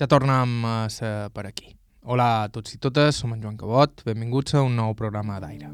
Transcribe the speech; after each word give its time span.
Ja 0.00 0.06
tornem 0.08 0.64
a 0.64 0.88
ser 0.88 1.28
per 1.36 1.42
aquí. 1.44 1.74
Hola 2.08 2.26
a 2.40 2.48
tots 2.48 2.72
i 2.72 2.78
totes, 2.80 3.18
som 3.20 3.34
en 3.34 3.42
Joan 3.42 3.58
Cabot, 3.60 4.00
benvinguts 4.06 4.54
a 4.56 4.62
un 4.64 4.72
nou 4.72 4.94
programa 4.96 5.34
d'aire. 5.42 5.68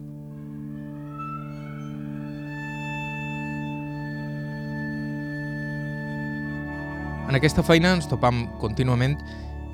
En 7.31 7.39
aquesta 7.39 7.63
feina 7.63 7.93
ens 7.95 8.11
topam 8.11 8.49
contínuament 8.59 9.15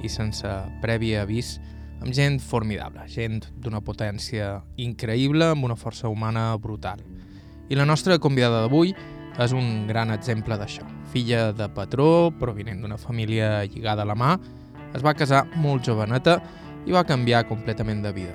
i 0.04 0.12
sense 0.12 0.53
previ 0.84 1.14
avís 1.16 1.55
amb 2.03 2.12
gent 2.12 2.37
formidable, 2.45 3.09
gent 3.09 3.41
d'una 3.57 3.80
potència 3.80 4.59
increïble, 4.77 5.48
amb 5.48 5.64
una 5.64 5.80
força 5.80 6.12
humana 6.12 6.50
brutal. 6.61 7.00
I 7.73 7.80
la 7.80 7.89
nostra 7.89 8.21
convidada 8.21 8.66
d'avui 8.66 8.93
és 8.93 9.21
un 9.52 9.86
gran 9.88 10.10
exemple 10.12 10.58
d'això. 10.60 10.84
Filla 11.12 11.52
de 11.56 11.68
patró, 11.72 12.30
provinent 12.38 12.82
d'una 12.82 12.98
família 13.00 13.64
lligada 13.64 14.02
a 14.02 14.08
la 14.08 14.14
mà, 14.14 14.36
es 14.92 15.02
va 15.02 15.14
casar 15.16 15.46
molt 15.56 15.84
joveneta 15.88 16.38
i 16.86 16.92
va 16.92 17.04
canviar 17.09 17.46
completament 17.48 18.02
de 18.04 18.12
vida. 18.12 18.34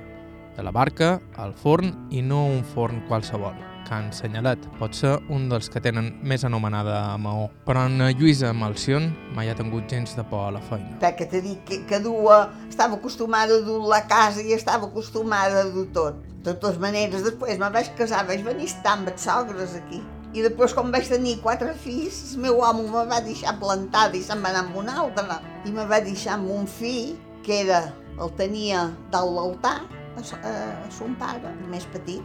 De 0.57 0.63
la 0.65 0.71
barca 0.73 1.19
al 1.37 1.53
forn 1.53 1.93
i 2.09 2.23
no 2.25 2.47
un 2.49 2.63
forn 2.65 3.03
qualsevol. 3.07 3.53
Can 3.87 4.09
Senyalet 4.11 4.65
pot 4.81 4.95
ser 4.97 5.13
un 5.31 5.45
dels 5.47 5.69
que 5.71 5.79
tenen 5.79 6.09
més 6.27 6.43
anomenada 6.43 6.97
a. 7.13 7.35
Però 7.63 7.85
en 7.87 8.01
Lluïsa 8.19 8.51
Malcion 8.51 9.13
mai 9.35 9.47
ha 9.49 9.55
tingut 9.55 9.87
gens 9.87 10.17
de 10.17 10.25
por 10.27 10.47
a 10.47 10.51
la 10.51 10.59
feina. 10.59 10.97
Perquè 10.99 11.29
t'he 11.29 11.41
dit 11.45 11.61
que, 11.63 11.83
que 11.87 12.01
dua, 12.03 12.49
estava 12.67 12.97
acostumada 12.97 13.61
a 13.61 13.63
dur 13.63 13.79
la 13.87 14.01
casa 14.09 14.41
i 14.41 14.51
estava 14.57 14.89
acostumada 14.89 15.61
a 15.61 15.71
dur 15.71 15.87
tot. 15.93 16.19
De 16.43 16.51
totes 16.51 16.81
maneres, 16.83 17.23
després 17.23 17.59
me 17.61 17.71
vaig 17.71 17.93
casar, 17.95 18.25
vaig 18.27 18.43
venir 18.43 18.67
estar 18.67 18.97
amb 18.97 19.13
els 19.13 19.23
sogres 19.23 19.77
aquí. 19.77 20.01
I 20.35 20.43
després, 20.43 20.73
quan 20.75 20.91
vaig 20.91 21.07
tenir 21.07 21.37
quatre 21.43 21.71
fills, 21.79 22.17
el 22.35 22.43
meu 22.43 22.59
home 22.65 22.83
me 22.91 23.05
va 23.07 23.21
deixar 23.23 23.55
plantada 23.61 24.17
i 24.17 24.23
se'n 24.25 24.41
va 24.43 24.51
anar 24.51 24.65
amb 24.65 24.75
un 24.81 24.89
altre. 24.91 25.39
I 25.65 25.71
me 25.71 25.85
va 25.87 26.01
deixar 26.03 26.35
amb 26.35 26.51
un 26.51 26.67
fill, 26.67 27.15
que 27.45 27.61
era, 27.63 27.85
el 28.19 28.33
tenia 28.39 28.89
dalt 29.13 29.31
l'altar, 29.37 29.77
a, 30.17 30.23
a, 30.41 30.51
a 30.83 30.89
son 30.91 31.15
pare, 31.19 31.53
més 31.71 31.87
petit, 31.93 32.23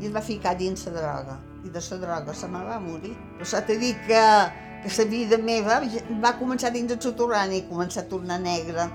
i 0.00 0.08
es 0.08 0.14
va 0.14 0.24
ficar 0.24 0.56
dins 0.56 0.86
la 0.88 0.96
droga. 0.96 1.36
I 1.66 1.72
de 1.74 1.82
la 1.90 1.98
droga 2.04 2.34
se 2.34 2.48
me 2.48 2.62
va 2.64 2.78
morir. 2.80 3.12
Però 3.36 3.48
s'ha 3.48 3.60
de 3.68 3.76
dir 3.80 3.92
que, 4.06 4.22
que 4.84 4.92
la 4.96 5.08
vida 5.10 5.38
meva 5.38 5.80
va 6.22 6.36
començar 6.40 6.72
dins 6.72 6.94
el 6.94 7.02
soterrani 7.02 7.60
i 7.60 7.66
començar 7.68 8.06
a 8.06 8.08
tornar 8.08 8.40
negra. 8.40 8.88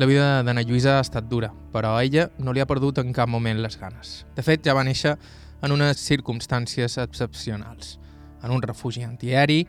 La 0.00 0.06
vida 0.08 0.40
d'Anna 0.46 0.62
Lluïsa 0.64 0.96
ha 0.96 1.04
estat 1.04 1.26
dura, 1.28 1.50
però 1.74 1.92
a 1.92 2.04
ella 2.06 2.30
no 2.38 2.54
li 2.56 2.60
ha 2.62 2.68
perdut 2.68 3.02
en 3.02 3.10
cap 3.12 3.28
moment 3.28 3.58
les 3.60 3.76
ganes. 3.76 4.22
De 4.36 4.44
fet, 4.44 4.62
ja 4.64 4.72
va 4.76 4.84
néixer 4.86 5.18
en 5.62 5.72
unes 5.72 6.00
circumstàncies 6.00 6.98
excepcionals, 7.02 7.98
en 8.42 8.54
un 8.54 8.62
refugi 8.62 9.04
antiaeri, 9.04 9.64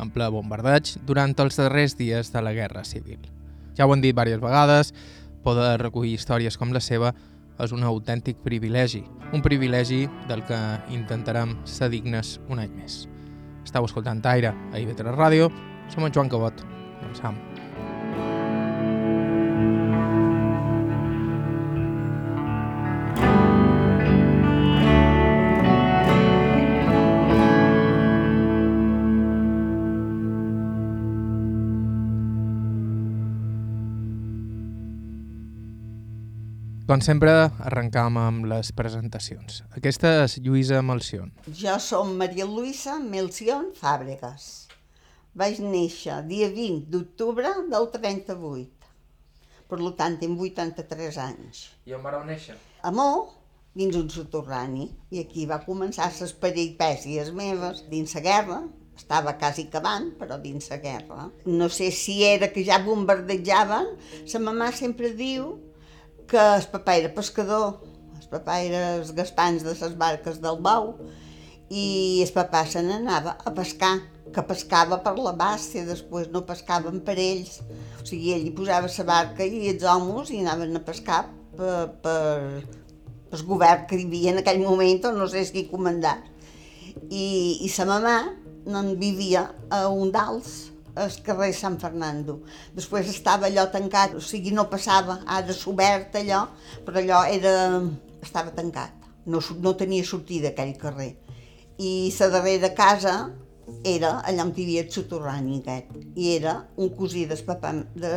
en 0.00 0.10
ple 0.10 0.28
bombardeig, 0.32 0.96
durant 1.06 1.34
els 1.44 1.60
darrers 1.60 1.96
dies 1.98 2.32
de 2.32 2.42
la 2.42 2.54
Guerra 2.56 2.84
Civil. 2.84 3.20
Ja 3.76 3.86
ho 3.86 3.92
han 3.92 4.02
dit 4.02 4.14
diverses 4.14 4.42
vegades, 4.42 4.92
poder 5.44 5.76
recollir 5.82 6.14
històries 6.16 6.56
com 6.56 6.72
la 6.72 6.80
seva 6.80 7.12
és 7.62 7.72
un 7.74 7.84
autèntic 7.86 8.40
privilegi, 8.42 9.04
un 9.32 9.42
privilegi 9.42 10.04
del 10.28 10.42
que 10.48 10.58
intentarem 10.94 11.58
ser 11.68 11.90
dignes 11.92 12.38
un 12.48 12.62
any 12.62 12.72
més. 12.74 13.04
Estau 13.64 13.86
escoltant 13.86 14.24
Aire 14.34 14.54
a 14.72 14.80
IB3 14.80 15.14
Ràdio, 15.14 15.50
som 15.92 16.04
en 16.04 16.14
Joan 16.14 16.32
Cabot, 16.32 16.66
començam. 17.00 17.38
Com 36.84 37.00
sempre, 37.00 37.32
arrencam 37.64 38.18
amb 38.20 38.44
les 38.44 38.68
presentacions. 38.76 39.62
Aquesta 39.78 40.10
és 40.26 40.34
Lluïsa 40.44 40.82
Melcion. 40.84 41.30
Jo 41.48 41.78
som 41.80 42.10
Maria 42.20 42.44
Luisa 42.44 42.98
Melcion 43.00 43.70
Fàbregas. 43.78 44.66
Vaig 45.32 45.62
néixer 45.64 46.18
dia 46.28 46.50
20 46.52 46.84
d'octubre 46.92 47.54
del 47.72 47.88
38. 47.96 48.92
Per 49.72 49.80
tant, 49.96 50.20
tinc 50.20 50.44
83 50.50 51.22
anys. 51.24 51.64
I 51.88 51.96
on 51.96 52.04
vareu 52.04 52.28
néixer? 52.28 52.60
A 52.84 52.92
Mó, 52.92 53.08
dins 53.72 53.96
un 53.96 54.12
soterrani. 54.12 54.90
I 55.08 55.24
aquí 55.24 55.48
va 55.48 55.62
començar 55.64 56.12
les 56.20 56.36
peripècies 56.36 57.32
meves 57.32 57.86
dins 57.88 58.12
la 58.20 58.26
guerra, 58.28 58.62
estava 58.92 59.38
quasi 59.40 59.70
acabant, 59.70 60.12
però 60.20 60.36
dins 60.36 60.68
la 60.68 60.84
guerra. 60.84 61.30
No 61.48 61.72
sé 61.72 61.88
si 61.96 62.20
era 62.28 62.52
que 62.52 62.68
ja 62.68 62.84
bombardejaven, 62.84 63.94
sa 64.28 64.36
mamà 64.36 64.74
sempre 64.76 65.16
diu 65.16 65.54
que 66.30 66.40
el 66.40 66.66
papà 66.72 66.96
era 67.00 67.12
pescador, 67.14 67.78
el 68.20 68.28
papà 68.32 68.58
era 68.64 68.82
els 68.98 69.12
gaspans 69.16 69.64
de 69.64 69.74
les 69.76 69.94
barques 70.00 70.40
del 70.42 70.58
Bau, 70.64 70.94
i 71.70 72.22
el 72.24 72.32
papà 72.34 72.64
se 72.68 72.82
n'anava 72.84 73.36
a 73.44 73.52
pescar, 73.56 73.96
que 74.34 74.42
pescava 74.48 74.98
per 75.04 75.14
la 75.18 75.32
bàstia, 75.38 75.84
després 75.86 76.30
no 76.32 76.44
pescaven 76.48 77.00
per 77.06 77.14
ells. 77.20 77.60
O 78.00 78.06
sigui, 78.06 78.32
ell 78.34 78.48
hi 78.48 78.54
posava 78.56 78.90
la 78.90 79.06
barca 79.10 79.46
i 79.46 79.68
els 79.70 79.84
homes 79.86 80.30
hi 80.30 80.40
anaven 80.42 80.74
a 80.76 80.82
pescar 80.82 81.20
per, 81.56 81.76
per, 82.02 82.64
el 83.34 83.44
govern 83.46 83.86
que 83.88 83.98
hi 83.98 84.06
havia 84.08 84.32
en 84.32 84.42
aquell 84.42 84.62
moment, 84.64 85.04
o 85.06 85.12
no 85.14 85.28
sé 85.30 85.44
qui 85.52 85.66
comandar. 85.70 86.18
I, 87.10 87.26
i 87.62 87.68
sa 87.70 87.86
mamà 87.88 88.16
no 88.70 88.82
vivia 88.98 89.48
a 89.70 89.86
un 89.92 90.12
d'alts, 90.14 90.73
al 90.94 91.14
carrer 91.26 91.52
Sant 91.56 91.78
Fernando. 91.82 92.40
Després 92.74 93.10
estava 93.10 93.48
allò 93.48 93.66
tancat, 93.72 94.14
o 94.14 94.22
sigui, 94.22 94.52
no 94.54 94.68
passava, 94.70 95.20
ara 95.26 95.54
s'obert 95.54 96.16
allò, 96.20 96.44
però 96.86 97.00
allò 97.02 97.22
era, 97.30 97.54
estava 98.22 98.54
tancat. 98.54 99.10
No, 99.26 99.40
no 99.60 99.74
tenia 99.80 100.04
sortida 100.04 100.52
aquell 100.52 100.76
carrer. 100.78 101.14
I 101.80 102.12
la 102.18 102.28
darrera 102.30 102.70
casa 102.76 103.14
era 103.82 104.18
allà 104.28 104.44
on 104.44 104.52
hi 104.54 104.64
havia 104.66 104.82
el 104.84 104.90
soterrani 104.92 105.60
aquest, 105.60 105.94
i 106.20 106.34
era 106.36 106.58
un 106.76 106.90
cosí 106.96 107.24
del 107.26 107.40
papà, 107.46 107.72
de, 107.96 108.10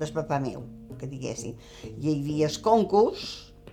del 0.00 0.14
papà 0.14 0.40
meu, 0.42 0.64
que 0.98 1.06
diguéssim. 1.06 1.54
I 1.86 2.00
hi 2.02 2.16
havia 2.16 2.48
els 2.50 2.58
concurs, 2.62 3.28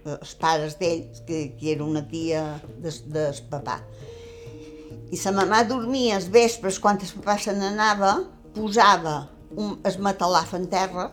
els 0.05 0.35
pares 0.39 0.77
d'ells, 0.79 1.23
que, 1.25 1.47
que 1.57 1.73
era 1.73 1.83
una 1.83 2.05
tia 2.07 2.43
del, 2.77 3.01
del 3.11 3.41
papà. 3.49 3.79
I 5.11 5.17
sa 5.19 5.33
mamà 5.33 5.63
dormia 5.67 6.19
els 6.19 6.29
vespres 6.33 6.79
quan 6.81 7.01
el 7.01 7.11
papà 7.17 7.37
se 7.41 7.53
n'anava 7.57 8.13
posava 8.55 9.17
un, 9.55 9.77
es 9.87 9.99
matalaf 9.99 10.53
en 10.57 10.67
terra 10.71 11.09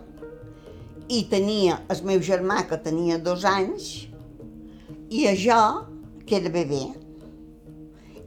i 1.13 1.25
tenia 1.31 1.81
el 1.93 2.03
meu 2.09 2.23
germà 2.25 2.63
que 2.71 2.79
tenia 2.81 3.19
dos 3.19 3.45
anys 3.49 3.93
i 5.13 5.27
jo 5.37 5.63
que 6.27 6.39
era 6.39 6.53
bebè 6.53 6.85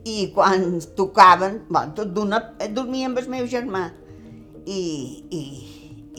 i 0.05 0.29
quan 0.35 0.77
tocaven, 0.97 1.63
bueno, 1.67 1.95
tot 1.97 2.11
d'una, 2.13 2.39
dormia 2.69 3.07
amb 3.09 3.23
el 3.23 3.29
meu 3.31 3.47
germà 3.49 3.87
i, 4.69 4.81
i, 5.33 5.41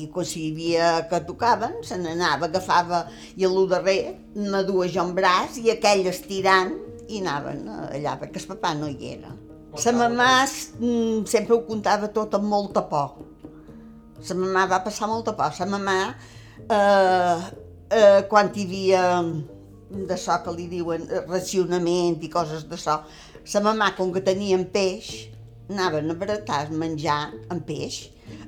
i 0.02 0.08
quan 0.10 0.26
s'hi 0.26 0.48
havia 0.50 0.88
que 1.10 1.20
tocaven, 1.28 1.78
se 1.86 1.98
n'anava, 2.00 2.48
agafava 2.50 3.04
i 3.36 3.46
a 3.46 3.52
lo 3.52 3.66
darrer 3.70 4.16
me 4.34 4.64
duia 4.66 4.90
jo 4.90 5.06
en 5.06 5.14
braç 5.14 5.60
i 5.62 5.70
aquell 5.76 6.08
estirant 6.10 6.74
i 7.06 7.22
anaven 7.22 7.62
allà 7.70 8.16
perquè 8.18 8.42
el 8.42 8.50
papà 8.56 8.74
no 8.74 8.90
hi 8.90 9.12
era. 9.14 9.30
La 9.84 9.92
mamà 9.92 10.46
mm, 10.80 11.26
sempre 11.28 11.52
ho 11.52 11.60
contava 11.66 12.08
tot 12.08 12.32
amb 12.38 12.48
molta 12.48 12.80
por. 12.88 13.18
La 14.24 14.36
mamà 14.38 14.62
va 14.70 14.78
passar 14.80 15.08
molta 15.10 15.34
por. 15.36 15.52
La 15.60 15.66
mamà, 15.68 15.96
eh, 16.64 17.42
eh, 17.98 18.22
quan 18.30 18.48
hi 18.54 18.64
havia 18.64 19.02
d'això 20.08 20.38
que 20.42 20.54
li 20.56 20.66
diuen 20.70 21.04
racionament 21.28 22.24
i 22.24 22.32
coses 22.32 22.64
d'això, 22.70 22.96
la 23.52 23.64
mamà, 23.68 23.90
com 23.98 24.14
que 24.16 24.24
tenien 24.24 24.64
peix, 24.72 25.12
anaven 25.68 26.08
a 26.10 26.18
baratar 26.24 26.62
menjar 26.72 27.20
amb 27.52 27.68
peix. 27.68 28.00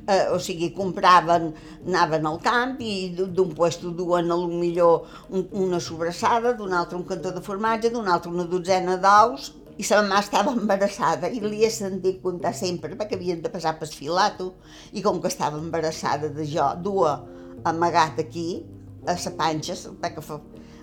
Eh, 0.08 0.32
o 0.32 0.40
sigui, 0.40 0.72
compraven, 0.72 1.52
anaven 1.84 2.24
al 2.26 2.40
camp 2.40 2.80
i 2.80 3.12
d'un 3.12 3.52
puesto 3.52 3.92
duen 3.92 4.32
a 4.32 4.40
lo 4.40 4.48
millor 4.48 5.04
una 5.52 5.78
sobrassada, 5.78 6.56
d'un 6.56 6.72
altre 6.72 6.96
un 6.96 7.04
cantó 7.04 7.36
de 7.36 7.44
formatge, 7.44 7.92
d'un 7.92 8.08
altre 8.08 8.32
una 8.32 8.48
dotzena 8.48 8.96
d'ous 8.96 9.52
i 9.78 9.86
sa 9.86 10.00
mamà 10.02 10.18
estava 10.24 10.52
embarassada 10.58 11.30
i 11.30 11.40
li 11.42 11.62
he 11.64 11.70
sentit 11.70 12.18
contar 12.22 12.50
sempre 12.56 12.96
perquè 12.98 13.14
havien 13.14 13.42
de 13.42 13.50
passar 13.52 13.76
per 13.78 13.88
filato 13.88 14.52
i 14.92 15.02
com 15.04 15.20
que 15.22 15.30
estava 15.30 15.60
embarassada 15.62 16.30
de 16.34 16.46
jo, 16.50 16.66
dua 16.82 17.14
amagat 17.64 18.18
aquí 18.24 18.48
a 19.06 19.14
sa 19.16 19.30
panxa 19.38 19.76
perquè 20.02 20.24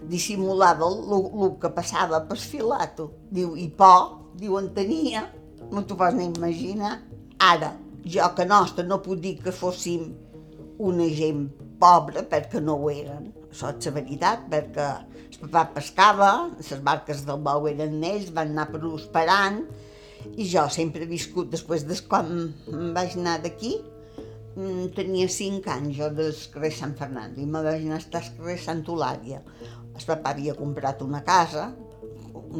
dissimulava 0.10 0.88
el 0.88 1.56
que 1.62 1.72
passava 1.74 2.22
per 2.30 2.38
filato. 2.38 3.10
Diu, 3.32 3.56
i 3.58 3.68
por, 3.70 4.32
diu, 4.38 4.58
en 4.60 4.70
tenia, 4.76 5.26
no 5.72 5.84
t'ho 5.84 5.98
pots 5.98 6.16
ni 6.18 6.30
imaginar. 6.30 7.00
Ara, 7.42 7.74
jo 8.06 8.28
que 8.38 8.46
nostre 8.46 8.86
no 8.86 9.02
puc 9.04 9.20
dir 9.24 9.36
que 9.42 9.54
fóssim 9.56 10.12
una 10.78 11.08
gent 11.10 11.48
pobra 11.82 12.24
perquè 12.30 12.62
no 12.62 12.78
ho 12.80 12.92
eren. 12.94 13.32
Això 13.50 13.72
és 13.74 13.88
la 13.88 13.96
veritat, 13.98 14.46
perquè 14.52 14.88
papà 15.42 15.66
pescava, 15.76 16.32
les 16.60 16.82
barques 16.86 17.24
del 17.28 17.42
bou 17.46 17.68
eren 17.72 18.04
ells, 18.04 18.32
van 18.36 18.54
anar 18.54 18.70
prosperant, 18.74 19.62
i 20.34 20.48
jo 20.50 20.64
sempre 20.74 21.06
he 21.06 21.10
viscut, 21.10 21.52
després 21.54 21.86
de 21.86 21.98
quan 22.10 22.32
vaig 22.96 23.18
anar 23.20 23.38
d'aquí, 23.44 23.76
mm, 24.56 24.88
tenia 24.98 25.30
5 25.30 25.72
anys 25.76 25.98
jo 26.00 26.10
del 26.20 26.34
carrer 26.54 26.72
Sant 26.74 26.96
Fernando 26.98 27.42
i 27.42 27.46
me 27.46 27.62
vaig 27.66 27.86
anar 27.86 28.00
a 28.00 28.04
estar 28.04 28.24
al 28.24 28.32
carrer 28.38 28.58
Sant 28.64 28.84
Eulàlia. 28.88 29.42
El 29.96 30.08
papà 30.10 30.34
havia 30.34 30.56
comprat 30.58 31.02
una 31.06 31.22
casa, 31.24 31.70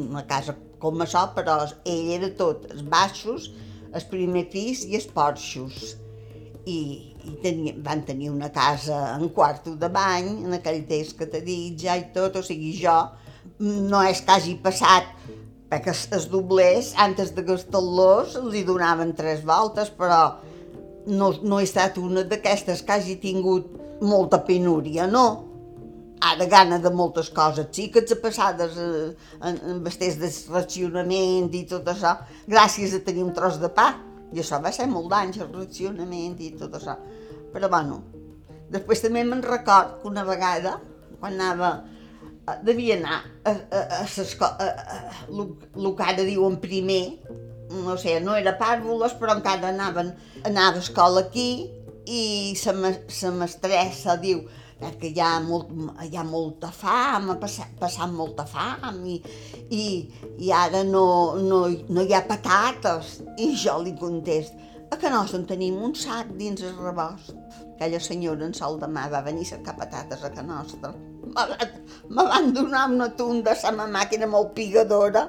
una 0.06 0.24
casa 0.28 0.56
com 0.80 1.02
això, 1.02 1.26
però 1.36 1.58
ell 1.84 2.12
era 2.20 2.30
tot, 2.38 2.68
els 2.72 2.84
baixos, 2.96 3.50
el 3.96 4.08
primer 4.12 4.46
pis 4.52 4.86
i 4.86 4.96
els 5.00 5.08
porxos. 5.08 5.96
I, 6.66 7.15
i 7.26 7.38
tenia, 7.44 7.76
van 7.86 8.04
tenir 8.08 8.30
una 8.32 8.52
casa 8.54 9.16
en 9.16 9.30
quarto 9.36 9.76
de 9.76 9.90
bany, 9.90 10.32
en 10.46 10.58
aquell 10.58 10.84
temps 10.90 11.14
que 11.18 11.28
t'he 11.30 11.42
dit 11.46 11.80
ja 11.82 11.98
i 11.98 12.10
tot, 12.16 12.38
o 12.40 12.46
sigui, 12.46 12.74
jo 12.80 12.96
no 13.60 14.02
és 14.04 14.22
que 14.22 14.36
hagi 14.36 14.58
passat 14.64 15.08
perquè 15.70 15.92
es, 15.92 16.06
es 16.14 16.28
doblés, 16.32 16.94
antes 17.02 17.34
de 17.36 17.44
gastar-los 17.46 18.38
li 18.52 18.64
donaven 18.68 19.16
tres 19.18 19.42
voltes, 19.46 19.90
però 19.90 20.38
no, 21.08 21.32
no 21.42 21.60
he 21.60 21.66
estat 21.66 21.98
una 22.02 22.24
d'aquestes 22.28 22.84
que 22.86 22.96
hagi 22.96 23.18
tingut 23.22 23.74
molta 24.02 24.42
penúria, 24.46 25.08
no. 25.08 25.26
Ara 26.26 26.48
gana 26.50 26.80
de 26.82 26.90
moltes 26.96 27.28
coses, 27.34 27.68
sí 27.76 27.90
que 27.92 28.02
ets 28.02 28.16
passades 28.22 28.78
eh, 28.82 29.10
en, 29.42 29.58
en 29.72 29.82
vestits 29.86 30.16
de 30.22 30.30
racionament 30.54 31.52
i 31.54 31.66
tot 31.70 31.90
això, 31.92 32.16
gràcies 32.50 32.96
a 32.96 33.02
tenir 33.06 33.26
un 33.26 33.34
tros 33.36 33.60
de 33.62 33.70
pa. 33.70 33.92
I 34.34 34.42
això 34.42 34.58
va 34.64 34.72
ser 34.74 34.88
molt 34.90 35.12
d'anys, 35.12 35.38
el 35.44 35.52
racionament 35.54 36.40
i 36.42 36.50
tot 36.58 36.80
això. 36.80 36.96
Però 37.56 37.72
bueno, 37.72 38.02
després 38.74 39.04
també 39.06 39.24
me'n 39.24 39.44
record 39.46 40.02
que 40.02 40.10
una 40.12 40.26
vegada, 40.28 40.78
quan 41.22 41.38
anava 41.40 41.76
devia 42.68 42.98
anar 43.00 43.22
a, 43.44 43.52
a, 43.52 43.80
a, 43.80 44.02
a, 44.04 44.68
a, 44.68 44.98
el 45.32 45.96
que 45.96 46.04
ara 46.06 46.26
diuen 46.28 46.60
primer, 46.62 47.16
no 47.72 47.96
sé, 47.98 48.20
no 48.22 48.36
era 48.38 48.54
pàrvules, 48.60 49.16
però 49.18 49.38
encara 49.38 49.72
anaven, 49.72 50.12
anava 50.46 50.78
a 50.78 50.84
escola 50.84 51.26
aquí 51.26 51.50
i 52.06 52.54
la 52.66 53.32
mestressa 53.40 54.20
diu 54.22 54.44
que 55.00 55.10
hi 55.10 55.22
ha, 55.24 55.40
molt, 55.42 55.72
hi 56.04 56.18
ha 56.20 56.24
molta 56.28 56.70
fam, 56.76 57.32
ha 57.32 57.38
passat, 57.42 57.72
passat 57.80 58.12
molta 58.12 58.46
fam 58.46 59.00
i, 59.08 59.16
i, 59.72 59.86
i 60.44 60.52
ara 60.54 60.84
no, 60.84 61.08
no, 61.40 61.64
no 61.90 62.04
hi 62.04 62.14
ha 62.14 62.26
patates. 62.28 63.22
I 63.40 63.54
jo 63.58 63.80
li 63.82 63.96
contest, 63.98 64.54
a 64.92 64.98
que 64.98 65.10
nostre 65.10 65.40
en 65.42 65.48
tenim 65.50 65.82
un 65.82 65.96
sac 65.96 66.30
dins 66.40 66.62
el 66.62 66.78
rebost. 66.78 67.34
Aquella 67.76 68.00
senyora 68.00 68.46
en 68.46 68.54
sol 68.54 68.80
de 68.80 68.88
mà 68.88 69.10
va 69.12 69.24
venir 69.26 69.46
a 69.48 69.56
cercar 69.56 69.76
a 69.82 70.30
que 70.30 70.44
nostra 70.44 70.94
me 72.10 72.24
van 72.24 72.54
donar 72.54 72.90
una 72.90 73.10
tunda 73.18 73.52
a 73.52 73.72
la 73.72 73.88
màquina 73.88 74.28
molt 74.28 74.54
pigadora 74.54 75.28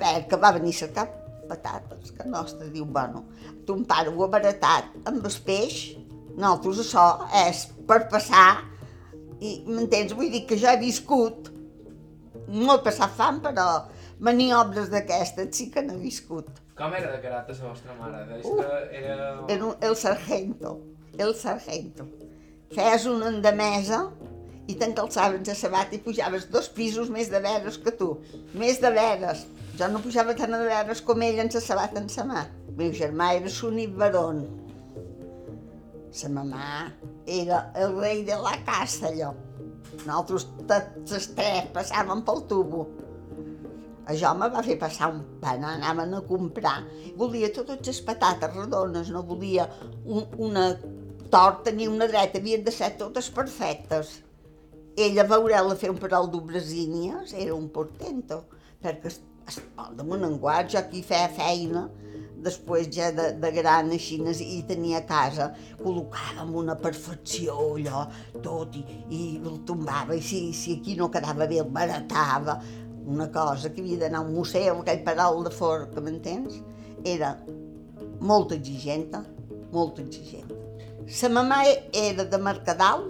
perquè 0.00 0.38
va 0.40 0.52
venir 0.56 0.74
a 0.74 0.78
cercar 0.80 1.06
patates, 1.48 2.12
que 2.16 2.26
nostre 2.28 2.68
diu, 2.70 2.84
bueno, 2.84 3.24
ton 3.66 3.84
pare 3.84 4.10
ho 4.10 4.24
ha 4.24 4.28
baratat 4.30 5.08
amb 5.10 5.26
el 5.26 5.38
peix, 5.46 5.96
nosaltres 6.36 6.84
això 6.84 7.06
és 7.46 7.64
per 7.88 8.04
passar, 8.12 8.62
i 9.40 9.56
m'entens? 9.66 10.14
Vull 10.16 10.30
dir 10.32 10.44
que 10.46 10.58
jo 10.60 10.70
he 10.70 10.78
viscut, 10.80 11.50
no 12.48 12.76
he 12.76 12.84
passat 12.86 13.12
fam, 13.18 13.40
però 13.44 13.66
maniobres 14.20 14.90
d'aquestes 14.92 15.50
sí 15.56 15.70
que 15.74 15.82
n'he 15.82 15.98
viscut. 16.00 16.59
Com 16.80 16.94
era 16.96 17.10
de 17.12 17.20
caràcter 17.20 17.58
la 17.60 17.68
vostra 17.68 17.94
mare? 17.98 18.22
Deies 18.30 18.46
uh, 18.48 18.56
que 18.56 19.00
era... 19.04 19.24
Era 19.52 19.70
el 19.88 19.96
sargento, 20.00 20.70
el 21.18 21.34
sargento. 21.36 22.06
Feies 22.72 23.04
una 23.10 23.28
endemesa 23.28 23.98
i 24.70 24.76
t'encalçaves 24.80 25.50
a 25.52 25.56
sabat 25.58 25.92
i 25.92 26.00
pujaves 26.00 26.46
dos 26.54 26.70
pisos 26.72 27.10
més 27.12 27.28
de 27.28 27.42
veres 27.44 27.76
que 27.84 27.92
tu. 27.98 28.14
Més 28.56 28.80
de 28.80 28.92
veres. 28.96 29.44
Jo 29.76 29.90
no 29.92 30.00
pujava 30.00 30.32
tant 30.38 30.56
de 30.56 30.62
veres 30.70 31.04
com 31.04 31.20
ell 31.26 31.42
en 31.44 31.52
sa 31.52 31.60
sabat 31.66 32.00
en 32.00 32.08
sa 32.08 32.24
mà. 32.28 32.46
El 32.70 32.80
meu 32.80 32.96
germà 32.96 33.34
era 33.36 33.52
Sunit 33.52 33.92
Barón. 34.00 34.40
Sa 36.16 36.32
mamà 36.32 36.88
era 37.28 37.66
el 37.76 37.92
rei 38.00 38.24
de 38.24 38.40
la 38.40 38.56
casa, 38.64 39.10
allò. 39.12 39.34
Nosaltres 40.06 40.48
tots 40.64 41.18
els 41.18 41.28
tres 41.36 41.68
passàvem 41.76 42.24
pel 42.24 42.44
tubo. 42.48 42.86
Això 44.10 44.32
me 44.38 44.48
va 44.52 44.64
fer 44.66 44.78
passar 44.80 45.10
un 45.14 45.20
pan, 45.42 45.66
anaven 45.74 46.16
a 46.18 46.24
comprar. 46.28 46.78
Volia 47.20 47.52
totes 47.54 47.84
les 47.86 48.00
patates 48.06 48.56
redones, 48.56 49.12
no 49.14 49.22
volia 49.26 49.68
un, 50.04 50.26
una 50.50 50.72
torta 51.30 51.70
ni 51.70 51.86
una 51.86 52.10
dreta, 52.10 52.42
havien 52.42 52.66
de 52.66 52.74
ser 52.74 52.96
totes 52.98 53.30
perfectes 53.30 54.18
ella 55.04 55.24
veurà-la 55.24 55.76
fer 55.78 55.90
un 55.92 55.98
parol 56.00 56.28
d'obrasínies, 56.30 57.34
era 57.34 57.54
un 57.54 57.68
portento, 57.72 58.44
perquè 58.82 59.12
damunt 59.96 60.26
en 60.26 60.38
guard, 60.38 60.70
jo 60.72 60.78
aquí 60.80 61.02
feia 61.06 61.30
feina, 61.34 61.88
després 62.40 62.88
ja 62.94 63.10
de, 63.12 63.26
de 63.36 63.50
gran 63.52 63.90
així 63.92 64.16
i 64.16 64.62
tenia 64.68 65.02
casa, 65.06 65.50
col·locava 65.80 66.44
amb 66.46 66.56
una 66.56 66.76
perfecció 66.76 67.56
allò, 67.74 68.06
tot, 68.42 68.76
i, 68.76 68.84
i 69.10 69.20
el 69.36 69.60
tombava, 69.68 70.16
i 70.16 70.22
si, 70.24 70.40
si 70.56 70.78
aquí 70.80 70.96
no 70.96 71.10
quedava 71.10 71.46
bé 71.46 71.60
el 71.60 71.68
baratava, 71.68 72.60
una 73.10 73.28
cosa 73.34 73.72
que 73.74 73.82
havia 73.82 73.98
d'anar 74.04 74.22
a 74.22 74.26
un 74.28 74.34
museu, 74.34 74.80
aquell 74.80 75.02
parol 75.06 75.44
de 75.46 75.52
fort, 75.54 75.94
que 75.94 76.04
m'entens? 76.04 76.60
Era 77.04 77.34
molt 78.20 78.52
exigent, 78.56 79.10
molt 79.74 79.98
exigent. 80.02 80.50
Sa 81.10 81.30
mamà 81.32 81.62
era 81.96 82.26
de 82.30 82.38
Mercadal, 82.38 83.08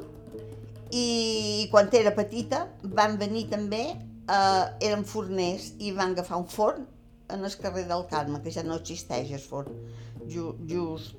i 0.90 1.68
quan 1.70 1.90
era 1.94 2.14
petita 2.14 2.64
van 2.82 3.18
venir 3.18 3.46
també, 3.50 3.82
eh, 3.94 4.64
eren 4.88 5.04
forners 5.04 5.74
i 5.78 5.92
van 5.92 6.16
agafar 6.16 6.40
un 6.40 6.48
forn 6.48 6.86
en 7.30 7.44
el 7.44 7.56
carrer 7.62 7.86
del 7.86 8.06
Carme, 8.10 8.40
que 8.42 8.50
ja 8.50 8.64
no 8.66 8.80
existeix 8.80 9.30
el 9.30 9.44
forn, 9.44 9.76
ju, 10.26 10.56
just 10.66 11.14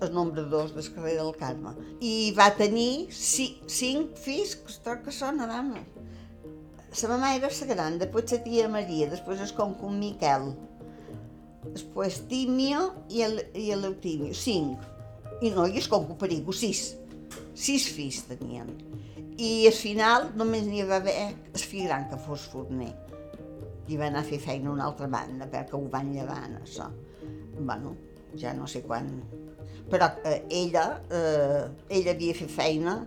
el 0.00 0.14
nombre 0.14 0.42
dos 0.42 0.74
del 0.74 0.88
carrer 0.94 1.16
del 1.16 1.34
Carme. 1.36 1.74
I 2.00 2.32
va 2.36 2.48
tenir 2.56 3.08
ci, 3.12 3.60
cinc 3.66 4.16
fills, 4.16 4.56
que 4.56 4.96
que 5.04 5.12
sona, 5.12 5.46
dama. 5.46 5.84
La 6.98 7.08
mamà 7.12 7.28
era 7.36 7.46
la 7.46 7.66
gran, 7.70 7.96
després 8.00 8.32
la 8.32 8.38
tia 8.42 8.68
Maria, 8.68 9.06
després 9.10 9.42
el 9.44 9.52
concum 9.54 9.98
Miquel, 10.00 10.48
després 11.68 12.16
Tímio 12.30 12.80
i 13.14 13.22
el, 13.22 13.38
i 13.54 13.68
l'Eutimio, 13.76 14.34
cinc. 14.34 14.82
I 15.38 15.52
no, 15.54 15.68
i 15.70 15.78
el 15.78 15.86
concum 15.92 16.18
Perigo, 16.18 16.50
sis 16.50 16.96
sis 17.58 17.86
fills 17.94 18.24
tenien. 18.26 18.70
I 19.38 19.68
al 19.68 19.76
final 19.76 20.32
només 20.38 20.66
n'hi 20.66 20.82
va 20.88 20.98
haver 20.98 21.14
el 21.28 21.62
fill 21.62 21.86
gran 21.86 22.08
que 22.10 22.18
fos 22.24 22.48
forner. 22.50 22.90
I 23.88 23.98
va 24.00 24.08
anar 24.08 24.24
a 24.24 24.28
fer 24.28 24.40
feina 24.42 24.72
una 24.72 24.88
altra 24.88 25.06
banda 25.10 25.46
perquè 25.50 25.78
ho 25.78 25.84
van 25.92 26.10
llevant, 26.14 26.58
això. 26.62 26.88
bueno, 27.58 27.94
ja 28.36 28.52
no 28.54 28.66
sé 28.66 28.82
quan... 28.82 29.08
Però 29.88 30.10
eh, 30.24 30.42
ella, 30.50 31.00
eh, 31.10 31.62
ella 31.88 32.12
havia 32.12 32.34
fet 32.36 32.50
feina 32.52 32.98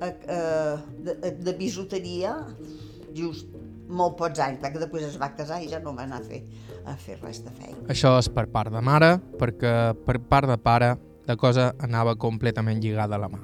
eh, 0.00 0.12
eh, 0.12 0.76
de, 1.02 1.32
de 1.42 1.54
bisuteria 1.58 2.36
just 3.16 3.48
molt 3.88 4.18
pocs 4.18 4.40
anys, 4.44 4.60
perquè 4.62 4.80
després 4.82 5.06
es 5.08 5.16
va 5.20 5.30
casar 5.36 5.62
i 5.64 5.70
ja 5.70 5.80
no 5.80 5.94
va 5.96 6.04
anar 6.04 6.20
a 6.20 6.26
fer, 6.26 6.42
a 6.84 6.94
fer 7.00 7.18
res 7.22 7.40
de 7.44 7.52
feina. 7.56 7.86
Això 7.92 8.14
és 8.20 8.28
per 8.32 8.46
part 8.52 8.72
de 8.74 8.82
mare, 8.84 9.14
perquè 9.40 9.74
per 10.04 10.18
part 10.28 10.50
de 10.50 10.58
pare 10.60 10.94
la 11.28 11.36
cosa 11.36 11.72
anava 11.84 12.16
completament 12.16 12.82
lligada 12.84 13.16
a 13.16 13.22
la 13.24 13.30
mà. 13.32 13.40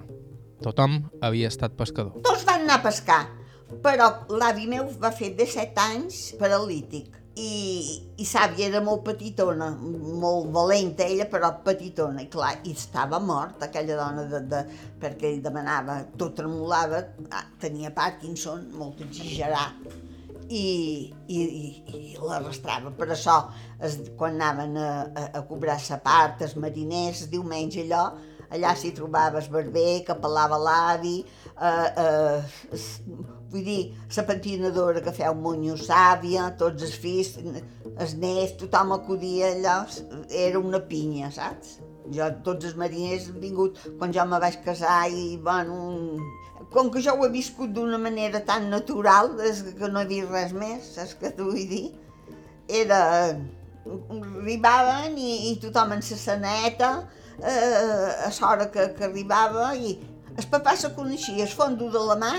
Tothom 0.65 1.01
havia 1.25 1.51
estat 1.53 1.75
pescador. 1.77 2.21
Tots 2.25 2.45
van 2.49 2.65
anar 2.65 2.79
a 2.81 2.85
pescar, 2.85 3.23
però 3.85 4.11
l'avi 4.33 4.69
meu 4.71 4.89
va 5.01 5.13
fer 5.13 5.35
de 5.37 5.49
7 5.49 5.85
anys 5.89 6.25
paralític 6.41 7.24
i, 7.41 7.99
i 8.21 8.25
Sàvia 8.29 8.69
era 8.69 8.81
molt 8.85 9.03
petitona, 9.07 9.71
molt 9.75 10.51
valenta 10.55 11.07
ella, 11.07 11.27
però 11.31 11.51
petitona, 11.67 12.23
i 12.23 12.29
clar, 12.31 12.53
i 12.63 12.75
estava 12.77 13.19
morta 13.19 13.67
aquella 13.67 13.97
dona, 13.99 14.27
de, 14.31 14.41
de, 14.51 14.61
perquè 15.03 15.33
ell 15.33 15.43
demanava, 15.43 15.99
tot 16.21 16.37
tremolava, 16.39 17.03
ah, 17.35 17.47
tenia 17.61 17.91
Parkinson, 17.95 18.69
molt 18.79 19.03
exagerat, 19.07 19.89
i, 20.49 21.11
i, 21.27 21.41
i, 21.41 21.67
i 21.97 22.15
l'arrastrava. 22.21 22.93
Per 22.95 23.09
això, 23.11 23.41
es, 23.83 23.99
quan 24.19 24.39
anaven 24.39 24.79
a, 24.79 24.93
a, 25.09 25.27
a 25.41 25.45
cobrar 25.49 25.81
sa 25.83 25.99
part, 26.05 26.45
els 26.47 26.55
mariners, 26.61 27.27
diumenge 27.33 27.83
allò, 27.83 28.07
allà 28.55 28.75
s'hi 28.79 28.93
trobava 28.95 29.41
el 29.43 29.51
barber 29.51 30.05
que 30.07 30.15
pelava 30.23 30.61
l'avi, 30.61 31.17
eh, 31.59 31.89
eh, 32.05 32.85
vull 33.55 33.65
dir, 33.65 33.95
la 34.17 34.25
pentinadora 34.27 35.03
que 35.05 35.15
feia 35.15 35.33
un 35.35 35.43
monyo 35.45 35.77
sàvia, 35.79 36.51
tots 36.61 36.83
els 36.87 36.95
fills, 36.99 37.35
els 37.95 38.15
nets, 38.19 38.57
tothom 38.61 38.95
acudia 38.97 39.53
allà, 39.55 39.77
era 40.45 40.61
una 40.61 40.83
pinya, 40.91 41.31
saps? 41.35 41.79
Jo, 42.15 42.29
tots 42.45 42.67
els 42.69 42.75
mariners 42.77 43.31
han 43.31 43.39
vingut 43.41 43.79
quan 44.01 44.13
jo 44.13 44.25
me 44.29 44.41
vaig 44.43 44.59
casar 44.65 45.05
i, 45.09 45.39
bueno, 45.41 45.79
com 46.75 46.91
que 46.93 47.03
jo 47.05 47.15
ho 47.15 47.27
he 47.27 47.33
viscut 47.33 47.73
d'una 47.73 48.01
manera 48.03 48.43
tan 48.45 48.69
natural, 48.73 49.37
és 49.47 49.63
que 49.79 49.91
no 49.93 50.03
he 50.03 50.11
vist 50.11 50.33
res 50.35 50.53
més, 50.57 50.91
saps 50.99 51.15
què 51.21 51.33
t'ho 51.37 51.53
vull 51.53 51.69
dir? 51.71 51.87
Era... 52.83 53.01
arribaven 53.85 55.19
i, 55.21 55.33
i 55.51 55.57
tothom 55.61 55.91
en 55.93 56.03
sa 56.03 56.17
saneta, 56.17 56.91
eh, 57.37 58.27
a 58.27 58.31
l'hora 58.33 58.71
que, 58.73 58.87
que 58.97 59.05
arribava 59.05 59.75
i 59.77 59.91
el 60.35 60.47
papà 60.51 60.73
se 60.81 60.89
coneixia, 60.97 61.45
el 61.45 61.53
fondo 61.53 61.91
de 61.93 62.01
la 62.09 62.17
mà, 62.19 62.33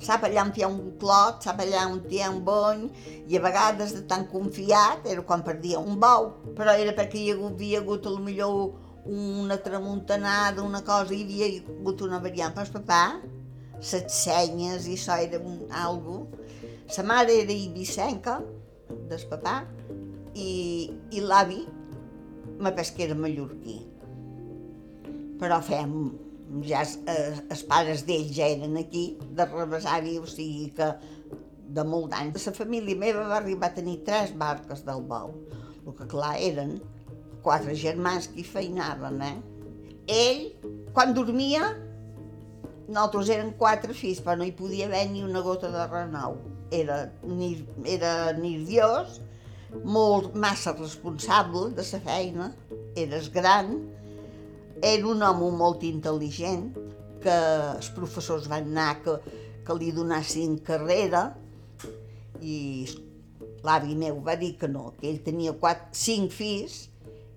sap 0.00 0.24
allà 0.26 0.42
on 0.42 0.52
hi 0.56 0.64
ha 0.64 0.68
un 0.68 0.94
clot, 1.00 1.42
sap 1.44 1.60
allà 1.60 1.86
on 1.90 2.00
hi 2.10 2.22
ha 2.22 2.30
un 2.30 2.42
bony, 2.44 2.88
i 3.28 3.36
a 3.36 3.42
vegades 3.44 3.94
de 3.96 4.02
tan 4.10 4.26
confiat 4.30 5.06
era 5.10 5.22
quan 5.22 5.44
perdia 5.46 5.78
un 5.78 5.98
bou, 6.00 6.32
però 6.56 6.74
era 6.74 6.92
perquè 6.96 7.20
hi 7.20 7.30
havia 7.34 7.80
hagut 7.80 8.08
millor 8.20 8.80
una 9.04 9.56
tramuntanada, 9.56 10.62
una 10.62 10.82
cosa, 10.82 11.14
hi 11.14 11.22
havia 11.22 11.50
hagut 11.60 12.00
una 12.00 12.18
variant, 12.18 12.54
però 12.56 12.80
papà, 12.80 13.20
set 13.80 14.10
senyes 14.10 14.88
i 14.88 14.96
això 14.96 15.18
era 15.20 15.38
un, 15.38 15.64
algo. 15.70 16.24
Sa 16.88 17.02
mare 17.02 17.40
era 17.42 17.52
ibicenca, 17.52 18.40
del 19.08 19.24
papà, 19.28 19.62
i, 20.34 20.90
i 21.12 21.20
l'avi, 21.20 21.64
me 22.60 22.72
pes 22.72 22.92
que 22.94 23.04
era 23.06 23.16
mallorquí. 23.18 23.80
Però 25.40 25.60
fem, 25.64 25.94
ja 26.68 26.82
els, 26.84 26.96
eh, 27.10 27.34
els 27.50 27.62
pares 27.68 28.04
d'ells 28.06 28.32
ja 28.36 28.48
eren 28.52 28.76
aquí, 28.80 29.04
de 29.36 29.46
rebesavi, 29.48 30.18
o 30.18 30.26
sigui 30.28 30.70
que 30.76 30.90
de 31.74 31.84
molt 31.88 32.10
d'anys. 32.12 32.46
La 32.50 32.56
família 32.56 33.00
meva 33.00 33.26
va 33.30 33.38
arribar 33.40 33.70
a 33.70 33.78
tenir 33.78 34.00
tres 34.06 34.34
barques 34.36 34.84
del 34.86 35.02
bou. 35.08 35.34
El 35.84 35.96
que 35.96 36.06
clar 36.08 36.36
eren 36.40 36.78
quatre 37.44 37.74
germans 37.76 38.28
que 38.32 38.40
hi 38.40 38.46
feinaven, 38.48 39.20
eh? 39.24 39.36
Ell, 40.14 40.44
quan 40.96 41.14
dormia, 41.16 41.72
nosaltres 42.88 43.32
eren 43.32 43.52
quatre 43.60 43.96
fills, 43.96 44.20
però 44.24 44.36
no 44.38 44.48
hi 44.48 44.54
podia 44.56 44.88
haver 44.88 45.06
ni 45.12 45.24
una 45.24 45.42
gota 45.44 45.70
de 45.72 45.86
renou. 45.88 46.38
Era, 46.74 47.04
era 47.88 48.14
nerviós, 48.36 49.20
molt 49.84 50.34
massa 50.38 50.74
responsable 50.76 51.70
de 51.74 51.84
la 51.90 52.00
feina, 52.04 52.50
eres 52.96 53.30
gran, 53.32 53.74
era 54.84 55.08
un 55.08 55.22
home 55.24 55.50
molt 55.56 55.84
intel·ligent, 55.88 56.68
que 57.24 57.36
els 57.74 57.88
professors 57.96 58.50
van 58.52 58.68
anar 58.68 58.90
que, 59.04 59.16
que 59.64 59.76
li 59.78 59.90
donassin 59.96 60.58
carrera, 60.66 61.30
i 62.44 62.56
l'avi 63.64 63.94
meu 63.96 64.20
va 64.26 64.36
dir 64.40 64.54
que 64.60 64.68
no, 64.68 64.90
que 64.98 65.08
ell 65.08 65.22
tenia 65.24 65.54
quatre, 65.60 65.88
cinc 65.96 66.34
fills 66.36 66.82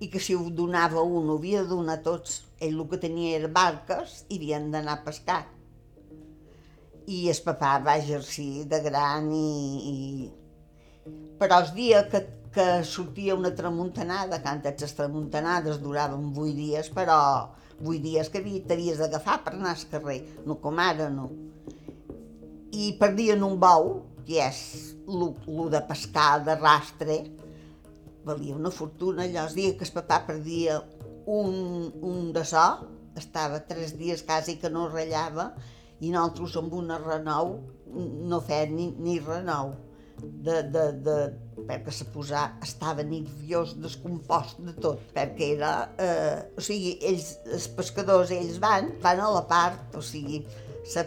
i 0.04 0.10
que 0.12 0.20
si 0.22 0.36
ho 0.36 0.50
donava 0.54 1.02
un 1.02 1.30
ho 1.32 1.38
havia 1.40 1.64
de 1.64 1.72
donar 1.72 2.02
tots. 2.06 2.44
Ell 2.60 2.76
el 2.76 2.88
que 2.92 3.00
tenia 3.02 3.38
era 3.38 3.50
barques 3.54 4.24
i 4.28 4.40
havien 4.40 4.72
d'anar 4.74 4.98
a 4.98 5.06
pescar. 5.06 5.44
I 7.08 7.20
el 7.32 7.40
papà 7.46 7.78
va 7.86 7.96
exercir 8.02 8.66
de 8.70 8.82
gran 8.84 9.32
i... 9.32 9.48
i... 9.94 9.98
Però 11.40 11.62
els 11.62 11.72
dies 11.78 12.10
que, 12.12 12.24
que 12.58 12.84
sortia 12.84 13.36
una 13.38 13.54
tramuntanada, 13.54 14.42
que 14.42 14.50
antes 14.50 14.82
les 14.82 14.96
tramuntanades 14.98 15.78
duraven 15.78 16.32
vuit 16.34 16.56
dies, 16.58 16.90
però 16.90 17.18
vuit 17.78 18.02
dies 18.02 18.32
que 18.34 18.42
t'havies 18.42 18.98
d'agafar 18.98 19.44
per 19.46 19.54
anar 19.54 19.76
al 19.76 19.84
carrer, 19.92 20.18
no 20.48 20.58
com 20.64 20.82
ara, 20.82 21.12
no. 21.14 21.28
I 22.74 22.96
perdien 22.98 23.46
un 23.46 23.60
bou, 23.62 23.92
que 24.26 24.42
és 24.42 24.64
el 25.06 25.70
de 25.70 25.84
pescar, 25.86 26.42
de 26.50 26.58
rastre, 26.58 27.20
valia 28.26 28.58
una 28.58 28.74
fortuna. 28.74 29.28
Allò 29.28 29.46
els 29.46 29.54
dies 29.54 29.78
que 29.78 29.86
el 29.86 29.94
papà 29.94 30.24
perdia 30.26 30.82
un, 31.30 31.54
un 32.02 32.32
de 32.34 32.42
so, 32.42 32.68
estava 33.22 33.62
tres 33.70 33.94
dies 34.02 34.26
quasi 34.26 34.58
que 34.58 34.74
no 34.74 34.90
ratllava, 34.90 35.52
i 36.02 36.10
nosaltres 36.10 36.58
amb 36.58 36.74
una 36.74 36.98
renou 37.06 37.60
no 37.94 38.42
feien 38.50 38.74
ni, 38.76 38.90
ni 38.98 39.20
renou. 39.22 39.78
De, 40.18 40.62
de, 40.74 40.84
de, 41.06 41.16
perquè 41.68 41.94
se 41.94 42.08
posà, 42.14 42.48
estava 42.66 43.04
nerviós, 43.06 43.76
descompost 43.84 44.62
de 44.66 44.74
tot, 44.82 45.04
perquè 45.14 45.52
era, 45.58 45.72
eh, 46.02 46.40
o 46.58 46.64
sigui, 46.64 46.96
ells, 47.06 47.36
els 47.54 47.68
pescadors, 47.78 48.34
ells 48.34 48.58
van, 48.64 48.94
van 49.04 49.22
a 49.22 49.30
la 49.36 49.44
part, 49.50 49.94
o 49.98 50.02
sigui, 50.02 50.42
se, 50.88 51.06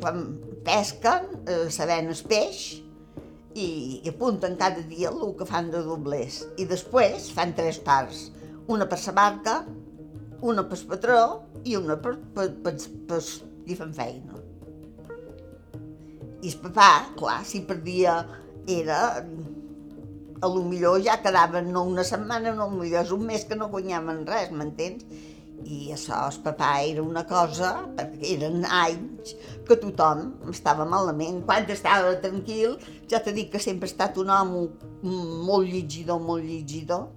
quan 0.00 0.24
pesquen, 0.64 1.28
eh, 1.44 1.66
sabent 1.74 2.08
el 2.12 2.22
peix, 2.30 2.62
i, 3.56 3.66
i 4.04 4.08
apunten 4.12 4.56
cada 4.60 4.82
dia 4.84 5.10
el 5.10 5.34
que 5.36 5.48
fan 5.48 5.70
de 5.72 5.80
doblers. 5.84 6.42
I 6.60 6.68
després 6.68 7.30
fan 7.32 7.54
tres 7.56 7.80
parts, 7.82 8.28
una 8.68 8.86
per 8.88 9.00
la 9.00 9.14
barca, 9.16 9.56
una 10.44 10.66
per 10.68 10.78
patró 10.88 11.20
i 11.64 11.76
una 11.78 11.96
per, 11.96 12.16
per, 12.36 12.50
per, 12.62 12.74
per 13.08 13.20
qui 13.64 13.76
fan 13.78 13.94
feina. 13.96 14.42
I 16.44 16.52
el 16.52 16.58
papà, 16.62 16.90
clar, 17.16 17.40
si 17.48 17.62
perdia, 17.66 18.18
era... 18.66 19.24
A 20.36 20.48
lo 20.52 20.60
millor 20.68 21.00
ja 21.00 21.14
quedaven 21.24 21.70
no 21.72 21.86
una 21.88 22.02
setmana, 22.04 22.50
no 22.52 22.66
millor 22.68 23.06
és 23.06 23.12
un 23.14 23.22
mes 23.24 23.46
que 23.48 23.56
no 23.56 23.70
guanyaven 23.72 24.26
res, 24.28 24.50
m'entens? 24.52 25.06
I 25.64 25.94
això, 25.94 26.18
el 26.28 26.36
papà 26.44 26.68
era 26.84 27.00
una 27.02 27.22
cosa, 27.26 27.70
perquè 27.96 28.34
eren 28.34 28.66
anys 28.68 29.32
que 29.66 29.78
tothom 29.80 30.34
estava 30.52 30.84
malament. 30.84 31.40
Quan 31.48 31.64
estava 31.72 32.12
tranquil, 32.20 32.76
ja 33.08 33.22
t'he 33.24 33.32
dit 33.34 33.48
que 33.50 33.62
sempre 33.62 33.88
ha 33.88 33.92
estat 33.94 34.20
un 34.20 34.30
home 34.30 34.66
molt 35.48 35.72
llegidor, 35.72 36.20
molt 36.20 36.44
llegidor, 36.44 37.08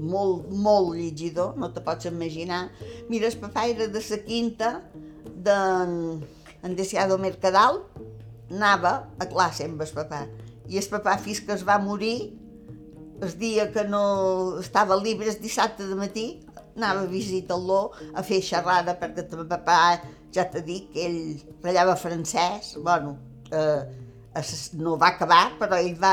molt, 0.00 0.50
molt 0.50 0.96
llegidor, 0.98 1.54
no 1.56 1.70
te 1.72 1.80
pots 1.86 2.10
imaginar. 2.10 2.64
Mira, 3.08 3.30
el 3.30 3.38
papà 3.38 3.68
era 3.70 3.86
de 3.86 4.02
la 4.02 4.20
quinta 4.26 4.74
d'en 5.46 6.76
Deseado 6.76 7.18
Mercadal, 7.22 7.84
anava 8.50 8.98
a 9.18 9.30
classe 9.30 9.70
amb 9.70 9.86
el 9.86 9.94
papà. 9.94 10.26
I 10.68 10.80
el 10.80 10.88
papà, 10.92 11.16
fins 11.24 11.40
que 11.44 11.54
es 11.56 11.64
va 11.66 11.78
morir, 11.80 12.34
el 13.22 13.32
dia 13.38 13.70
que 13.72 13.84
no 13.88 14.60
estava 14.60 14.98
llibre, 15.02 15.30
el 15.32 15.40
dissabte 15.42 15.86
de 15.88 15.96
matí, 15.98 16.26
anava 16.76 17.02
a 17.02 17.10
visitar-lo, 17.10 17.80
a 18.14 18.22
fer 18.22 18.40
xerrada, 18.44 18.94
perquè 19.00 19.24
el 19.26 19.48
papà, 19.50 19.78
ja 20.34 20.44
t'he 20.52 20.62
dit, 20.66 20.90
que 20.92 21.06
ell 21.08 21.22
ratllava 21.64 21.96
francès, 21.98 22.76
bueno, 22.84 23.16
eh, 23.50 23.82
no 24.78 24.96
va 25.00 25.12
acabar, 25.14 25.54
però 25.60 25.78
ell 25.80 25.96
va, 26.00 26.12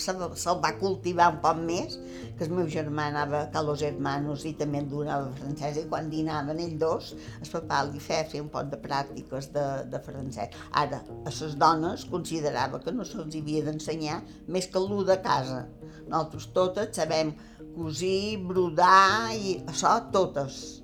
se'l 0.00 0.22
se 0.38 0.54
va 0.62 0.70
cultivar 0.80 1.28
un 1.32 1.40
poc 1.42 1.58
més, 1.60 1.96
que 2.38 2.46
el 2.46 2.54
meu 2.54 2.68
germà 2.70 3.08
anava 3.10 3.40
a 3.48 3.62
los 3.66 3.82
hermanos 3.82 4.44
i 4.48 4.52
també 4.58 4.82
el 4.82 4.88
donava 4.90 5.32
francès, 5.40 5.80
i 5.82 5.88
quan 5.90 6.10
dinaven 6.12 6.62
ells 6.64 6.78
dos, 6.80 7.10
el 7.40 7.50
papà 7.52 7.82
li 7.88 8.02
feia 8.02 8.28
fer 8.30 8.42
un 8.44 8.50
poc 8.54 8.70
de 8.72 8.80
pràctiques 8.84 9.50
de, 9.56 9.66
de 9.92 10.02
francès. 10.06 10.56
Ara, 10.82 11.02
a 11.24 11.34
les 11.34 11.58
dones 11.60 12.06
considerava 12.12 12.80
que 12.84 12.94
no 12.94 13.06
se'ls 13.08 13.38
havia 13.40 13.66
d'ensenyar 13.66 14.22
més 14.46 14.70
que 14.72 14.82
l'ú 14.82 15.02
de 15.08 15.18
casa. 15.24 15.64
Nosaltres 16.08 16.50
totes 16.56 16.94
sabem 16.96 17.34
cosir, 17.76 18.38
brodar 18.48 19.34
i 19.34 19.58
això 19.66 19.98
totes. 20.14 20.82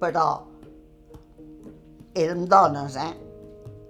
Però 0.00 0.26
érem 2.16 2.46
dones, 2.48 2.96
eh? 2.96 3.25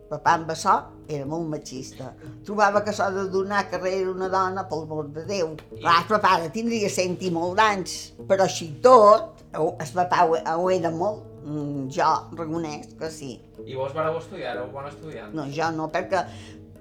Papà 0.07 0.37
amb 0.39 0.51
això 0.55 0.75
era 1.11 1.27
molt 1.27 1.49
machista. 1.51 2.13
Trobava 2.47 2.83
que 2.87 2.95
s'ha 2.95 3.09
de 3.15 3.25
donar 3.31 3.65
carrera 3.71 4.07
a 4.07 4.13
una 4.13 4.29
dona 4.31 4.67
pel 4.71 4.85
món 4.91 5.09
de 5.15 5.25
Déu. 5.27 5.55
Clar, 5.73 5.97
el 6.03 6.11
papà 6.11 6.37
tindria 6.55 6.91
cent 6.93 7.17
i 7.27 7.31
molt 7.35 7.57
d'anys, 7.59 7.97
però 8.29 8.47
així 8.47 8.69
tot, 8.85 9.43
el 9.57 9.73
papà 9.97 10.27
ho, 10.27 10.37
ho 10.37 10.69
era 10.71 10.93
molt. 10.95 11.25
Mm, 11.47 11.87
jo 11.95 12.07
reconec 12.35 12.97
que 12.99 13.11
sí. 13.11 13.37
I 13.63 13.77
vos 13.79 13.93
vareu 13.95 14.17
estudiar, 14.19 14.57
éreu 14.57 14.71
bon 14.73 14.87
estudiant? 14.89 15.35
No, 15.35 15.45
jo 15.55 15.69
no, 15.75 15.87
perquè 15.95 16.25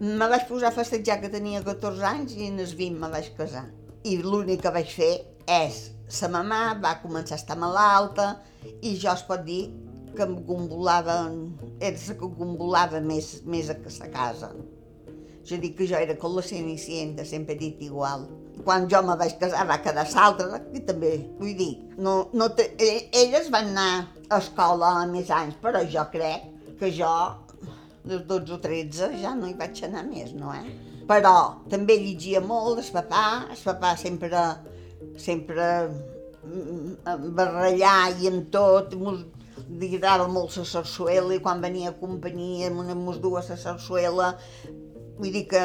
me 0.02 0.30
vaig 0.32 0.48
posar 0.50 0.72
a 0.72 0.76
festejar 0.76 1.20
que 1.22 1.30
tenia 1.34 1.62
14 1.66 2.08
anys 2.10 2.34
i 2.38 2.50
en 2.50 2.58
els 2.64 2.74
20 2.78 3.02
me 3.02 3.12
vaig 3.14 3.30
casar. 3.38 3.68
I 4.06 4.18
l'únic 4.22 4.64
que 4.66 4.74
vaig 4.74 4.90
fer 4.90 5.14
és, 5.50 5.78
sa 6.10 6.30
mamà 6.34 6.80
va 6.82 6.98
començar 7.02 7.38
a 7.38 7.42
estar 7.42 7.58
malalta 7.62 8.36
i 8.82 8.96
jo 8.98 9.14
es 9.14 9.24
pot 9.26 9.46
dir 9.46 9.70
que 10.16 10.26
em 10.26 10.36
gombolava, 10.48 11.18
era 11.80 11.98
la 11.98 12.16
que 12.20 12.32
gombolava 12.40 13.02
més, 13.02 13.42
més 13.46 13.70
a 13.70 13.76
sa 13.94 14.10
casa. 14.14 14.52
Jo 15.46 15.60
dic 15.62 15.76
que 15.78 15.86
jo 15.90 16.00
era 16.02 16.16
com 16.18 16.34
la 16.34 16.44
Cenicienta, 16.46 17.26
sempre 17.26 17.54
he 17.56 17.62
dit 17.62 17.82
igual. 17.86 18.26
Quan 18.66 18.88
jo 18.90 19.02
me 19.06 19.18
vaig 19.20 19.36
casar 19.42 19.68
va 19.70 19.78
quedar 19.84 20.08
l'altra, 20.14 20.62
i 20.74 20.82
també, 20.88 21.14
vull 21.40 21.54
dir, 21.60 21.74
no, 22.02 22.16
no 22.34 22.50
te, 22.58 22.72
e, 22.82 23.10
elles 23.22 23.52
van 23.54 23.70
anar 23.76 23.90
a 24.30 24.40
escola 24.40 24.96
a 25.04 25.06
més 25.12 25.30
anys, 25.30 25.60
però 25.62 25.84
jo 25.86 26.08
crec 26.14 26.48
que 26.80 26.90
jo, 26.90 27.12
dels 28.06 28.26
12 28.32 28.56
o 28.56 28.62
13, 28.64 29.12
ja 29.22 29.36
no 29.38 29.52
hi 29.52 29.58
vaig 29.60 29.84
anar 29.86 30.08
més, 30.08 30.34
no, 30.34 30.54
eh? 30.56 30.66
Però 31.06 31.36
també 31.70 32.00
llegia 32.02 32.42
molt, 32.42 32.80
el 32.82 32.90
papà, 32.96 33.26
el 33.54 33.62
papà 33.62 33.94
sempre 34.02 34.42
sempre 35.18 35.90
mm, 36.44 37.34
barrellar 37.36 38.16
i 38.22 38.30
en 38.30 38.46
tot, 38.52 38.94
li 38.96 39.24
agradava 39.66 40.28
molt 40.32 40.56
la 40.60 40.66
sarsuela 40.70 41.36
i 41.36 41.42
quan 41.44 41.62
venia 41.64 41.92
a 41.92 41.98
companyia 42.00 42.70
amb 42.70 43.12
dues 43.22 43.50
a 43.52 43.58
sarsuela, 43.58 44.36
vull 45.18 45.32
dir 45.34 45.46
que 45.52 45.64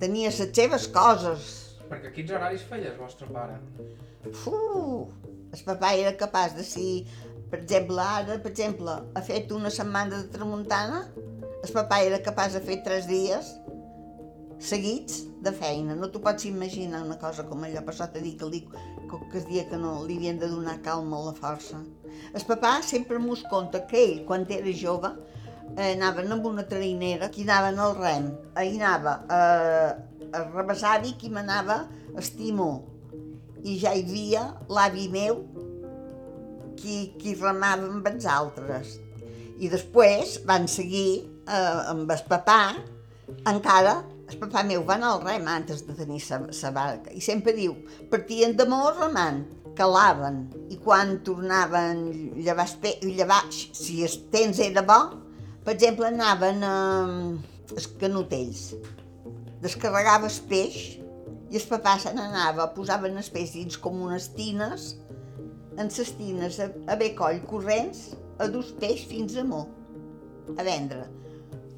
tenia 0.00 0.30
les 0.30 0.40
seves 0.52 0.88
coses. 0.88 1.50
Perquè 1.88 2.12
quins 2.14 2.32
horaris 2.32 2.64
feia 2.68 2.92
el 2.92 2.98
vostre 2.98 3.28
pare? 3.32 3.58
Uf, 4.24 4.48
el 5.52 5.64
papà 5.66 5.94
era 5.96 6.16
capaç 6.16 6.56
de 6.58 6.64
si, 6.64 6.86
per 7.50 7.60
exemple, 7.60 8.00
ara, 8.00 8.38
per 8.42 8.50
exemple, 8.52 8.96
ha 9.14 9.22
fet 9.24 9.52
una 9.52 9.70
setmana 9.70 10.22
de 10.22 10.32
tramuntana, 10.32 11.04
el 11.64 11.72
papà 11.72 12.02
era 12.04 12.22
capaç 12.24 12.58
de 12.58 12.64
fer 12.64 12.82
tres 12.84 13.06
dies 13.08 13.54
seguits 14.58 15.24
de 15.44 15.52
feina. 15.52 15.94
No 15.98 16.08
t'ho 16.10 16.22
pots 16.24 16.46
imaginar 16.48 17.02
una 17.04 17.18
cosa 17.20 17.44
com 17.48 17.64
allò, 17.66 17.82
això 17.90 18.08
t'he 18.10 18.22
dit 18.24 18.38
que, 18.40 18.48
li, 18.48 18.62
que 19.10 19.38
es 19.40 19.46
dia 19.50 19.66
que 19.68 19.78
no 19.80 20.00
li 20.06 20.18
havien 20.18 20.40
de 20.40 20.48
donar 20.50 20.80
calma 20.84 21.20
a 21.20 21.28
la 21.30 21.36
força. 21.38 21.80
El 22.32 22.46
papà 22.48 22.78
sempre 22.82 23.18
mos 23.18 23.44
conta 23.50 23.84
que 23.90 24.00
ell, 24.00 24.24
quan 24.28 24.46
era 24.48 24.72
jove, 24.78 25.10
eh, 25.76 25.92
anaven 25.92 26.32
amb 26.32 26.46
una 26.46 26.64
trainera 26.68 27.30
que 27.30 27.42
anaven 27.42 27.78
al 27.78 27.96
rem. 27.98 28.30
Ahir 28.54 28.80
anava 28.82 29.18
eh, 29.28 29.90
a 30.32 30.44
rebassar-hi 30.52 31.14
qui 31.20 31.30
m'anava 31.30 31.84
a 32.14 32.20
estimó. 32.22 32.70
I 33.64 33.78
ja 33.80 33.94
hi 33.96 34.04
havia 34.04 34.44
l'avi 34.68 35.08
meu 35.08 35.42
qui, 36.76 37.14
qui 37.20 37.34
remava 37.40 37.88
amb 37.88 38.08
els 38.10 38.26
altres. 38.28 38.98
I 39.58 39.70
després 39.70 40.40
van 40.48 40.66
seguir 40.68 41.24
eh, 41.46 41.90
amb 41.92 42.10
el 42.10 42.26
papà, 42.28 42.74
encara 43.48 44.02
el 44.30 44.38
papà 44.40 44.62
meu 44.64 44.84
va 44.88 44.96
anar 44.96 45.10
al 45.14 45.22
rem 45.24 45.48
antes 45.50 45.82
de 45.86 45.94
tenir 45.98 46.20
sa 46.24 46.70
barca 46.72 47.12
i 47.12 47.20
sempre 47.24 47.52
diu, 47.56 47.74
partien 48.12 48.56
de 48.56 48.66
molt 48.68 49.00
remant, 49.02 49.42
calaven 49.76 50.44
i 50.70 50.78
quan 50.80 51.18
tornaven 51.26 52.04
llevar, 52.38 52.66
llevar 53.02 53.42
si 53.52 54.02
el 54.06 54.16
temps 54.32 54.60
era 54.62 54.84
bo, 54.86 55.00
per 55.64 55.74
exemple, 55.74 56.08
anaven 56.08 56.62
a 56.64 56.74
eh, 57.04 57.74
els 57.74 57.88
canotells, 58.00 58.66
descarregava 59.64 60.28
el 60.30 60.40
peix 60.50 60.78
i 61.50 61.60
el 61.60 61.66
papà 61.70 61.96
se 62.02 62.12
n'anava, 62.14 62.70
posaven 62.76 63.16
el 63.20 63.30
peix 63.34 63.54
dins 63.56 63.80
com 63.80 64.02
unes 64.06 64.30
tines, 64.36 64.94
en 65.74 65.90
les 65.90 66.12
tines 66.18 66.60
a, 66.62 66.70
a 66.88 66.96
bé 67.00 67.12
coll 67.18 67.42
corrents, 67.50 68.12
a 68.38 68.48
dus 68.50 68.72
peix 68.80 69.04
fins 69.10 69.36
a 69.40 69.44
Mó, 69.46 69.64
a 70.54 70.62
vendre 70.66 71.08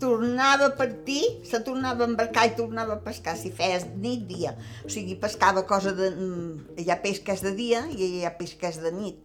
tornava 0.01 0.67
a 0.67 0.71
partir, 0.71 1.23
se 1.45 1.61
tornava 1.61 2.05
a 2.05 2.09
embarcar 2.09 2.47
i 2.49 2.55
tornava 2.57 2.97
a 2.97 3.03
pescar, 3.03 3.37
si 3.37 3.51
feies 3.51 3.87
nit, 3.97 4.27
dia. 4.29 4.57
O 4.85 4.91
sigui, 4.93 5.17
pescava 5.21 5.63
cosa 5.69 5.93
de... 5.97 6.11
Mm, 6.11 6.83
hi 6.83 6.91
ha 6.91 6.99
peix 7.03 7.23
que 7.25 7.35
és 7.37 7.45
de 7.45 7.55
dia 7.57 7.87
i 7.93 8.11
hi 8.19 8.25
ha 8.27 8.35
peix 8.37 8.55
que 8.59 8.69
és 8.69 8.81
de 8.83 8.93
nit. 8.93 9.23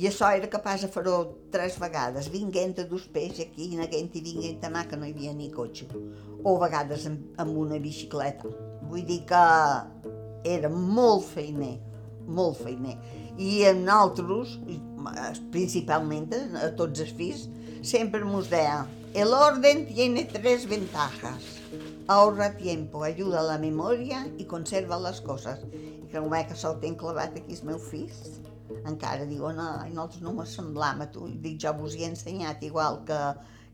I 0.00 0.06
això 0.08 0.30
era 0.32 0.48
capaç 0.48 0.84
de 0.86 0.88
fer-ho 0.92 1.16
tres 1.52 1.74
vegades, 1.80 2.30
vinguent 2.32 2.78
a 2.80 2.86
dos 2.88 3.08
peix 3.12 3.40
aquí, 3.42 3.72
neguent 3.76 4.14
i 4.16 4.22
vinguent 4.24 4.68
mà, 4.72 4.86
que 4.88 4.96
no 4.96 5.08
hi 5.08 5.14
havia 5.14 5.34
ni 5.36 5.50
cotxe. 5.52 5.88
O 6.44 6.56
vegades 6.62 7.08
amb, 7.10 7.34
amb 7.42 7.56
una 7.64 7.80
bicicleta. 7.82 8.52
Vull 8.88 9.04
dir 9.08 9.22
que 9.28 9.42
era 10.48 10.70
molt 10.70 11.26
feiner, 11.34 11.74
molt 12.26 12.62
feiner. 12.62 12.96
I 13.40 13.64
en 13.68 13.84
altres, 13.92 14.56
principalment 15.52 16.30
a 16.60 16.70
tots 16.78 17.04
els 17.04 17.12
fills, 17.16 17.44
sempre 17.82 18.24
mos 18.24 18.48
deia 18.52 18.84
El 19.12 19.34
orden 19.34 19.86
tiene 19.88 20.24
tres 20.24 20.68
ventajas. 20.68 21.42
Ahorra 22.06 22.56
tiempo, 22.56 23.02
ayuda 23.02 23.40
a 23.40 23.42
la 23.42 23.58
memoria 23.58 24.20
i 24.38 24.44
conserva 24.46 25.00
les 25.02 25.18
coses. 25.20 25.64
I 25.74 26.06
no 26.14 26.44
que 26.46 26.54
se'l 26.54 26.76
ten 26.78 26.94
clavat 26.94 27.34
aquí 27.34 27.56
els 27.56 27.64
meus 27.66 27.88
fills. 27.90 28.38
Encara 28.86 29.26
diuen, 29.26 29.58
no, 29.96 30.04
no 30.22 30.34
m'assemblam 30.36 31.02
a 31.02 31.08
tu. 31.10 31.26
Dic, 31.42 31.58
jo 31.64 31.72
vos 31.80 31.96
hi 31.98 32.04
he 32.04 32.12
ensenyat 32.12 32.62
igual 32.62 33.00
que, 33.08 33.18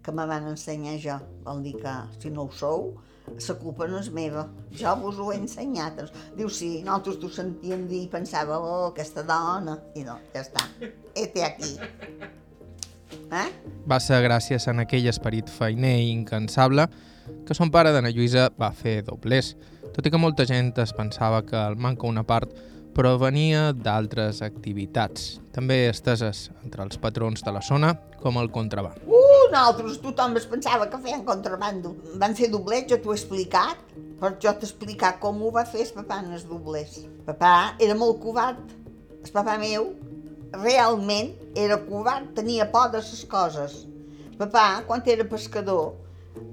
que 0.00 0.16
me 0.16 0.24
van 0.24 0.48
ensenyar 0.54 0.96
jo. 1.04 1.18
Vol 1.44 1.60
dir 1.68 1.76
que 1.84 1.94
si 2.16 2.32
no 2.32 2.48
ho 2.48 2.56
sou, 2.62 2.88
la 3.36 3.58
culpa 3.60 3.90
no 3.92 4.00
és 4.00 4.08
meva. 4.08 4.46
Jo 4.72 4.96
vos 5.04 5.20
ho 5.20 5.28
he 5.34 5.36
ensenyat. 5.42 6.00
Diu, 6.40 6.48
sí, 6.48 6.78
nosaltres 6.80 7.20
t'ho 7.20 7.32
sentíem 7.42 7.84
dir 7.92 8.06
i 8.06 8.10
pensava, 8.16 8.56
oh, 8.56 8.88
aquesta 8.88 9.26
dona. 9.34 9.76
I 10.00 10.08
no, 10.08 10.16
ja 10.32 10.48
està. 10.48 10.64
Este 11.12 11.44
aquí. 11.44 11.76
Eh? 13.30 13.48
Va 13.88 14.00
ser 14.02 14.22
gràcies 14.24 14.68
a 14.68 14.74
aquell 14.82 15.08
esperit 15.10 15.50
feiner 15.50 15.96
i 16.02 16.10
incansable 16.10 16.88
que 17.46 17.54
son 17.54 17.70
pare 17.74 17.92
d'Anna 17.94 18.12
Lluïsa 18.14 18.50
va 18.58 18.70
fer 18.74 19.00
doblers, 19.06 19.54
tot 19.94 20.06
i 20.06 20.12
que 20.12 20.20
molta 20.20 20.46
gent 20.46 20.72
es 20.82 20.92
pensava 20.94 21.42
que 21.46 21.58
el 21.58 21.76
manca 21.76 22.06
una 22.06 22.24
part 22.26 22.52
provenia 22.96 23.74
d'altres 23.76 24.40
activitats, 24.44 25.36
també 25.52 25.82
esteses 25.90 26.46
entre 26.64 26.84
els 26.86 26.96
patrons 27.00 27.44
de 27.44 27.52
la 27.52 27.60
zona, 27.60 27.92
com 28.22 28.38
el 28.40 28.48
contraband. 28.54 29.02
Uh, 29.04 29.50
nosaltres 29.52 30.00
tothom 30.00 30.38
es 30.40 30.46
pensava 30.48 30.88
que 30.88 31.00
feien 31.04 31.26
contrabando. 31.26 31.92
Van 32.16 32.34
fer 32.38 32.48
doblers, 32.52 32.86
jo 32.88 32.98
t'ho 33.02 33.12
he 33.12 33.18
explicat, 33.18 33.92
per 34.20 34.32
jo 34.40 34.54
t'he 34.54 34.64
explicat 34.64 35.20
com 35.20 35.42
ho 35.44 35.52
va 35.52 35.66
fer 35.68 35.84
el 35.84 35.92
papà 35.98 36.22
en 36.24 36.32
els 36.38 36.48
doblers. 36.48 37.02
Papà 37.28 37.52
era 37.84 37.98
molt 38.00 38.22
covard. 38.24 38.64
El 39.20 39.34
papà 39.34 39.58
meu 39.60 39.90
realment 40.62 41.34
era 41.56 41.78
covard, 41.86 42.32
tenia 42.36 42.66
por 42.72 42.90
de 42.92 43.02
les 43.02 43.24
coses. 43.30 43.84
Papà, 44.36 44.82
quan 44.86 45.02
era 45.06 45.24
pescador, 45.24 45.94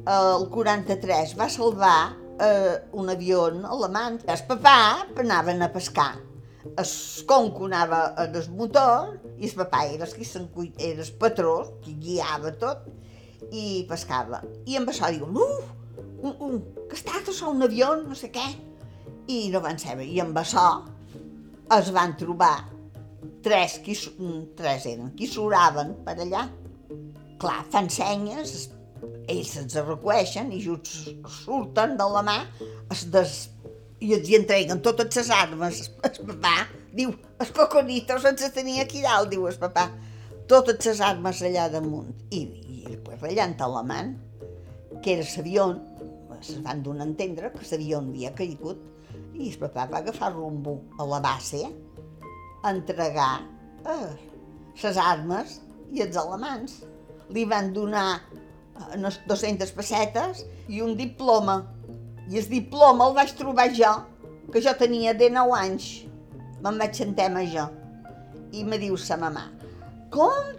el 0.07 0.45
43 0.49 1.33
va 1.39 1.49
salvar 1.49 1.97
eh, 2.39 2.77
un 2.93 3.09
avió 3.09 3.45
alemany. 3.47 4.21
El 4.27 4.43
papà 4.47 4.77
anaven 5.19 5.61
a 5.61 5.71
pescar. 5.73 6.13
El 6.63 6.87
conco 7.27 7.67
anava 7.67 8.13
a 8.15 8.27
des 8.31 8.47
motor 8.49 9.17
i 9.37 9.49
el 9.49 9.55
papà 9.57 9.83
era 9.91 10.07
el, 10.07 10.13
qui 10.15 10.71
era 10.77 11.03
el 11.03 11.13
patró, 11.19 11.55
qui 11.83 11.97
guiava 11.99 12.53
tot, 12.59 12.87
i 13.51 13.83
pescava. 13.89 14.41
I 14.65 14.77
amb 14.79 14.89
això 14.89 15.11
diuen, 15.11 15.35
uf, 15.35 15.73
un, 16.23 16.35
un, 16.39 16.61
que 16.87 16.95
està 16.95 17.19
això 17.19 17.51
un 17.51 17.63
avió, 17.67 17.95
no 18.01 18.15
sé 18.15 18.31
què. 18.31 18.45
I 19.27 19.49
no 19.51 19.59
van 19.63 19.79
saber. 19.79 20.07
I 20.07 20.21
amb 20.23 20.37
això 20.39 20.67
es 21.77 21.91
van 21.95 22.15
trobar 22.19 22.55
tres, 23.43 23.79
qui, 23.85 23.95
tres 24.57 24.87
eren, 24.89 25.11
qui 25.17 25.27
suraven 25.29 25.95
per 26.05 26.17
allà. 26.23 26.47
Clar, 27.41 27.59
fan 27.73 27.89
senyes, 27.91 28.69
ells 29.31 29.55
se'ns 29.55 29.75
recueixen 29.87 30.51
i 30.55 30.61
just 30.63 30.93
surten 31.43 31.97
de 31.99 32.07
la 32.15 32.23
mà 32.25 32.37
es 32.93 33.05
des, 33.11 33.33
i 34.03 34.13
els 34.15 34.29
hi 34.29 34.37
entreguen 34.39 34.81
totes 34.83 35.15
les 35.19 35.31
armes. 35.33 35.83
El 36.03 36.17
papà 36.33 36.55
diu, 36.95 37.13
els 37.39 37.53
coconitos 37.55 38.27
ens 38.29 38.45
tenia 38.55 38.85
aquí 38.87 39.03
dalt, 39.03 39.31
diu 39.31 39.47
el 39.49 39.59
papà. 39.59 39.89
Totes 40.49 40.83
les 40.89 41.01
armes 41.03 41.41
allà 41.47 41.69
damunt. 41.71 42.11
I, 42.35 42.43
i 42.43 42.83
després 42.87 43.21
rellant 43.23 43.55
a 43.63 43.69
la 43.71 43.83
mà, 43.87 44.01
que 45.03 45.15
era 45.15 45.27
l'avió, 45.27 45.69
es 46.39 46.57
van 46.65 46.83
donar 46.83 47.05
a 47.05 47.09
entendre 47.09 47.51
que 47.53 47.63
l'avió 47.71 48.01
havia 48.03 48.33
caigut, 48.35 48.81
i 49.33 49.49
el 49.49 49.57
papà 49.61 49.87
va 49.89 50.03
agafar 50.03 50.33
rumbo 50.33 50.77
a 50.99 51.07
la 51.09 51.21
base, 51.23 51.63
entregar 52.69 53.43
les 53.85 54.97
eh, 54.97 55.03
armes 55.03 55.59
i 55.93 56.03
els 56.05 56.17
alemans. 56.19 56.79
Li 57.33 57.45
van 57.49 57.71
donar 57.75 58.07
eh, 58.21 58.95
unes 58.97 59.19
200 59.29 59.75
pessetes 59.77 60.43
i 60.67 60.81
un 60.85 60.95
diploma. 60.99 61.61
I 62.29 62.39
el 62.39 62.49
diploma 62.51 63.09
el 63.09 63.17
vaig 63.17 63.35
trobar 63.39 63.69
jo, 63.75 63.91
que 64.51 64.61
jo 64.63 64.73
tenia 64.79 65.13
de 65.17 65.29
9 65.33 65.59
anys. 65.59 65.91
Me'n 66.63 66.79
vaig 66.79 66.95
sentar 66.95 67.29
amb 67.31 67.43
jo. 67.51 67.67
I 68.53 68.63
me 68.63 68.77
diu 68.79 68.95
sa 69.01 69.17
mamà, 69.19 69.47
com? 70.13 70.51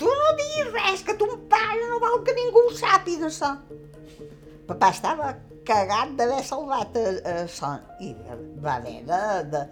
Tu 0.00 0.10
no 0.10 0.30
diguis 0.38 0.70
res, 0.74 1.02
que 1.06 1.14
ton 1.20 1.36
pare 1.50 1.86
no 1.90 2.00
vol 2.02 2.22
que 2.26 2.34
ningú 2.34 2.64
ho 2.66 2.72
sàpiga, 2.74 3.28
això. 3.28 3.52
Papà 4.66 4.88
estava 4.90 5.34
cagat 5.68 6.14
d'haver 6.18 6.40
salvat 6.44 6.96
a, 6.98 7.04
a 7.30 7.34
son 7.48 7.80
i 8.04 8.12
va 8.64 8.78
haver 8.78 8.98
de, 9.08 9.20
de, 9.52 9.62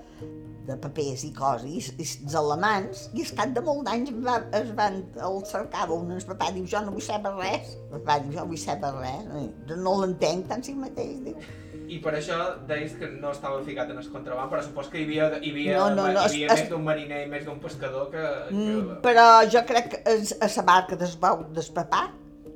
de 0.66 0.76
papers 0.78 1.24
i 1.26 1.32
coses, 1.34 1.88
i, 1.98 2.06
els 2.06 2.36
alemans, 2.38 3.06
i 3.16 3.24
es 3.24 3.32
cap 3.38 3.50
de 3.54 3.62
molt 3.64 3.82
d'anys 3.88 4.12
va, 4.22 4.36
es 4.58 4.70
van, 4.78 5.00
el 5.28 5.40
cercava 5.48 5.96
un, 5.96 6.12
el 6.14 6.22
papà 6.28 6.52
diu, 6.54 6.68
jo 6.70 6.84
no 6.84 6.94
vull 6.94 7.04
saber 7.04 7.32
res, 7.38 7.74
el 7.88 7.98
papà 7.98 8.20
diu, 8.22 8.36
jo 8.36 8.44
no 8.44 8.52
vull 8.52 8.62
saber 8.62 8.92
res, 9.00 9.26
no 9.72 9.96
l'entenc 10.02 10.48
tant 10.52 10.64
si 10.64 10.76
mateix, 10.78 11.18
diu. 11.26 11.50
I 11.92 11.98
per 12.00 12.14
això 12.16 12.38
deies 12.68 12.94
que 12.96 13.08
no 13.10 13.32
estava 13.34 13.58
ficat 13.66 13.90
en 13.92 13.98
el 14.00 14.08
contraband, 14.14 14.48
però 14.52 14.62
supos 14.64 14.88
que 14.92 15.02
hi 15.02 15.04
havia, 15.08 15.28
hi 15.42 15.50
havia, 15.50 15.76
no, 15.76 15.90
no, 15.96 16.06
no, 16.14 16.22
hi 16.22 16.30
havia 16.30 16.54
es, 16.54 16.62
més 16.62 16.70
d'un 16.70 16.86
mariner 16.86 17.24
i 17.26 17.28
més 17.28 17.44
d'un 17.48 17.58
pescador 17.60 18.08
que, 18.12 18.22
que... 18.48 18.56
Mm, 18.56 18.98
però 19.04 19.26
jo 19.52 19.64
crec 19.68 19.90
que 19.96 20.02
a 20.06 20.50
la 20.54 20.66
barca 20.68 20.98
del 21.00 21.16
bau 21.20 21.42
del 21.52 21.70
papà 21.74 22.06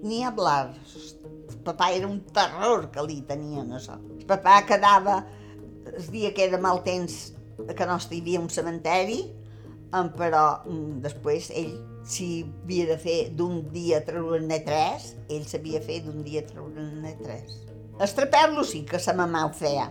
ni 0.06 0.22
hablar. 0.24 0.70
El 0.76 1.62
papà 1.66 1.90
era 1.96 2.06
un 2.06 2.20
terror 2.32 2.86
que 2.94 3.02
li 3.04 3.18
tenien 3.28 3.74
això. 3.76 3.98
El 4.20 4.28
papà 4.30 4.60
quedava 4.68 5.24
el 5.90 6.06
dia 6.14 6.32
que 6.34 6.46
era 6.46 6.60
mal 6.62 6.80
temps 6.86 7.35
que 7.56 7.86
no 7.88 7.98
hi 7.98 8.20
havia 8.20 8.40
un 8.40 8.48
cementeri, 8.52 9.20
però 10.16 10.62
mm, 10.66 11.02
després 11.04 11.50
ell 11.54 11.76
si 12.06 12.46
havia 12.64 12.86
de 12.86 12.96
fer 13.02 13.18
d'un 13.34 13.64
dia 13.72 14.00
treure-ne 14.06 14.60
tres, 14.66 15.14
ell 15.28 15.46
sabia 15.48 15.80
fer 15.82 16.02
d'un 16.04 16.22
dia 16.22 16.44
treure-ne 16.46 17.14
tres. 17.22 17.62
Estraper-lo 18.02 18.62
sí 18.64 18.84
que 18.86 19.00
sa 19.02 19.14
mamà 19.16 19.46
ho 19.46 19.52
feia. 19.56 19.88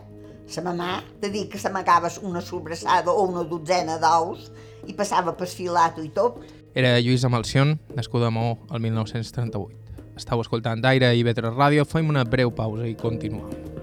Sa 0.48 0.62
mamà, 0.62 1.00
te 1.20 1.32
dic 1.34 1.52
que 1.56 1.60
s'amagava 1.60 2.12
una 2.22 2.42
sobrassada 2.42 3.12
o 3.12 3.26
una 3.26 3.44
dotzena 3.44 3.98
d'ous 3.98 4.52
i 4.86 4.94
passava 4.94 5.34
per 5.34 5.50
filat 5.50 5.98
i 6.04 6.12
tot. 6.14 6.44
Era 6.76 7.00
Lluïsa 7.00 7.32
Malcion, 7.32 7.80
nascuda 7.98 8.30
a 8.30 8.36
Mó 8.36 8.52
el 8.70 8.84
1938. 8.86 9.82
Estau 10.16 10.44
escoltant 10.44 10.84
d'Aire 10.84 11.16
i 11.18 11.26
Vetre 11.28 11.52
Ràdio, 11.52 11.84
fem 11.90 12.14
una 12.14 12.24
breu 12.24 12.54
pausa 12.56 12.86
i 12.88 12.96
continuem. 13.00 13.75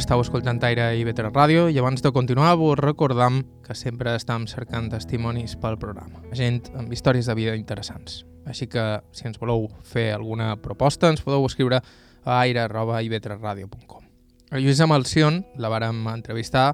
Estàu 0.00 0.22
escoltant 0.24 0.62
Aire 0.64 0.86
i 0.96 1.02
Vetre 1.04 1.28
Ràdio 1.28 1.66
i 1.68 1.76
abans 1.78 2.00
de 2.00 2.10
continuar 2.14 2.54
vos 2.56 2.78
recordam 2.80 3.42
que 3.66 3.74
sempre 3.76 4.14
estem 4.16 4.46
cercant 4.48 4.88
testimonis 4.88 5.58
pel 5.60 5.76
programa, 5.80 6.22
gent 6.32 6.70
amb 6.80 6.92
històries 6.94 7.28
de 7.28 7.36
vida 7.36 7.56
interessants. 7.58 8.22
Així 8.48 8.64
que, 8.70 8.84
si 9.12 9.26
ens 9.28 9.36
voleu 9.38 9.66
fer 9.84 10.14
alguna 10.14 10.54
proposta, 10.56 11.10
ens 11.12 11.20
podeu 11.20 11.44
escriure 11.44 11.82
a 12.24 12.38
aire.ivetresradio.com. 12.40 14.08
A 14.50 14.62
Lluïsa 14.62 14.88
Malcion 14.88 15.42
la 15.60 15.68
vàrem 15.68 16.00
entrevistar 16.14 16.70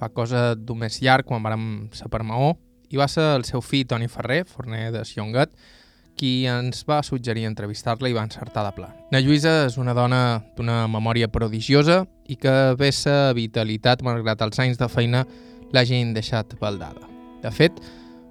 fa 0.00 0.08
cosa 0.08 0.54
d'un 0.56 0.80
mes 0.80 0.96
llarg 1.04 1.28
quan 1.28 1.44
vàrem 1.44 1.90
ser 1.92 2.08
per 2.08 2.24
Maó 2.24 2.54
i 2.88 2.96
va 2.96 3.08
ser 3.08 3.34
el 3.36 3.44
seu 3.44 3.60
fill 3.60 3.84
Toni 3.86 4.08
Ferrer, 4.08 4.46
forner 4.48 4.88
de 4.96 5.04
Siongat, 5.04 5.52
qui 6.16 6.46
ens 6.46 6.84
va 6.88 7.02
suggerir 7.02 7.46
entrevistar-la 7.48 8.10
i 8.10 8.16
va 8.16 8.24
encertar 8.26 8.64
de 8.66 8.74
plan. 8.76 8.92
Na 9.12 9.20
Lluïsa 9.22 9.66
és 9.66 9.78
una 9.80 9.94
dona 9.96 10.42
d'una 10.56 10.86
memòria 10.90 11.30
prodigiosa 11.32 12.02
i 12.28 12.36
que 12.36 12.74
vessa 12.78 13.32
vitalitat 13.36 14.04
malgrat 14.06 14.44
els 14.44 14.60
anys 14.62 14.78
de 14.80 14.88
feina 14.92 15.24
l'hagin 15.72 16.12
deixat 16.14 16.54
baldada. 16.60 17.08
De 17.42 17.50
fet, 17.50 17.80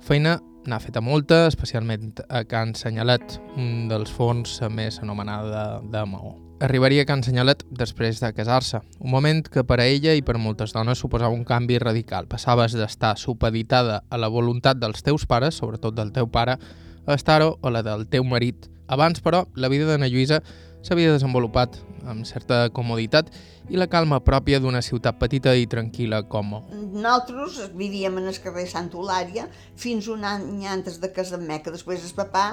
feina 0.02 0.38
n'ha 0.65 0.80
feta 0.80 1.02
molta, 1.02 1.48
especialment 1.50 2.22
a 2.30 2.44
Can 2.46 2.76
Senyalet, 2.78 3.39
un 3.58 3.89
dels 3.89 4.12
fons 4.13 4.60
més 4.70 5.02
anomenada 5.02 5.50
de, 5.82 5.91
de 5.94 6.06
Maó. 6.06 6.36
Arribaria 6.62 7.02
a 7.02 7.08
Can 7.10 7.24
Senyalet 7.26 7.63
després 7.74 8.20
de 8.22 8.30
casar-se, 8.38 8.84
un 9.02 9.10
moment 9.10 9.41
que 9.50 9.63
per 9.65 9.80
a 9.82 9.88
ella 9.89 10.13
i 10.13 10.22
per 10.22 10.38
moltes 10.38 10.76
dones 10.76 11.02
suposava 11.02 11.34
un 11.34 11.41
canvi 11.44 11.80
radical. 11.82 12.30
Passaves 12.30 12.76
d'estar 12.78 13.15
supeditada 13.17 14.04
a 14.10 14.22
la 14.22 14.30
voluntat 14.30 14.78
dels 14.78 15.02
teus 15.02 15.26
pares, 15.26 15.58
sobretot 15.58 15.98
del 15.98 16.13
teu 16.13 16.30
pare, 16.30 16.60
a 16.60 16.90
estar-ho 17.08 17.58
a 17.62 17.72
la 17.74 17.82
del 17.86 18.08
teu 18.10 18.24
marit. 18.24 18.68
Abans, 18.92 19.22
però, 19.24 19.46
la 19.56 19.70
vida 19.72 19.88
de 19.88 19.98
na 19.98 20.10
Lluïsa 20.12 20.42
s'havia 20.86 21.14
desenvolupat 21.14 21.78
amb 22.10 22.26
certa 22.26 22.66
comoditat 22.74 23.30
i 23.70 23.78
la 23.78 23.88
calma 23.88 24.20
pròpia 24.26 24.60
d'una 24.60 24.82
ciutat 24.84 25.20
petita 25.22 25.54
i 25.56 25.68
tranquil·la 25.70 26.24
com 26.32 26.56
Nosaltres 26.72 27.72
vivíem 27.78 28.18
en 28.20 28.30
el 28.32 28.40
carrer 28.44 28.66
Santa 28.70 28.98
Eulària 28.98 29.48
fins 29.80 30.10
un 30.12 30.26
any 30.28 30.66
antes 30.68 31.00
de 31.02 31.12
casar-me, 31.14 31.62
que 31.62 31.74
després 31.74 32.04
el 32.04 32.16
papà 32.18 32.46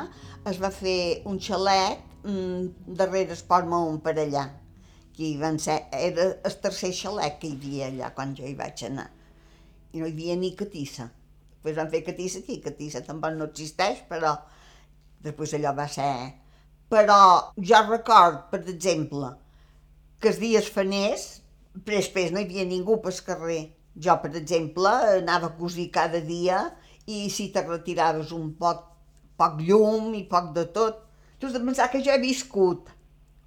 es 0.48 0.60
va 0.62 0.70
fer 0.74 1.24
un 1.26 1.40
xalet 1.40 2.04
mm, 2.22 2.94
darrere 3.00 3.34
el 3.34 3.44
Port 3.48 3.68
Mahon 3.68 4.00
per 4.04 4.16
allà. 4.18 4.48
Que 5.16 5.32
van 5.40 5.58
ser, 5.58 5.80
era 5.90 6.28
el 6.46 6.58
tercer 6.62 6.92
xalet 6.94 7.40
que 7.40 7.50
hi 7.50 7.56
havia 7.56 7.88
allà 7.90 8.12
quan 8.14 8.36
jo 8.38 8.46
hi 8.46 8.54
vaig 8.58 8.84
anar. 8.86 9.08
I 9.92 10.02
no 10.02 10.06
hi 10.06 10.12
havia 10.12 10.36
ni 10.38 10.52
catissa. 10.54 11.08
Després 11.58 11.78
van 11.78 11.90
fer 11.92 12.04
catissa 12.06 12.42
aquí, 12.42 12.60
catissa 12.64 13.02
tampoc 13.04 13.34
no 13.34 13.50
existeix, 13.50 14.04
però 14.10 14.36
després 15.26 15.56
allò 15.58 15.74
va 15.74 15.88
ser 15.90 16.12
però 16.88 17.52
jo 17.70 17.80
record, 17.86 18.46
per 18.52 18.62
exemple, 18.72 19.34
que 20.20 20.30
els 20.32 20.38
dies 20.40 20.68
faners, 20.72 21.26
després 21.88 22.32
no 22.32 22.40
hi 22.40 22.46
havia 22.48 22.64
ningú 22.68 22.96
pel 23.04 23.18
carrer. 23.26 23.60
Jo, 23.98 24.14
per 24.22 24.30
exemple, 24.40 24.90
anava 25.18 25.50
a 25.50 25.56
cosir 25.58 25.88
cada 25.92 26.20
dia 26.24 26.62
i 27.10 27.26
si 27.34 27.48
te 27.52 27.64
retiraves 27.66 28.32
un 28.36 28.52
poc, 28.60 28.84
poc 29.36 29.60
llum 29.66 30.14
i 30.16 30.22
poc 30.30 30.52
de 30.56 30.64
tot. 30.78 31.02
Tu 31.38 31.48
has 31.48 31.56
de 31.56 31.62
pensar 31.64 31.90
que 31.92 32.00
jo 32.04 32.14
he 32.14 32.22
viscut. 32.22 32.88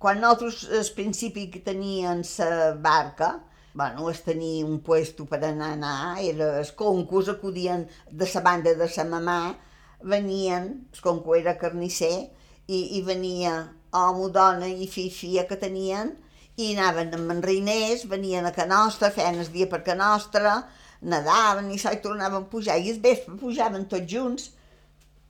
Quan 0.02 0.22
nosaltres, 0.22 0.68
al 0.78 0.94
principi 0.98 1.48
que 1.54 1.64
tenien 1.66 2.22
la 2.38 2.74
barca, 2.84 3.32
bueno, 3.74 4.10
es 4.10 4.22
tenia 4.24 4.66
un 4.66 4.80
puesto 4.82 5.26
per 5.26 5.40
anar 5.46 5.70
a 5.70 5.76
anar, 5.78 6.22
era 6.24 6.58
els 6.60 6.72
concurs, 6.76 7.30
acudien 7.30 7.88
de 8.12 8.28
la 8.34 8.42
banda 8.42 8.74
de 8.76 8.88
sa 8.88 9.06
mamà, 9.08 9.56
venien, 10.04 10.68
el 10.92 11.02
conco 11.02 11.36
era 11.36 11.58
carnisser, 11.58 12.30
i, 12.68 12.98
i 12.98 13.02
venia 13.02 13.56
home, 13.92 14.30
dona 14.32 14.68
i 14.68 14.88
fill, 14.92 15.12
filla 15.12 15.48
que 15.48 15.60
tenien, 15.60 16.14
i 16.60 16.74
anaven 16.76 17.16
amb 17.16 17.32
en 17.32 17.42
Reiners, 17.44 18.06
venien 18.12 18.46
a 18.46 18.54
Canostra, 18.56 19.12
feien 19.12 19.40
el 19.40 19.52
dia 19.54 19.70
per 19.72 19.84
Canostra, 19.88 20.62
nadaven 21.02 21.72
i 21.72 21.80
això, 21.80 21.94
i 21.96 22.02
tornaven 22.04 22.46
a 22.46 22.52
pujar, 22.52 22.78
i 22.78 22.92
el 22.92 23.00
vespre 23.04 23.40
pujaven 23.40 23.88
tots 23.90 24.12
junts, 24.12 24.52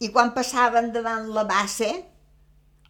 i 0.02 0.10
quan 0.10 0.34
passaven 0.34 0.90
davant 0.96 1.30
la 1.30 1.46
base, 1.46 1.92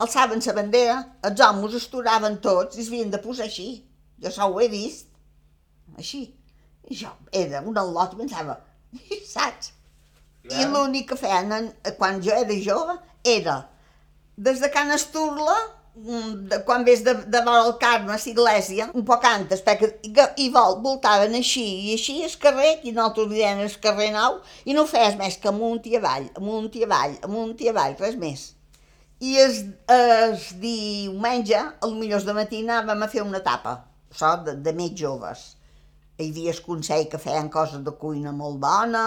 alçaven 0.01 0.41
la 0.45 0.55
bandera, 0.57 0.97
els 1.27 1.43
homes 1.43 1.75
es 1.77 1.87
tots 1.91 2.77
i 2.77 2.81
es 2.81 2.87
havien 2.87 3.11
de 3.11 3.19
posar 3.19 3.45
així. 3.45 3.83
Jo 4.21 4.29
això 4.29 4.47
ho 4.47 4.59
he 4.61 4.69
vist, 4.71 5.10
així. 5.97 6.23
I 6.89 6.97
jo 6.97 7.11
era 7.31 7.61
un 7.61 7.77
al·lot 7.77 8.15
i 8.15 8.21
pensava, 8.23 8.57
saps? 9.35 9.73
I 10.49 10.65
l'únic 10.65 11.11
que 11.11 11.19
feien 11.19 11.69
quan 11.99 12.21
jo 12.25 12.33
era 12.33 12.55
jove 12.65 12.95
era 13.23 13.59
des 14.41 14.59
de 14.59 14.69
Can 14.73 14.89
Esturla, 14.91 15.57
mm, 15.95 16.31
de, 16.49 16.59
quan 16.65 16.83
vés 16.83 17.03
de, 17.03 17.13
de 17.13 17.37
el 17.37 17.75
Carme 17.79 18.13
a 18.13 18.17
l'església, 18.17 18.89
un 18.93 19.05
poc 19.05 19.25
antes, 19.25 19.61
perquè 19.61 19.91
i, 20.07 20.13
i 20.45 20.47
vol, 20.49 20.79
voltaven 20.81 21.35
així 21.37 21.65
i 21.89 21.93
així 21.93 22.23
el 22.23 22.33
carrer, 22.41 22.79
i 22.83 22.91
nosaltres 22.95 23.29
li 23.29 23.37
deien 23.37 23.61
el 23.61 23.75
carrer 23.83 24.09
nou, 24.15 24.39
i 24.65 24.73
no 24.73 24.87
fes 24.89 25.19
més 25.19 25.37
que 25.37 25.51
amunt 25.51 25.85
i 25.85 25.95
avall, 25.99 26.27
amunt 26.41 26.73
i 26.73 26.83
avall, 26.87 27.15
amunt 27.27 27.61
i 27.61 27.69
avall, 27.69 27.95
res 27.99 28.17
més. 28.17 28.47
I 29.21 29.37
es, 29.37 29.61
es 29.93 30.49
diumenge, 30.57 31.61
al 31.85 31.93
millor 31.93 32.25
de 32.25 32.33
matí, 32.33 32.63
anàvem 32.65 33.05
a 33.05 33.11
fer 33.11 33.21
una 33.21 33.43
tapa, 33.45 33.77
això 34.09 34.33
de, 34.47 34.57
de 34.65 34.73
més 34.73 34.97
joves. 34.97 35.51
Hi 36.21 36.29
havia 36.29 36.51
el 36.53 36.59
consell 36.61 37.07
que 37.09 37.19
feien 37.21 37.49
coses 37.49 37.81
de 37.85 37.93
cuina 37.97 38.31
molt 38.35 38.59
bona, 38.61 39.05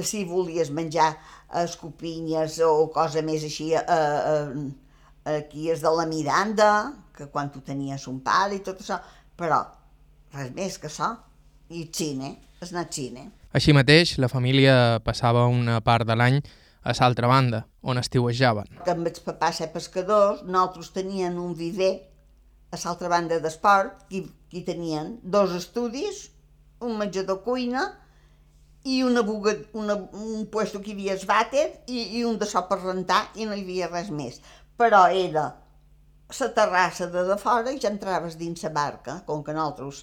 si 0.00 0.24
volies 0.24 0.70
menjar 0.72 1.10
escopinyes 1.62 2.58
o 2.64 2.88
cosa 2.94 3.20
més 3.22 3.44
així, 3.44 3.72
eh, 3.76 3.82
eh, 3.84 5.34
aquí 5.36 5.68
és 5.70 5.82
de 5.84 5.92
la 5.92 6.06
Miranda, 6.08 6.70
que 7.12 7.28
quan 7.28 7.52
tu 7.52 7.60
tenies 7.60 8.06
un 8.08 8.22
pare 8.24 8.56
i 8.56 8.62
tot 8.64 8.80
això, 8.80 8.96
però 9.36 9.60
res 10.32 10.54
més 10.56 10.78
que 10.78 10.88
això. 10.88 11.12
I 11.72 11.86
cine, 11.92 12.34
has 12.60 12.72
anat 12.72 12.92
cine. 12.92 13.30
Així 13.52 13.72
mateix, 13.72 14.18
la 14.20 14.28
família 14.28 15.00
passava 15.04 15.46
una 15.48 15.78
part 15.80 16.06
de 16.08 16.16
l'any 16.16 16.40
a 16.82 16.92
l'altra 16.98 17.28
banda, 17.28 17.62
on 17.82 18.00
estiuejaven. 18.00 18.68
Que 18.84 18.92
amb 18.92 19.06
els 19.08 19.22
papàs 19.24 19.60
ser 19.60 19.70
pescadors, 19.72 20.42
nosaltres 20.44 20.90
tenien 20.92 21.38
un 21.38 21.54
viver 21.56 21.92
a 22.72 22.78
l'altra 22.80 23.08
banda 23.12 23.38
d'esport, 23.44 24.06
que, 24.08 24.22
que 24.50 24.62
tenien 24.64 25.18
dos 25.22 25.52
estudis, 25.58 26.30
un 26.80 26.96
menjador 26.98 27.42
cuina 27.44 27.82
i 28.88 29.02
una 29.06 29.22
buga, 29.22 29.54
una, 29.78 29.94
un 29.94 30.46
puesto 30.50 30.80
que 30.80 30.90
hi 30.90 30.94
havia 30.96 31.16
el 31.18 31.26
vàter 31.28 31.66
i, 31.86 32.00
i 32.18 32.24
un 32.26 32.38
de 32.40 32.48
so 32.48 32.64
per 32.70 32.80
rentar 32.80 33.26
i 33.36 33.46
no 33.46 33.54
hi 33.54 33.62
havia 33.66 33.90
res 33.92 34.08
més. 34.10 34.40
Però 34.80 35.04
era 35.12 35.44
la 36.32 36.48
terrassa 36.56 37.06
de 37.12 37.26
de 37.28 37.36
fora 37.38 37.70
i 37.70 37.78
ja 37.82 37.92
entraves 37.92 38.38
dins 38.40 38.64
la 38.64 38.72
barca, 38.80 39.20
com 39.28 39.44
que 39.44 39.54
nosaltres, 39.54 40.02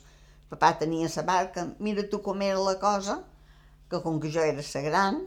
papà 0.53 0.71
tenia 0.79 1.09
la 1.15 1.25
barca, 1.25 1.65
mira 1.79 2.05
tu 2.11 2.21
com 2.21 2.45
era 2.45 2.61
la 2.69 2.77
cosa, 2.79 3.19
que 3.89 3.99
com 4.05 4.21
que 4.21 4.29
jo 4.29 4.45
era 4.45 4.61
la 4.61 4.85
gran, 4.85 5.19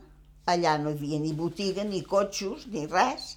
allà 0.47 0.79
no 0.79 0.91
hi 0.91 0.97
havia 0.97 1.21
ni 1.21 1.35
botiga, 1.35 1.85
ni 1.85 2.03
cotxos, 2.07 2.69
ni 2.71 2.87
res. 2.87 3.37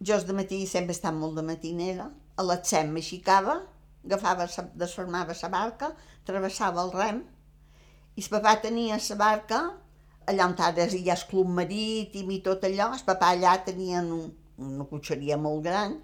Jo 0.00 0.16
de 0.24 0.32
matí 0.32 0.64
sempre 0.66 0.94
estava 0.96 1.18
molt 1.18 1.36
de 1.36 1.44
matinera, 1.44 2.08
a 2.40 2.46
les 2.48 2.72
7 2.72 2.88
m'aixicava, 2.94 3.58
agafava, 4.06 4.48
desformava 4.82 5.36
la 5.42 5.52
barca, 5.52 5.92
travessava 6.26 6.84
el 6.86 6.94
rem, 6.96 7.20
i 8.16 8.22
el 8.24 8.30
papà 8.32 8.56
tenia 8.64 8.98
la 9.00 9.16
barca, 9.24 9.60
allà 10.30 10.46
on 10.46 10.56
ara 10.68 10.86
hi 10.86 11.08
ha 11.08 11.16
el 11.18 11.26
club 11.30 11.50
marítim 11.58 12.30
i 12.30 12.40
tot 12.46 12.64
allò, 12.68 12.92
el 12.94 13.04
papà 13.06 13.34
allà 13.34 13.58
tenien 13.66 14.10
un, 14.14 14.24
una 14.70 14.86
cotxeria 14.90 15.38
molt 15.40 15.62
gran 15.66 15.98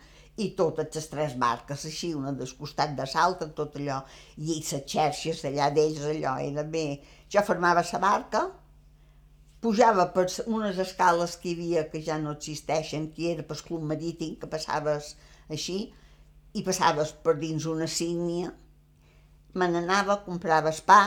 i 0.44 0.51
totes 0.59 0.94
les 0.94 1.09
tres 1.12 1.35
barques 1.40 1.85
així, 1.88 2.12
una 2.14 2.33
del 2.37 2.53
costat 2.59 2.94
de 2.96 3.07
l'altra, 3.12 3.49
tot 3.61 3.77
allò, 3.81 4.03
i 4.37 4.59
les 4.61 4.72
xerxes 4.92 5.42
d'allà 5.44 5.70
d'ells, 5.72 6.03
allò 6.12 6.37
era 6.44 6.64
bé. 6.77 6.87
Jo 7.33 7.42
formava 7.46 7.85
la 7.92 8.01
barca, 8.03 8.42
pujava 9.64 10.11
per 10.16 10.27
unes 10.46 10.79
escales 10.79 11.37
que 11.40 11.51
hi 11.51 11.55
havia 11.57 11.87
que 11.92 12.03
ja 12.09 12.18
no 12.22 12.35
existeixen, 12.37 13.09
que 13.14 13.33
era 13.33 13.46
per 13.49 13.57
club 13.68 13.87
marítim, 13.92 14.37
que 14.40 14.51
passaves 14.53 15.14
així, 15.49 15.79
i 16.57 16.64
passaves 16.64 17.12
per 17.25 17.37
dins 17.40 17.66
una 17.69 17.87
sígnia, 17.87 18.51
me 19.57 19.69
n'anava, 19.73 20.21
comprava 20.25 20.73
pa, 20.85 21.01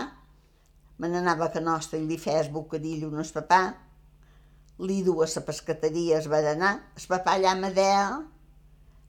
me 0.99 1.09
n'anava 1.09 1.47
a 1.47 1.53
Canostra 1.53 1.99
i 1.99 2.05
li 2.05 2.17
feia 2.17 2.43
bocadillo 2.53 3.09
a 3.09 3.21
el 3.23 3.31
papà, 3.33 3.61
li 4.79 5.01
du 5.03 5.17
a 5.21 5.27
pescateria 5.45 6.19
es 6.19 6.27
va 6.27 6.41
papà 7.07 7.35
allà 7.35 7.55
me 7.55 7.71
deia, 7.73 8.19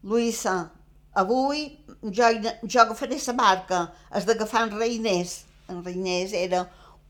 Luisa, 0.02 0.70
avui 1.12 1.84
jo, 2.02 2.24
jo 2.62 2.80
agafaré 2.80 3.18
la 3.26 3.32
barca, 3.32 3.80
has 4.10 4.24
d'agafar 4.24 4.68
en 4.68 4.78
Reiners. 4.78 5.44
En 5.68 5.84
Reiners 5.84 6.32
era 6.32 6.64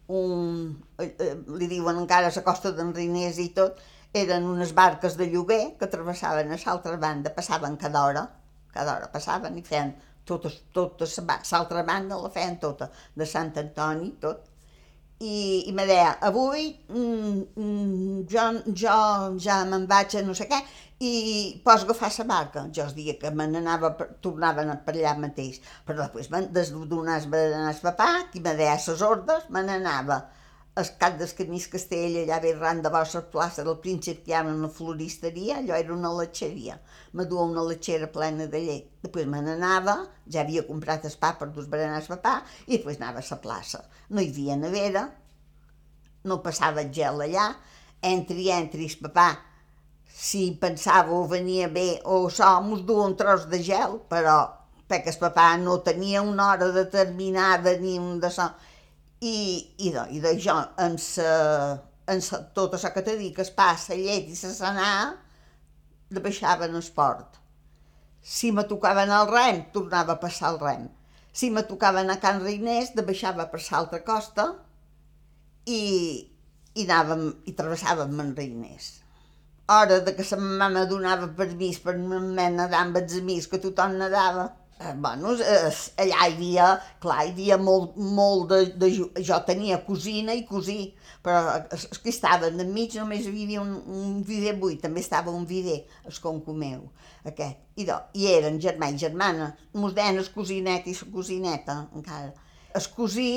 un, 0.09 0.75
eh, 0.99 1.14
eh, 1.19 1.37
li 1.57 1.69
diuen 1.71 1.97
encara 2.03 2.33
a 2.35 2.43
costa 2.43 2.73
d'en 2.73 2.93
Reiners 2.93 3.38
i 3.38 3.49
tot, 3.55 3.79
eren 4.12 4.45
unes 4.45 4.75
barques 4.75 5.16
de 5.16 5.31
lloguer 5.31 5.77
que 5.79 5.87
travessaven 5.87 6.51
a 6.51 6.59
l'altra 6.64 6.97
banda, 6.97 7.31
passaven 7.31 7.77
cada 7.77 8.05
hora, 8.05 8.27
cada 8.74 8.96
hora 8.96 9.11
passaven 9.12 9.59
i 9.59 9.64
feien 9.66 9.94
tota, 10.26 10.52
tota 10.72 11.09
l'altra 11.26 11.83
banda 11.83 12.20
la 12.20 12.30
feien 12.30 12.59
tota, 12.62 12.90
de 13.16 13.26
Sant 13.26 13.52
Antoni, 13.64 14.14
tot 14.20 14.50
i, 15.20 15.68
i 15.68 15.72
me 15.76 15.85
deia, 15.85 16.14
avui 16.24 16.70
mm, 16.88 17.40
mm, 17.61 18.20
jo, 18.30 18.44
jo 18.83 18.94
ja 19.44 19.59
me'n 19.68 19.85
vaig 19.90 20.16
a 20.16 20.22
no 20.24 20.37
sé 20.37 20.46
què 20.48 20.61
i 21.04 21.12
pots 21.64 21.85
agafar 21.85 22.11
la 22.18 22.26
barca. 22.30 22.64
Jo 22.76 22.87
els 22.87 22.96
dia 22.96 23.16
que 23.20 23.30
me 23.37 23.46
n'anava, 23.48 23.92
tornaven 24.24 24.72
per 24.87 24.94
allà 24.96 25.14
mateix. 25.20 25.61
Però 25.87 26.02
després, 26.02 26.28
des 26.56 26.72
donar 26.72 27.20
el 27.20 27.80
papà, 27.85 28.11
qui 28.33 28.40
me 28.44 28.56
deia 28.56 28.76
les 28.80 29.04
ordres, 29.09 29.48
me 29.48 29.64
n'anava 29.64 30.20
el 30.81 30.90
cap 31.01 31.16
del 31.21 31.31
camí 31.37 31.61
Castell, 31.73 32.16
allà 32.23 32.38
ve 32.43 32.53
ran 32.57 32.81
de 32.85 32.90
vostra 32.93 33.21
plaça 33.33 33.64
del 33.66 33.79
Príncep, 33.85 34.23
que 34.25 34.33
hi 34.33 34.37
ha 34.37 34.43
una 34.49 34.71
floristeria, 34.73 35.59
allò 35.59 35.77
era 35.77 35.95
una 35.95 36.12
letxeria. 36.16 36.79
Me 37.12 37.27
duia 37.31 37.47
una 37.53 37.64
letxera 37.69 38.09
plena 38.14 38.47
de 38.53 38.61
llet. 38.66 38.87
Després 39.05 39.29
me 39.31 39.43
n'anava, 39.45 39.97
ja 40.27 40.45
havia 40.45 40.64
comprat 40.69 41.05
el 41.09 41.16
pa 41.21 41.35
per 41.40 41.51
dos 41.55 41.69
berenars 41.73 42.09
de 42.12 42.19
pa, 42.25 42.40
i 42.66 42.77
després 42.77 43.01
anava 43.01 43.23
a 43.23 43.29
la 43.31 43.40
plaça. 43.45 43.83
No 44.11 44.25
hi 44.25 44.31
havia 44.33 44.57
nevera, 44.61 45.05
no 46.25 46.40
passava 46.45 46.87
gel 46.99 47.23
allà, 47.27 47.51
entri, 48.12 48.49
entri, 48.55 48.88
el 48.88 49.05
papà, 49.05 49.29
si 50.21 50.51
pensava 50.61 51.14
o 51.16 51.27
venia 51.29 51.69
bé 51.73 52.01
o 52.05 52.27
això, 52.29 52.57
mos 52.64 52.83
duia 52.88 53.07
un 53.09 53.16
tros 53.16 53.47
de 53.53 53.62
gel, 53.64 54.01
però 54.11 54.40
perquè 54.90 55.12
el 55.14 55.21
papà 55.21 55.47
no 55.62 55.79
tenia 55.87 56.21
una 56.27 56.51
hora 56.51 56.69
determinada 56.75 57.77
ni 57.79 57.97
un 57.99 58.19
de 58.21 58.29
això, 58.29 58.51
i, 59.20 59.37
i, 59.78 59.90
de, 59.92 60.04
i 60.16 60.20
de 60.20 60.35
jo, 60.40 60.54
en, 60.80 60.96
sa, 60.98 61.33
en 62.09 62.22
sa, 62.24 62.40
tot 62.56 62.76
això 62.76 62.92
que 62.94 63.04
te 63.04 63.16
dic, 63.20 63.38
es 63.42 63.52
passa 63.52 63.98
llet 63.98 64.30
i 64.33 64.37
se 64.38 64.52
sanar, 64.56 65.16
de 66.11 66.22
baixava 66.24 66.66
en 66.66 66.78
esport. 66.80 67.37
Si 68.20 68.50
me 68.52 68.64
tocava 68.68 69.04
anar 69.04 69.20
al 69.22 69.30
rem, 69.30 69.61
tornava 69.74 70.16
a 70.16 70.22
passar 70.22 70.54
el 70.54 70.59
rem. 70.61 70.88
Si 71.33 71.50
me 71.54 71.62
tocava 71.68 72.02
anar 72.02 72.18
a 72.18 72.22
Can 72.24 72.40
Reinés, 72.42 72.94
de 72.96 73.04
baixava 73.06 73.46
per 73.52 73.61
l'altra 73.62 74.00
costa 74.04 74.48
i, 75.68 75.83
i 76.74 76.87
anàvem, 76.88 77.28
i 77.46 77.54
travessàvem 77.56 78.18
en 78.24 78.35
Reinés. 78.37 78.90
Hora 79.70 80.00
de 80.02 80.16
que 80.16 80.26
sa 80.26 80.37
mama 80.40 80.83
donava 80.90 81.28
permís 81.38 81.78
per 81.85 81.94
nedar 81.94 82.80
amb 82.80 82.98
els 82.98 83.14
amics, 83.20 83.46
que 83.46 83.61
tothom 83.62 83.94
nedava, 84.00 84.48
eh, 84.81 84.95
bueno, 84.97 85.35
eh, 85.35 85.73
allà 86.01 86.27
hi 86.27 86.33
havia, 86.33 86.69
clar, 87.03 87.27
hi 87.27 87.33
havia 87.35 87.59
molt, 87.61 87.97
molt 88.01 88.49
de, 88.51 88.61
de... 88.81 88.88
Jo 89.27 89.40
tenia 89.47 89.81
cosina 89.85 90.35
i 90.37 90.47
cosí, 90.49 90.95
però 91.25 91.59
els 91.69 92.01
que 92.01 92.12
estaven 92.12 92.61
enmig 92.64 92.97
només 92.97 93.27
hi 93.27 93.45
havia 93.45 93.61
un, 93.61 93.75
un 93.93 94.21
vider 94.27 94.57
buit, 94.61 94.81
també 94.81 95.05
estava 95.05 95.35
un 95.37 95.45
vider, 95.47 95.83
el 96.09 96.21
concomeu, 96.25 96.87
aquest. 97.29 97.61
I, 97.77 97.87
do, 97.88 97.97
i 98.16 98.29
eren 98.33 98.61
germà 98.61 98.90
i 98.93 98.99
germana, 99.01 99.53
mos 99.77 99.97
deien 99.97 100.21
el 100.21 100.33
cosinet 100.35 100.88
i 100.88 100.97
la 100.97 101.11
cosineta, 101.12 101.77
encara. 101.97 102.33
El 102.77 102.88
cosí, 102.97 103.31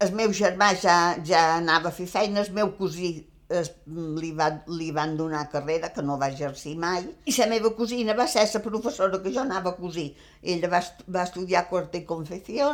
el 0.00 0.14
meu 0.16 0.32
germà 0.36 0.70
ja, 0.78 0.96
ja 1.26 1.42
anava 1.58 1.90
a 1.90 1.94
fer 1.94 2.06
feina, 2.10 2.44
el 2.46 2.54
meu 2.54 2.72
cosí 2.78 3.12
es, 3.50 3.72
li, 3.86 4.30
va, 4.36 4.48
li 4.70 4.90
van 4.94 5.16
donar 5.18 5.48
carrera, 5.52 5.90
que 5.94 6.04
no 6.06 6.18
va 6.20 6.30
exercir 6.32 6.76
mai, 6.78 7.04
i 7.26 7.34
la 7.36 7.48
meva 7.50 7.72
cosina 7.78 8.14
va 8.18 8.28
ser 8.30 8.46
la 8.54 8.62
professora 8.64 9.20
que 9.22 9.32
jo 9.34 9.42
anava 9.42 9.74
a 9.74 9.78
cosir. 9.78 10.12
Ella 10.42 10.70
va, 10.72 10.80
va 11.08 11.26
estudiar 11.26 11.66
corte 11.70 12.00
i 12.00 12.06
confecció 12.08 12.70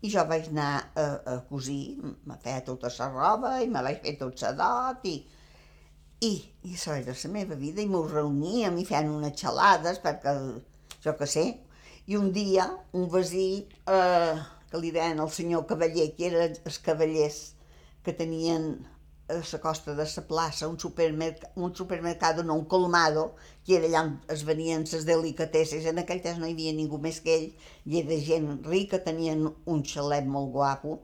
i 0.00 0.12
jo 0.12 0.24
vaig 0.28 0.48
anar 0.48 0.70
a, 0.94 1.06
a 1.32 1.34
cosir, 1.48 1.98
me 2.24 2.38
feia 2.44 2.62
tota 2.64 2.92
la 2.98 3.08
roba 3.12 3.56
i 3.60 3.68
me 3.68 3.82
vaig 3.84 4.00
fer 4.04 4.16
tot 4.20 4.40
la 4.46 4.52
dot 4.56 5.04
i, 5.10 5.16
i, 6.24 6.32
i 6.64 6.76
això 6.76 6.94
era 6.96 7.16
la 7.16 7.32
meva 7.34 7.58
vida 7.58 7.82
i 7.82 7.88
m'ho 7.90 8.06
reuníem 8.08 8.78
i 8.80 8.86
feien 8.88 9.10
unes 9.12 9.36
xalades 9.40 10.00
perquè, 10.04 10.36
jo 11.04 11.16
que 11.18 11.28
sé, 11.28 11.44
i 12.06 12.16
un 12.16 12.32
dia 12.32 12.64
un 12.96 13.10
vesí 13.12 13.66
eh, 13.92 14.40
que 14.70 14.80
li 14.80 14.92
deien 14.94 15.20
el 15.20 15.30
senyor 15.34 15.66
Cavaller, 15.68 16.12
que 16.16 16.30
eren 16.30 16.56
els 16.64 16.78
cavallers 16.86 17.40
que 18.06 18.14
tenien 18.16 18.72
a 19.30 19.38
la 19.40 19.60
costa 19.62 19.94
de 19.94 20.04
la 20.04 20.24
plaça 20.28 20.68
un, 20.68 20.78
supermerc 20.78 21.46
un 21.56 21.74
supermercado, 21.74 22.42
no, 22.44 22.54
un 22.54 22.64
colmado, 22.64 23.34
que 23.64 23.76
era 23.78 23.86
allà 23.88 24.02
on 24.06 24.16
es 24.34 24.42
venien 24.48 24.86
les 24.92 25.06
delicatesses. 25.06 25.86
En 25.86 26.02
aquell 26.02 26.22
temps 26.24 26.40
no 26.40 26.48
hi 26.48 26.56
havia 26.56 26.74
ningú 26.76 26.98
més 26.98 27.20
que 27.24 27.36
ell, 27.36 27.48
i 27.86 28.00
era 28.02 28.18
gent 28.26 28.50
rica, 28.66 29.04
tenien 29.06 29.46
un 29.48 29.84
xalet 29.92 30.26
molt 30.26 30.52
guapo, 30.56 30.98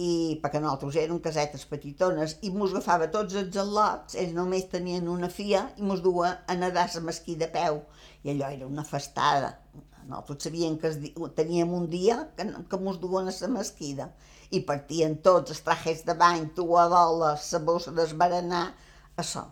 i 0.00 0.38
perquè 0.42 0.60
nosaltres 0.62 0.96
érem 1.02 1.18
casetes 1.20 1.66
petitones, 1.68 2.38
i 2.46 2.50
mos 2.54 2.72
agafava 2.72 3.10
tots 3.12 3.36
els 3.36 3.56
al·lots, 3.60 4.16
ells 4.22 4.32
només 4.36 4.70
tenien 4.72 5.10
una 5.12 5.28
fia, 5.28 5.66
i 5.76 5.84
mos 5.84 6.00
dua 6.06 6.32
a 6.48 6.56
nedar 6.56 6.86
a 6.88 7.04
mesquí 7.04 7.36
de 7.40 7.50
peu, 7.52 7.82
i 8.24 8.32
allò 8.32 8.48
era 8.56 8.68
una 8.70 8.86
festada. 8.94 9.58
Nosaltres 10.08 10.46
sabíem 10.48 10.78
que 10.80 10.94
teníem 11.36 11.74
un 11.76 11.90
dia 11.92 12.16
que, 12.36 12.46
que 12.70 12.80
mos 12.80 13.00
duen 13.02 13.28
a 13.28 13.34
la 13.42 13.50
mesquida, 13.58 14.08
i 14.56 14.60
partien 14.66 15.16
tots 15.24 15.54
els 15.54 15.62
trajes 15.66 16.02
de 16.06 16.16
bany, 16.18 16.48
toadoles, 16.56 17.46
la 17.54 17.60
bossa 17.66 17.94
d'esbaranar, 17.94 18.66
això. 19.22 19.46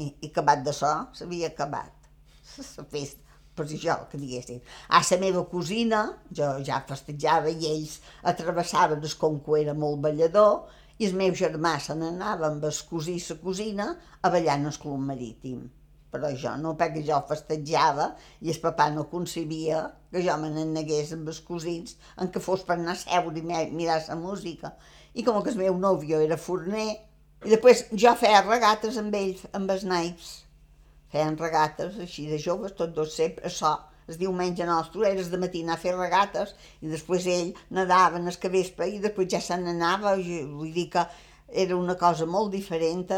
I, 0.00 0.06
i 0.24 0.30
acabat 0.30 0.62
d'això, 0.66 0.92
s'havia 1.16 1.50
acabat 1.52 2.10
la 2.78 2.86
festa 2.92 3.28
per 3.56 3.66
jo, 3.68 3.96
que 4.10 4.20
diguessin. 4.20 4.60
A 4.96 5.02
la 5.04 5.18
meva 5.20 5.42
cosina, 5.50 6.04
jo 6.36 6.52
ja 6.64 6.78
festejava 6.88 7.50
i 7.50 7.66
ells 7.72 7.98
atravessaven 8.32 9.02
el 9.04 9.16
conco 9.20 9.58
era 9.58 9.74
molt 9.74 10.00
ballador, 10.06 10.70
i 11.00 11.08
el 11.08 11.16
meu 11.16 11.36
germà 11.36 11.74
se 11.80 11.96
n'anava 11.96 12.48
amb 12.48 12.64
el 12.70 12.80
cosí 12.88 13.18
i 13.18 13.26
la 13.26 13.36
cosina 13.42 13.92
a 14.22 14.32
ballar 14.32 14.56
en 14.60 14.72
el 14.72 14.80
club 14.80 15.04
marítim 15.10 15.68
però 16.10 16.30
jo 16.42 16.52
no, 16.58 16.74
perquè 16.78 17.02
jo 17.06 17.18
festejava 17.28 18.10
i 18.42 18.50
el 18.52 18.58
papà 18.62 18.88
no 18.94 19.06
concebia 19.12 19.82
que 20.10 20.22
jo 20.26 20.36
me 20.42 20.50
n'anegués 20.54 21.12
amb 21.16 21.30
els 21.30 21.40
cosins 21.46 21.96
en 22.18 22.32
què 22.34 22.42
fos 22.42 22.64
per 22.66 22.76
anar 22.78 22.96
a 22.96 23.02
seure 23.02 23.38
i 23.38 23.44
mirar 23.46 24.00
la 24.08 24.18
música. 24.18 24.74
I 25.14 25.22
com 25.26 25.40
que 25.42 25.54
el 25.54 25.60
meu 25.62 25.78
nòvio 25.78 26.20
era 26.22 26.38
forner, 26.38 26.88
i 27.46 27.48
després 27.48 27.86
jo 28.02 28.14
feia 28.20 28.42
regates 28.46 28.98
amb 29.00 29.14
ell, 29.16 29.38
amb 29.56 29.70
els 29.74 29.86
naips. 29.88 30.32
Feien 31.10 31.38
regates 31.38 31.96
així 31.98 32.26
de 32.30 32.38
joves, 32.38 32.74
tots 32.78 32.94
dos 32.94 33.14
sempre, 33.16 33.46
això, 33.48 33.72
el 34.10 34.18
diumenge 34.18 34.66
nostre, 34.66 35.06
eres 35.08 35.30
de 35.30 35.38
matí 35.38 35.62
anar 35.64 35.78
a 35.78 35.82
fer 35.82 35.94
regates, 35.96 36.54
i 36.82 36.90
després 36.90 37.26
ell 37.30 37.52
nedava 37.70 38.18
en 38.20 38.30
el 38.30 38.52
vespre 38.52 38.90
i 38.90 38.98
després 39.02 39.30
ja 39.32 39.40
se 39.42 39.58
n'anava, 39.58 40.16
vull 40.16 40.74
dir 40.74 40.88
que 40.92 41.06
era 41.64 41.76
una 41.76 41.96
cosa 41.98 42.26
molt 42.26 42.52
diferent. 42.54 43.10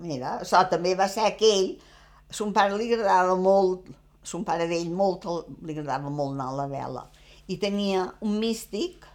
Mira, 0.00 0.38
això 0.40 0.64
també 0.68 0.94
va 0.96 1.08
ser 1.12 1.26
aquell 1.28 1.74
son 2.30 2.52
pare 2.54 2.76
li 2.78 2.92
agradava 2.92 3.34
molt, 3.36 3.88
son 4.22 4.44
pare 4.46 4.68
d'ell 4.70 4.90
molt, 4.94 5.26
li 5.66 5.74
agradava 5.74 6.10
molt 6.10 6.36
anar 6.36 6.50
a 6.50 6.58
la 6.62 6.68
vela. 6.70 7.04
I 7.50 7.58
tenia 7.58 8.06
un 8.26 8.38
místic, 8.38 9.06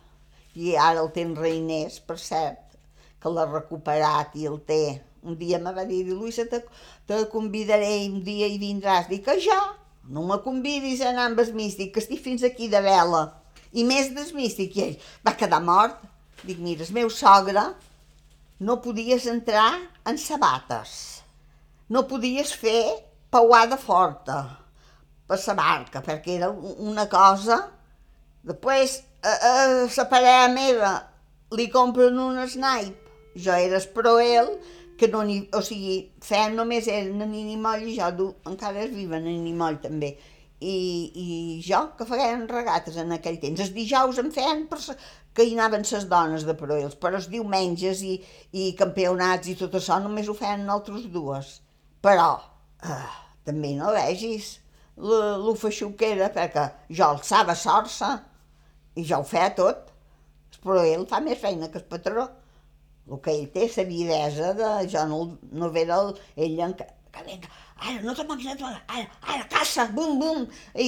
i 0.56 0.76
ara 0.80 1.04
el 1.04 1.12
té 1.16 1.24
en 1.24 1.36
Reinés, 1.40 2.00
per 2.04 2.18
cert, 2.20 2.76
que 3.22 3.32
l'ha 3.32 3.48
recuperat 3.48 4.36
i 4.40 4.48
el 4.50 4.60
té. 4.68 5.00
Un 5.26 5.40
dia 5.40 5.58
me 5.60 5.74
va 5.74 5.88
dir, 5.88 6.04
Luisa, 6.12 6.46
te, 6.52 6.62
te 7.08 7.24
convidaré 7.32 8.06
un 8.10 8.22
dia 8.24 8.48
i 8.52 8.60
vindràs. 8.62 9.10
Dic, 9.10 9.24
que 9.26 9.40
jo? 9.42 9.58
No 10.12 10.28
me 10.28 10.38
convidis 10.44 11.02
a 11.02 11.10
anar 11.10 11.32
amb 11.32 11.42
el 11.42 11.56
místic, 11.58 11.96
que 11.96 12.04
estic 12.04 12.22
fins 12.22 12.44
aquí 12.46 12.70
de 12.70 12.84
vela. 12.86 13.26
I 13.74 13.88
més 13.88 14.12
del 14.16 14.30
místic. 14.38 14.78
I 14.78 14.86
ell 14.86 15.10
va 15.26 15.34
quedar 15.40 15.64
mort. 15.66 16.04
Dic, 16.44 16.60
mira, 16.62 16.86
el 16.86 16.94
meu 16.94 17.10
sogre 17.10 17.72
no 18.60 18.78
podies 18.84 19.26
entrar 19.32 19.72
en 20.06 20.20
sabates 20.22 21.15
no 21.90 22.06
podies 22.10 22.54
fer 22.58 22.82
pauada 23.30 23.78
forta 23.78 24.38
la 25.30 25.54
barca, 25.58 26.02
perquè 26.02 26.38
era 26.38 26.50
una 26.50 27.08
cosa... 27.10 27.64
Després, 28.46 29.00
a, 29.26 29.32
a 29.34 29.54
la 29.90 30.04
parella 30.06 30.50
meva 30.54 30.92
li 31.58 31.66
compren 31.74 32.20
un 32.22 32.38
snipe, 32.46 33.10
jo 33.42 33.56
era 33.58 33.80
esproel, 33.80 34.52
que 35.00 35.10
no 35.10 35.24
ni, 35.26 35.40
o 35.50 35.64
sigui, 35.66 35.96
feien 36.22 36.54
només 36.56 36.86
eren 36.88 37.26
en 37.26 37.34
Ninimoll 37.34 37.88
i 37.90 37.96
jo 37.98 38.12
du, 38.16 38.28
encara 38.46 38.86
es 38.86 38.94
viven 38.94 39.26
en 39.26 39.40
Ninimoll 39.40 39.82
també. 39.82 40.14
I, 40.62 40.76
I 41.26 41.28
jo, 41.66 41.82
que 41.98 42.06
feien 42.08 42.46
regates 42.48 43.02
en 43.02 43.12
aquell 43.18 43.42
temps. 43.42 43.66
Els 43.66 43.74
dijous 43.76 44.22
em 44.22 44.30
feien 44.34 44.64
per, 44.70 44.80
que 45.36 45.44
hi 45.44 45.58
anaven 45.58 45.84
les 45.90 46.08
dones 46.14 46.46
de 46.48 46.56
Proels, 46.58 46.96
però 47.02 47.20
els 47.20 47.28
diumenges 47.34 48.06
i, 48.08 48.16
i 48.54 48.72
campionats 48.80 49.52
i 49.52 49.58
tot 49.60 49.76
això 49.76 50.00
només 50.06 50.30
ho 50.30 50.38
feien 50.38 50.70
altres 50.72 51.10
dues. 51.12 51.56
Però 52.06 52.30
eh, 52.86 53.18
també 53.48 53.74
no 53.80 53.92
vegis 53.96 54.54
lo 54.96 55.54
feixuc 55.60 55.98
que 56.00 56.12
era, 56.16 56.30
perquè 56.36 56.66
jo 56.98 57.10
alçava 57.10 57.56
sorça 57.58 58.12
i 58.96 59.04
jo 59.04 59.20
ho 59.20 59.28
feia 59.28 59.50
tot, 59.58 59.90
però 60.62 60.84
ell 60.86 61.06
fa 61.10 61.20
més 61.26 61.42
feina 61.42 61.70
que 61.72 61.82
el 61.82 61.88
patró. 61.90 62.28
El 63.06 63.20
que 63.26 63.34
ell 63.34 63.50
té, 63.54 63.68
la 63.76 63.84
videsa 63.90 64.54
de... 64.58 64.70
Jo 64.94 65.04
no, 65.10 65.20
no 65.52 65.72
el, 65.74 66.14
ell 66.46 66.62
en, 66.68 66.78
que, 66.78 66.88
que 67.14 67.26
venga, 67.28 67.52
ara, 67.76 68.00
no 68.06 68.16
te 68.18 68.26
moguis, 68.30 68.64
ara, 68.70 69.06
ara, 69.34 69.44
caça, 69.52 69.86
bum, 69.98 70.18
bum, 70.22 70.48
i 70.74 70.88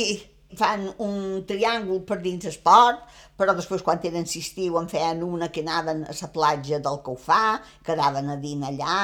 fan 0.56 0.86
un 1.04 1.44
triàngul 1.48 2.06
per 2.08 2.22
dins 2.24 2.46
esport, 2.48 3.02
però 3.38 3.54
després 3.58 3.84
quan 3.84 4.00
eren 4.08 4.24
estiu 4.24 4.78
en 4.80 4.88
feien 4.88 5.26
una 5.26 5.50
que 5.52 5.66
anaven 5.66 6.06
a 6.08 6.16
la 6.16 6.30
platja 6.32 6.80
del 6.80 7.02
Caufà, 7.04 7.60
quedaven 7.84 8.32
a 8.32 8.38
dinar 8.40 8.72
allà, 8.72 9.02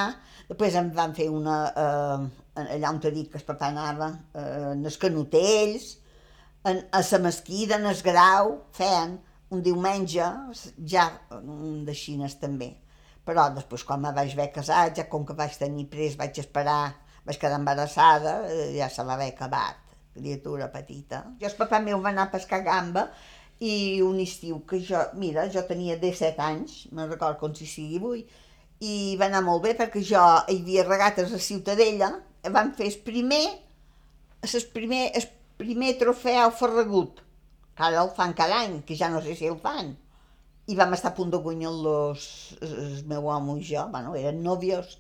Després 0.54 0.76
em 0.78 0.90
van 0.94 1.14
fer 1.18 1.30
una, 1.32 1.58
eh, 1.82 2.64
allà 2.64 2.90
on 2.92 3.00
t'he 3.02 3.12
dit 3.16 3.30
que 3.32 3.40
el 3.40 3.46
papà 3.48 3.70
anava, 3.72 4.10
eh, 4.36 4.74
en 4.74 4.84
els 4.86 4.98
canotells, 5.02 5.86
en, 6.70 6.82
a 6.92 7.02
la 7.12 7.20
mesquida, 7.24 7.80
en 7.80 7.88
el 7.92 8.02
grau, 8.06 8.52
feien 8.78 9.16
un 9.50 9.64
diumenge, 9.66 10.28
ja 10.94 11.08
de 11.88 11.96
xines 11.96 12.36
també. 12.42 12.70
Però 13.24 13.48
després 13.56 13.86
quan 13.88 14.02
me 14.04 14.12
vaig 14.12 14.36
haver 14.36 14.50
casat, 14.52 14.98
ja 15.00 15.08
com 15.10 15.26
que 15.26 15.38
vaig 15.40 15.56
tenir 15.58 15.88
pres, 15.90 16.20
vaig 16.20 16.38
esperar, 16.44 16.94
vaig 17.26 17.40
quedar 17.40 17.62
embarassada, 17.62 18.42
eh, 18.52 18.74
ja 18.78 18.92
se 18.92 19.08
va 19.08 19.16
haver 19.16 19.32
acabat, 19.32 19.80
criatura 20.14 20.70
petita. 20.72 21.24
Jo 21.42 21.50
el 21.50 21.58
papà 21.60 21.82
meu 21.84 22.02
va 22.02 22.12
anar 22.14 22.28
a 22.28 22.34
pescar 22.34 22.62
gamba 22.66 23.10
i 23.64 24.02
un 24.04 24.20
estiu 24.20 24.62
que 24.68 24.80
jo, 24.84 25.00
mira, 25.20 25.46
jo 25.52 25.64
tenia 25.68 25.98
17 26.00 26.42
anys, 26.44 26.78
me'n 26.92 27.12
record 27.12 27.40
com 27.42 27.54
si 27.56 27.68
sigui 27.70 28.00
avui, 28.02 28.24
i 28.84 29.16
va 29.20 29.30
anar 29.30 29.44
molt 29.46 29.64
bé 29.64 29.74
perquè 29.80 30.02
jo 30.04 30.22
hi 30.52 30.60
havia 30.60 30.86
regates 30.88 31.32
a 31.32 31.40
Ciutadella, 31.40 32.10
vam 32.52 32.74
fer 32.78 32.90
el 32.90 32.98
primer, 33.06 33.44
el 34.44 34.66
primer, 34.74 35.04
el 35.16 35.28
primer 35.62 35.94
trofeu 36.02 36.52
Ferragut, 36.60 37.22
que 37.74 37.86
ara 37.88 38.02
el 38.04 38.12
fan 38.18 38.36
cada 38.38 38.60
any, 38.66 38.82
que 38.88 38.98
ja 39.00 39.10
no 39.10 39.22
sé 39.24 39.38
si 39.40 39.48
el 39.48 39.60
fan. 39.62 39.94
I 40.68 40.76
vam 40.80 40.94
estar 40.96 41.12
a 41.12 41.16
punt 41.16 41.32
de 41.32 41.40
guanyar-los, 41.44 42.26
el 42.64 43.00
meu 43.08 43.26
home 43.32 43.58
i 43.60 43.66
jo, 43.68 43.88
bueno, 43.92 44.14
eren 44.20 44.44
nòvios, 44.44 44.98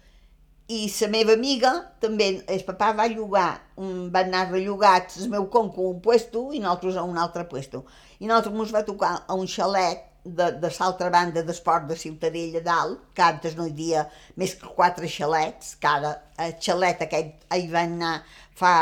i 0.71 0.87
la 0.87 1.09
meva 1.11 1.33
amiga 1.35 1.73
també, 1.99 2.29
el 2.47 2.63
papà 2.63 2.93
va 2.95 3.09
llogar, 3.11 3.49
va 3.75 4.21
anar 4.21 4.45
rellogat 4.51 5.17
el 5.19 5.29
meu 5.33 5.49
conco 5.51 5.83
a 5.83 5.91
un 5.91 5.99
puesto 6.01 6.51
i 6.53 6.61
nosaltres 6.63 6.95
a 6.95 7.03
un 7.03 7.17
altre 7.17 7.43
puesto. 7.49 7.83
I 8.19 8.29
nosaltres 8.29 8.55
ens 8.55 8.73
va 8.75 8.85
tocar 8.87 9.13
a 9.27 9.35
un 9.35 9.47
xalet 9.47 10.05
de, 10.23 10.51
de 10.63 10.71
l'altra 10.79 11.09
banda 11.11 11.43
d'esport 11.43 11.89
de 11.89 11.97
Ciutadella 11.99 12.61
dalt, 12.63 13.01
que 13.13 13.25
antes 13.25 13.57
no 13.57 13.67
hi 13.67 13.73
havia 13.75 14.05
més 14.39 14.55
que 14.55 14.71
quatre 14.77 15.09
xalets, 15.11 15.75
que 15.75 15.91
ara 15.91 16.15
el 16.39 16.55
xalet 16.63 17.03
aquest 17.03 17.43
hi 17.51 17.67
van 17.67 17.99
anar 17.99 18.15
fa 18.55 18.73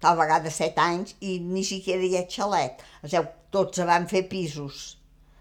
tal 0.00 0.20
vegada 0.20 0.52
set 0.52 0.76
anys 0.80 1.16
i 1.20 1.38
ni 1.40 1.64
siquiera 1.64 2.04
hi 2.04 2.16
ha 2.20 2.26
xalet. 2.28 2.84
Sigui, 3.06 3.26
tots 3.50 3.80
van 3.88 4.06
fer 4.12 4.26
pisos. 4.28 4.98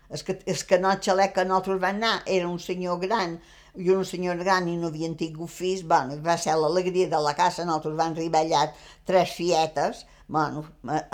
És 0.10 0.24
que, 0.26 0.40
és 0.50 0.64
que 0.66 0.80
no 0.80 0.90
el 0.96 1.04
xalet 1.04 1.36
que 1.36 1.46
nosaltres 1.46 1.84
vam 1.84 2.00
anar 2.00 2.16
era 2.26 2.48
un 2.48 2.60
senyor 2.64 3.04
gran 3.04 3.38
i 3.80 3.89
un 3.96 4.06
senyor 4.06 4.39
gran 4.44 4.68
i 4.68 4.76
no 4.78 4.89
havien 4.92 5.15
tingut 5.20 5.52
fills, 5.54 5.86
bueno, 5.88 6.18
va 6.26 6.36
ser 6.38 6.56
l'alegria 6.60 7.08
de 7.12 7.20
la 7.24 7.34
casa, 7.38 7.65
nosaltres 7.65 7.96
vam 8.00 8.15
arribar 8.15 8.44
allà 8.44 8.65
tres 9.08 9.36
fietes, 9.38 10.04
bueno, 10.28 10.65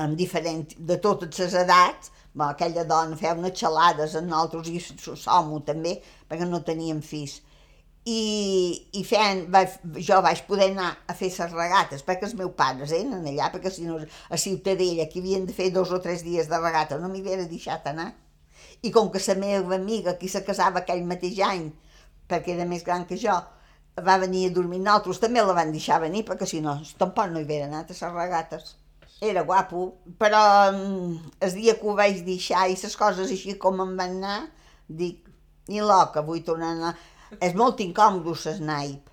amb 0.01 0.17
diferent, 0.19 0.73
de 0.89 0.97
totes 1.04 1.39
les 1.39 1.54
edats, 1.62 2.12
bueno, 2.34 2.51
aquella 2.51 2.84
dona 2.89 3.17
feia 3.19 3.36
unes 3.38 3.54
xalades 3.60 4.15
amb 4.17 4.32
nosaltres 4.32 4.71
i 4.73 4.82
som 5.21 5.54
també, 5.67 5.99
perquè 6.30 6.47
no 6.49 6.63
teníem 6.65 7.04
fills. 7.06 7.39
I, 8.06 8.17
i 8.93 9.01
fent, 9.01 9.45
va, 9.54 9.63
jo 10.10 10.19
vaig 10.21 10.43
poder 10.49 10.67
anar 10.73 10.91
a 11.10 11.15
fer 11.17 11.32
les 11.32 11.56
regates, 11.56 12.04
perquè 12.06 12.28
els 12.28 12.36
meus 12.38 12.54
pares 12.58 12.91
eren 12.93 13.23
allà, 13.25 13.47
perquè 13.54 13.71
si 13.73 13.86
no 13.88 13.97
a 14.01 14.38
Ciutadella, 14.38 15.08
que 15.10 15.23
havien 15.23 15.47
de 15.47 15.56
fer 15.58 15.71
dos 15.73 15.93
o 15.95 16.01
tres 16.04 16.21
dies 16.25 16.49
de 16.51 16.60
regata, 16.62 16.99
no 17.01 17.10
m'hi 17.10 17.23
havia 17.23 17.47
deixat 17.49 17.88
anar. 17.93 18.12
I 18.86 18.91
com 18.93 19.10
que 19.10 19.21
la 19.25 19.39
meva 19.41 19.80
amiga, 19.80 20.19
qui 20.19 20.30
se 20.30 20.43
casava 20.45 20.84
aquell 20.84 21.01
mateix 21.08 21.39
any, 21.47 21.71
perquè 22.29 22.55
era 22.55 22.65
més 22.69 22.83
gran 22.85 23.05
que 23.09 23.17
jo, 23.21 23.35
va 24.07 24.17
venir 24.19 24.47
a 24.47 24.53
dormir 24.55 24.79
nosaltres, 24.83 25.21
també 25.23 25.43
la 25.43 25.55
van 25.55 25.71
deixar 25.71 26.01
venir, 26.03 26.25
perquè 26.27 26.47
si 26.49 26.61
no, 26.61 26.75
tampoc 26.99 27.31
no 27.31 27.39
hi 27.39 27.47
havia 27.47 27.69
anat 27.69 27.91
a 27.91 27.95
les 27.95 28.15
regates. 28.15 28.75
Era 29.23 29.45
guapo, 29.47 29.85
però 30.19 30.41
mm, 30.71 31.35
el 31.47 31.53
dia 31.55 31.77
que 31.79 31.88
ho 31.88 31.95
vaig 31.95 32.23
deixar 32.25 32.65
i 32.67 32.75
les 32.81 32.95
coses 32.99 33.31
així 33.31 33.55
com 33.61 33.79
em 33.81 33.93
van 33.97 34.17
anar, 34.17 34.39
dic, 34.88 35.23
ni 35.71 35.79
loca, 35.81 36.21
vull 36.21 36.43
tornar 36.43 36.73
a 36.73 36.75
anar. 36.79 36.95
És 37.39 37.55
molt 37.55 37.79
incòmode 37.79 38.35
el 38.51 38.59
naip, 38.67 39.07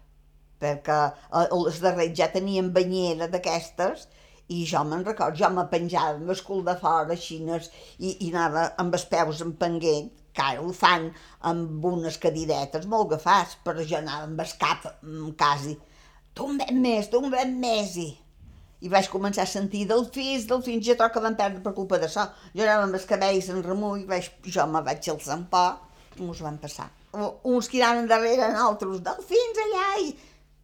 perquè 0.63 0.99
eh, 1.07 1.47
els 1.47 1.79
darrers 1.85 2.17
ja 2.19 2.29
tenien 2.35 2.73
banyera 2.75 3.31
d'aquestes 3.31 4.09
i 4.53 4.65
jo 4.69 4.83
me'n 4.85 5.05
recordo, 5.07 5.39
jo 5.39 5.49
me 5.55 5.65
penjava 5.71 6.19
amb 6.19 6.33
el 6.35 6.43
cul 6.47 6.65
de 6.67 6.75
fora, 6.81 7.17
xines, 7.17 7.71
i, 7.99 8.17
i 8.27 8.33
anava 8.33 8.67
amb 8.83 8.99
els 8.99 9.07
peus 9.15 9.41
empenguent, 9.47 10.11
que 10.33 10.43
ara 10.45 10.65
ho 10.65 10.73
fan 10.77 11.11
amb 11.51 11.85
unes 11.93 12.19
cadiretes 12.23 12.89
molt 12.89 13.13
agafats, 13.13 13.59
però 13.65 13.85
jo 13.85 13.99
anava 13.99 14.29
amb 14.29 14.43
el 14.45 14.53
cap 14.61 14.89
mm, 14.89 15.31
quasi. 15.39 15.77
Tombem 16.35 16.83
més, 16.83 17.13
tombem 17.13 17.57
més, 17.61 17.97
i... 18.01 18.11
I 18.83 18.89
vaig 18.91 19.07
començar 19.07 19.45
a 19.45 19.47
sentir 19.47 19.85
delfins, 19.87 20.49
delfins, 20.51 20.83
jo 20.83 20.97
troc 20.99 21.13
que 21.15 21.21
van 21.23 21.37
perdre 21.39 21.61
per 21.63 21.71
culpa 21.77 22.01
d'això. 22.03 22.25
Jo 22.51 22.65
anava 22.65 22.89
amb 22.89 22.97
els 22.99 23.05
cabells 23.07 23.53
en 23.53 23.61
remull, 23.63 24.01
vaig, 24.09 24.27
jo 24.43 24.65
me 24.67 24.81
vaig 24.83 25.07
un 25.13 25.45
poc 25.53 26.19
i 26.19 26.27
mos 26.27 26.43
van 26.43 26.59
passar. 26.59 26.89
Uns 27.47 27.69
que 27.71 27.79
anaven 27.79 28.09
darrere 28.11 28.49
altres, 28.67 28.99
delfins 29.07 29.61
allà, 29.67 29.87
i 30.03 30.11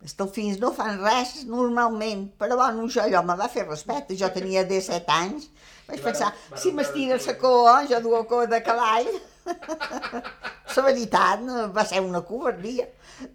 els 0.02 0.14
delfins 0.18 0.60
no 0.62 0.70
fan 0.74 1.00
res 1.02 1.44
normalment, 1.50 2.28
però 2.40 2.58
bueno, 2.60 2.84
això 2.86 3.04
allò 3.04 3.24
me 3.26 3.34
va 3.38 3.48
fer 3.52 3.64
respecte. 3.66 4.16
Jo 4.18 4.30
tenia 4.34 4.62
17 4.68 5.14
anys, 5.14 5.48
vaig 5.88 6.04
pensar, 6.04 6.30
si 6.56 6.72
m'estira 6.74 7.18
la 7.24 7.34
cua, 7.40 7.74
jo 7.90 8.00
duo 8.04 8.22
cua 8.30 8.46
de 8.50 8.62
cavall, 8.66 9.10
la 10.78 10.84
veritat 10.84 11.40
va 11.74 11.84
ser 11.86 12.02
una 12.04 12.22
covardia, 12.26 12.86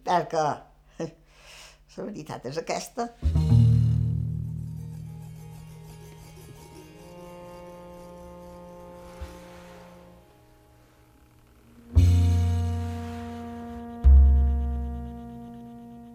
perquè 0.06 0.44
la 1.98 2.06
veritat 2.08 2.46
és 2.50 2.60
aquesta. 2.62 3.10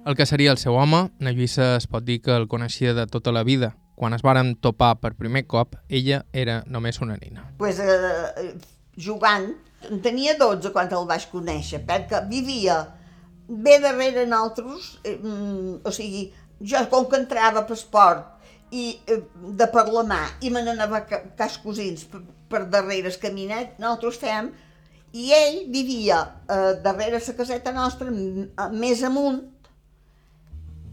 El 0.08 0.16
que 0.16 0.24
seria 0.24 0.54
el 0.54 0.56
seu 0.56 0.72
home, 0.80 1.10
na 1.20 1.34
Lluïssa 1.36 1.74
es 1.76 1.84
pot 1.84 2.00
dir 2.00 2.22
que 2.24 2.32
el 2.32 2.46
coneixia 2.48 2.94
de 2.96 3.04
tota 3.12 3.28
la 3.28 3.42
vida. 3.44 3.74
Quan 3.98 4.16
es 4.16 4.22
varen 4.24 4.54
topar 4.56 4.94
per 5.02 5.10
primer 5.18 5.42
cop, 5.44 5.76
ella 5.90 6.22
era 6.32 6.62
només 6.64 7.02
una 7.04 7.18
nina. 7.20 7.44
Pues, 7.60 7.76
eh, 7.76 8.54
jugant 8.96 9.50
en 9.86 10.00
tenia 10.02 10.34
12 10.38 10.72
quan 10.74 10.90
el 10.92 11.06
vaig 11.08 11.28
conèixer, 11.32 11.84
perquè 11.86 12.24
vivia 12.30 12.80
bé 13.48 13.78
darrere 13.80 14.26
nosaltres, 14.26 14.98
eh, 15.04 15.16
mm, 15.16 15.80
o 15.86 15.92
sigui, 15.94 16.28
jo 16.60 16.82
com 16.90 17.06
que 17.08 17.20
entrava 17.22 17.62
per 17.66 17.76
esport 17.78 18.34
i 18.74 18.98
eh, 19.06 19.22
de 19.60 19.68
per 19.72 19.86
la 19.88 20.04
mà 20.04 20.22
i 20.42 20.50
me 20.50 20.62
n'anava 20.62 21.04
cas 21.08 21.56
cosins 21.62 22.04
per, 22.10 22.20
per 22.50 22.64
darrere 22.68 23.08
el 23.08 23.20
caminet, 23.22 23.78
nosaltres 23.78 24.18
fèiem 24.20 24.50
i 25.12 25.30
ell 25.32 25.62
vivia 25.72 26.18
eh, 26.50 26.74
darrere 26.84 27.22
la 27.24 27.36
caseta 27.38 27.72
nostra, 27.72 28.10
més 28.72 29.02
amunt, 29.06 29.40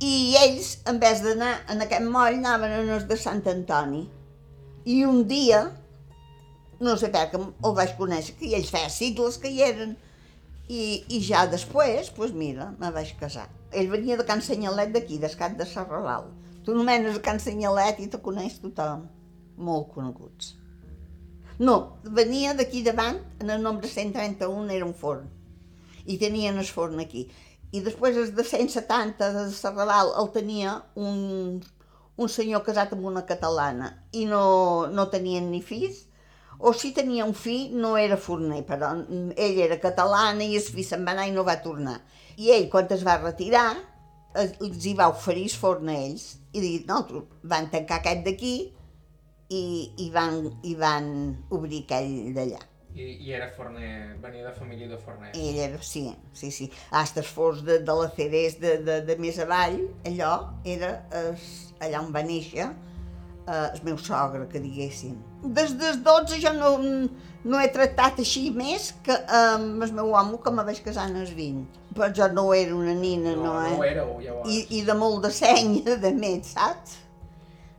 i 0.03 0.35
ells, 0.35 0.79
en 0.91 0.99
vez 0.99 1.21
d'anar 1.23 1.53
en 1.71 1.81
aquest 1.83 2.03
moll, 2.03 2.39
anaven 2.39 2.89
a 2.91 2.99
de 3.07 3.17
Sant 3.17 3.43
Antoni. 3.47 4.03
I 4.85 5.03
un 5.07 5.23
dia, 5.27 5.61
no 6.79 6.95
sé 6.99 7.11
per 7.13 7.27
què 7.31 7.39
el 7.39 7.75
vaig 7.77 7.95
conèixer, 7.99 8.35
que 8.39 8.51
ells 8.57 8.71
feia 8.73 8.89
sigles 8.91 9.37
que 9.41 9.51
hi 9.51 9.61
eren, 9.65 9.95
i, 10.67 11.03
i 11.13 11.21
ja 11.21 11.45
després, 11.49 12.09
doncs 12.09 12.15
pues 12.17 12.33
mira, 12.33 12.71
me 12.79 12.89
vaig 12.91 13.13
casar. 13.19 13.47
Ell 13.71 13.91
venia 13.91 14.17
de 14.17 14.25
Can 14.25 14.41
Senyalet 14.41 14.93
d'aquí, 14.95 15.19
d'Escat 15.21 15.57
de 15.59 15.67
Serralal. 15.69 16.29
Tu 16.65 16.73
nomenes 16.73 17.19
Can 17.25 17.39
Senyalet 17.39 17.99
i 18.01 18.07
te 18.09 18.21
coneix 18.23 18.57
tothom. 18.63 19.05
Molt 19.57 19.91
coneguts. 19.93 20.55
No, 21.59 21.75
venia 22.03 22.53
d'aquí 22.57 22.81
davant, 22.83 23.21
en 23.39 23.51
el 23.53 23.61
nombre 23.63 23.87
131 23.87 24.73
era 24.73 24.87
un 24.87 24.95
forn. 24.97 25.29
I 26.05 26.17
tenien 26.21 26.57
el 26.59 26.67
forn 26.67 26.99
aquí. 26.99 27.29
I 27.71 27.81
després 27.85 28.17
el 28.17 28.33
de 28.35 28.43
170 28.43 29.31
de 29.35 29.45
Serralal 29.53 30.11
el 30.19 30.31
tenia 30.33 30.79
un, 30.95 31.61
un 32.17 32.29
senyor 32.31 32.63
casat 32.65 32.93
amb 32.95 33.07
una 33.07 33.25
catalana 33.27 33.91
i 34.13 34.25
no, 34.29 34.87
no 34.91 35.07
tenien 35.13 35.49
ni 35.51 35.61
fills, 35.61 36.04
o 36.59 36.73
si 36.73 36.93
tenia 36.95 37.25
un 37.25 37.33
fill, 37.35 37.75
no 37.75 37.95
era 37.97 38.17
forner, 38.17 38.61
però 38.67 38.93
ell 39.35 39.59
era 39.65 39.79
catalana 39.81 40.45
i 40.45 40.55
el 40.59 40.63
fill 40.63 40.87
se'n 40.87 41.05
va 41.07 41.15
anar 41.15 41.27
i 41.29 41.35
no 41.35 41.43
va 41.47 41.59
tornar. 41.63 41.99
I 42.37 42.51
ell, 42.55 42.69
quan 42.71 42.87
es 42.91 43.03
va 43.07 43.17
retirar, 43.21 43.67
els 44.35 44.85
hi 44.85 44.93
va 44.97 45.09
oferir 45.11 45.47
forn 45.55 45.89
a 45.91 45.95
ells 45.95 46.35
i 46.55 46.61
dir, 46.63 46.75
no, 46.87 47.01
van 47.43 47.69
tancar 47.71 48.01
aquest 48.01 48.23
d'aquí 48.25 48.55
i, 49.49 49.65
i, 49.97 50.09
van, 50.13 50.39
i 50.63 50.73
van 50.79 51.11
obrir 51.53 51.83
aquell 51.85 52.33
d'allà. 52.35 52.61
I, 52.95 53.05
I 53.27 53.33
era 53.35 53.49
forner, 53.51 54.15
venia 54.23 54.45
de 54.45 54.53
família 54.55 54.87
de 54.87 54.97
forner. 54.97 55.33
Ell 55.35 55.57
era, 55.59 55.81
sí, 55.83 56.05
sí, 56.33 56.49
sí. 56.51 56.69
Hasta 56.95 57.19
els 57.23 57.31
forns 57.31 57.63
de, 57.67 57.81
de 57.83 57.95
la 57.99 58.07
Ceres 58.15 58.55
de, 58.61 58.77
de, 58.87 59.01
de 59.07 59.17
més 59.19 59.39
avall, 59.43 59.81
allò 60.07 60.31
era 60.63 60.93
es, 61.25 61.49
allà 61.83 61.99
on 61.99 62.13
va 62.15 62.23
néixer, 62.23 62.69
eh, 62.69 63.65
el 63.65 63.81
meu 63.83 63.99
sogre, 63.99 64.47
que 64.51 64.63
diguéssim. 64.63 65.17
Des 65.53 65.73
dels 65.77 66.01
12 66.03 66.39
jo 66.41 66.51
no, 66.57 66.71
no 67.45 67.61
he 67.61 67.69
tractat 67.73 68.19
així 68.23 68.49
més 68.55 68.89
que 69.05 69.15
amb 69.39 69.83
el 69.85 69.93
meu 69.93 70.13
home 70.17 70.39
que 70.43 70.53
me 70.53 70.65
vaig 70.67 70.81
casar 70.85 71.07
als 71.09 71.33
20. 71.37 71.65
Però 71.95 72.09
jo 72.11 72.27
no 72.33 72.45
era 72.53 72.75
una 72.75 72.93
nina, 72.97 73.35
no, 73.35 73.53
no, 73.53 73.55
eh? 73.63 73.73
No 73.77 73.83
éreu, 73.87 74.13
llavors. 74.19 74.51
I, 74.51 74.79
I 74.79 74.85
de 74.87 74.95
molt 74.99 75.21
de 75.25 75.31
seny, 75.31 75.75
de 76.05 76.11
més, 76.15 76.53
saps? 76.55 77.01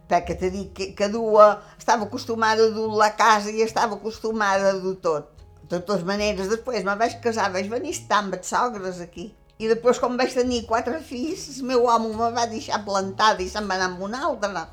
Perquè 0.07 0.37
t'he 0.39 0.53
dit 0.55 0.71
que, 0.73 0.93
que 0.97 1.09
dua, 1.11 1.49
estava 1.77 2.07
acostumada 2.07 2.69
a 2.69 2.75
dur 2.75 2.93
la 2.95 3.11
casa 3.19 3.51
i 3.51 3.64
estava 3.64 3.99
acostumada 3.99 4.71
a 4.71 4.79
dur 4.79 4.95
tot. 5.03 5.33
De 5.67 5.81
totes 5.81 6.07
maneres, 6.07 6.47
després 6.53 6.87
me 6.87 6.95
vaig 6.95 7.19
casar, 7.25 7.51
vaig 7.53 7.67
venir 7.73 7.91
estar 7.97 8.23
amb 8.23 8.39
els 8.39 8.55
sogres 8.55 9.03
aquí. 9.03 9.33
I 9.59 9.67
després, 9.73 9.99
quan 9.99 10.14
vaig 10.21 10.35
tenir 10.37 10.62
quatre 10.69 11.01
fills, 11.03 11.49
el 11.57 11.67
meu 11.73 11.89
home 11.91 12.12
me 12.14 12.31
va 12.37 12.47
deixar 12.47 12.85
plantada 12.87 13.43
i 13.43 13.49
se'n 13.51 13.67
va 13.67 13.81
anar 13.81 13.91
amb 13.91 14.05
un 14.07 14.14
altre 14.14 14.67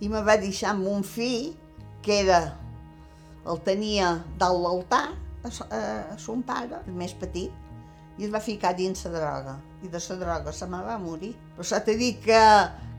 i 0.00 0.08
me 0.08 0.22
va 0.24 0.36
deixar 0.40 0.74
amb 0.74 0.88
un 0.88 1.04
fill 1.04 1.52
que 2.02 2.20
era, 2.22 2.40
el 3.46 3.60
tenia 3.66 4.12
dalt 4.38 4.62
l'altar, 4.64 5.06
a, 5.44 5.48
a, 5.48 5.80
a 6.14 6.18
son 6.20 6.44
pare, 6.46 6.82
el 6.86 6.96
més 6.96 7.14
petit, 7.16 7.50
i 8.20 8.26
es 8.26 8.32
va 8.32 8.42
ficar 8.44 8.74
dins 8.76 9.06
la 9.06 9.14
droga. 9.16 9.56
I 9.82 9.88
de 9.88 10.00
la 10.08 10.16
droga 10.20 10.52
se 10.52 10.66
me 10.68 10.82
va 10.84 10.98
morir. 11.00 11.32
Però 11.56 11.64
s'ha 11.64 11.80
de 11.86 11.94
dir 11.96 12.10
que, 12.20 12.40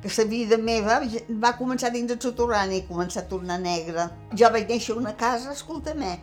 que 0.01 0.09
la 0.17 0.25
vida 0.29 0.57
meva 0.57 0.97
va 1.43 1.53
començar 1.59 1.91
dins 1.93 2.11
el 2.11 2.21
soterrani 2.21 2.79
i 2.79 2.87
començar 2.87 3.25
a 3.25 3.29
tornar 3.29 3.59
negra. 3.61 4.09
Jo 4.33 4.49
vaig 4.53 4.67
néixer 4.69 4.97
una 4.97 5.13
casa, 5.17 5.53
escolta-me, 5.53 6.15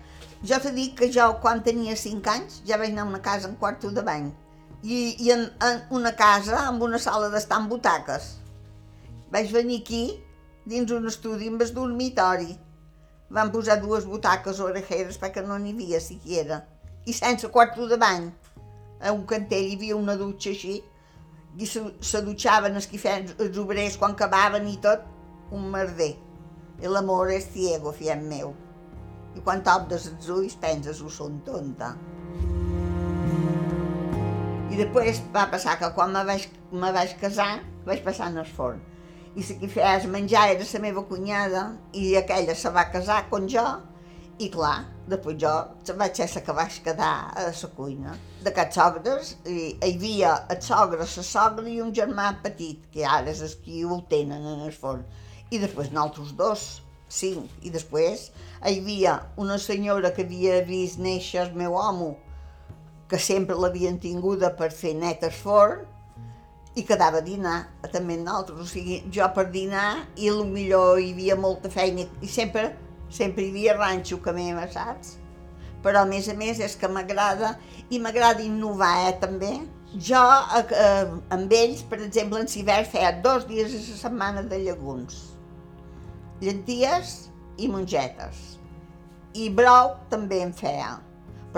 jo 0.43 0.59
t'he 0.63 0.75
dit 0.75 0.99
que 0.99 1.09
jo 1.15 1.29
quan 1.43 1.63
tenia 1.67 1.97
5 1.99 2.31
anys 2.31 2.61
ja 2.67 2.79
vaig 2.79 2.93
anar 2.95 3.07
a 3.07 3.13
una 3.13 3.23
casa 3.23 3.49
en 3.49 3.57
quarto 3.59 3.91
de 3.91 4.05
bany 4.07 4.29
i, 4.83 5.17
i 5.19 5.31
en, 5.35 5.49
en 5.67 5.81
una 5.91 6.13
casa 6.15 6.61
amb 6.69 6.83
una 6.87 6.99
sala 7.03 7.31
d'estar 7.33 7.59
amb 7.59 7.73
butaques. 7.73 8.37
Vaig 9.33 9.51
venir 9.53 9.81
aquí, 9.83 10.05
dins 10.69 10.93
un 10.95 11.11
estudi 11.11 11.51
amb 11.51 11.63
el 11.63 11.73
dormitori. 11.75 12.55
Van 13.31 13.51
posar 13.53 13.77
dues 13.81 14.07
butaques 14.09 14.61
orejeres 14.65 15.19
perquè 15.21 15.43
no 15.45 15.59
n'hi 15.61 15.75
havia 15.77 16.01
siquiera. 16.01 16.63
I 17.05 17.13
sense 17.13 17.51
quarto 17.53 17.89
de 17.89 17.99
bany. 18.01 18.31
A 19.05 19.13
un 19.13 19.27
cantell 19.29 19.67
hi 19.69 19.77
havia 19.77 19.99
una 19.99 20.17
dutxa 20.17 20.51
així, 20.55 20.79
i 21.59 21.67
se, 21.67 21.83
se 22.01 22.23
dutxaven 22.25 22.79
els, 22.79 22.89
feien, 23.03 23.29
els 23.43 23.59
obrers 23.59 23.99
quan 24.01 24.15
acabaven 24.17 24.69
i 24.71 24.77
tot, 24.83 25.05
un 25.55 25.69
merder. 25.73 26.15
I 26.79 26.91
l'amor 26.91 27.33
és 27.35 27.49
ciego, 27.53 27.93
fiem 27.93 28.25
meu. 28.31 28.55
I 29.37 29.43
quan 29.45 29.65
t'obres 29.67 30.07
els 30.13 30.29
ulls 30.35 30.57
penses, 30.63 31.03
ho 31.03 31.11
són 31.13 31.41
tonta. 31.47 31.95
I 34.69 34.79
després 34.79 35.23
va 35.35 35.49
passar 35.51 35.79
que 35.81 35.91
quan 35.97 36.15
me 36.15 36.23
vaig, 36.29 36.47
me 36.73 36.93
vaig 36.95 37.17
casar, 37.21 37.59
vaig 37.89 38.05
passar 38.07 38.31
en 38.33 38.45
el 38.45 38.55
forn. 38.59 38.88
I 39.39 39.45
la 39.47 39.55
que 39.61 39.69
feia 39.71 40.09
menjar 40.11 40.49
era 40.51 40.65
la 40.67 40.81
meva 40.83 41.05
cunyada 41.07 41.61
i 41.95 42.17
aquella 42.19 42.57
se 42.59 42.71
va 42.75 42.89
casar 42.91 43.21
con 43.31 43.45
jo 43.47 43.63
i 44.43 44.49
clar, 44.51 44.87
després 45.11 45.37
jo 45.43 45.53
vaig 46.01 46.19
ser 46.19 46.27
la 46.33 46.43
que 46.47 46.55
vaig 46.57 46.79
quedar 46.83 47.13
a 47.39 47.45
la 47.47 47.69
cuina. 47.77 48.17
Cap 48.57 48.73
sogres 48.75 49.37
hi 49.47 49.69
havia 49.83 50.33
el 50.55 50.59
sogre, 50.63 51.07
la 51.07 51.25
sogra 51.29 51.71
i 51.71 51.79
un 51.85 51.95
germà 51.95 52.33
petit, 52.43 52.83
que 52.91 53.07
ara 53.07 53.31
és 53.31 53.55
que 53.63 53.85
ho 53.85 54.01
tenen 54.11 54.47
en 54.55 54.65
el 54.67 54.75
forn. 54.75 55.05
I 55.51 55.59
després 55.63 55.93
nosaltres 55.93 56.35
dos, 56.39 56.65
cinc. 57.09 57.51
I 57.63 57.71
després 57.75 58.29
hi 58.63 58.81
havia 58.81 59.21
una 59.37 59.59
senyora 59.59 60.11
que 60.15 60.27
havia 60.27 60.65
vist 60.67 60.99
néixer 60.99 61.45
el 61.45 61.55
meu 61.55 61.79
home, 61.79 62.17
que 63.09 63.23
sempre 63.23 63.59
l'havien 63.59 63.99
tinguda 64.03 64.51
per 64.59 64.73
fer 64.75 64.95
net 64.99 65.23
el 65.23 65.35
forn, 65.35 65.87
i 66.77 66.85
quedava 66.87 67.23
a 67.23 67.25
dinar, 67.25 67.61
també 67.93 68.17
nosaltres, 68.17 68.61
o 68.61 68.67
sigui, 68.69 69.01
jo 69.15 69.27
per 69.35 69.49
dinar, 69.55 70.05
i 70.17 70.31
millor 70.31 71.01
hi 71.01 71.13
havia 71.13 71.37
molta 71.37 71.71
feina, 71.73 72.05
i 72.23 72.29
sempre 72.29 72.69
Sempre 73.09 73.45
hi 73.45 73.51
havia 73.51 73.75
ranxo 73.77 74.21
que 74.21 74.33
meva, 74.37 74.67
saps? 74.69 75.17
Però 75.83 76.03
a 76.03 76.09
més 76.09 76.29
a 76.29 76.35
més 76.37 76.61
és 76.61 76.75
que 76.77 76.91
m'agrada, 76.93 77.55
i 77.89 78.01
m'agrada 78.03 78.45
innovar, 78.45 79.09
eh, 79.09 79.15
també. 79.23 79.55
Jo 79.95 80.21
eh, 80.59 80.65
eh, 80.77 81.15
amb 81.33 81.53
ells, 81.57 81.81
per 81.89 82.03
exemple, 82.05 82.43
en 82.43 82.51
Ciber 82.53 82.83
feia 82.85 83.15
dos 83.25 83.47
dies 83.49 83.73
a 83.73 83.81
la 83.81 83.99
setmana 84.03 84.45
de 84.51 84.61
llegums. 84.67 85.23
Llenties 86.43 87.31
i 87.57 87.71
mongetes. 87.73 88.59
I 89.35 89.49
brou 89.49 89.95
també 90.13 90.43
en 90.45 90.53
feia, 90.53 90.99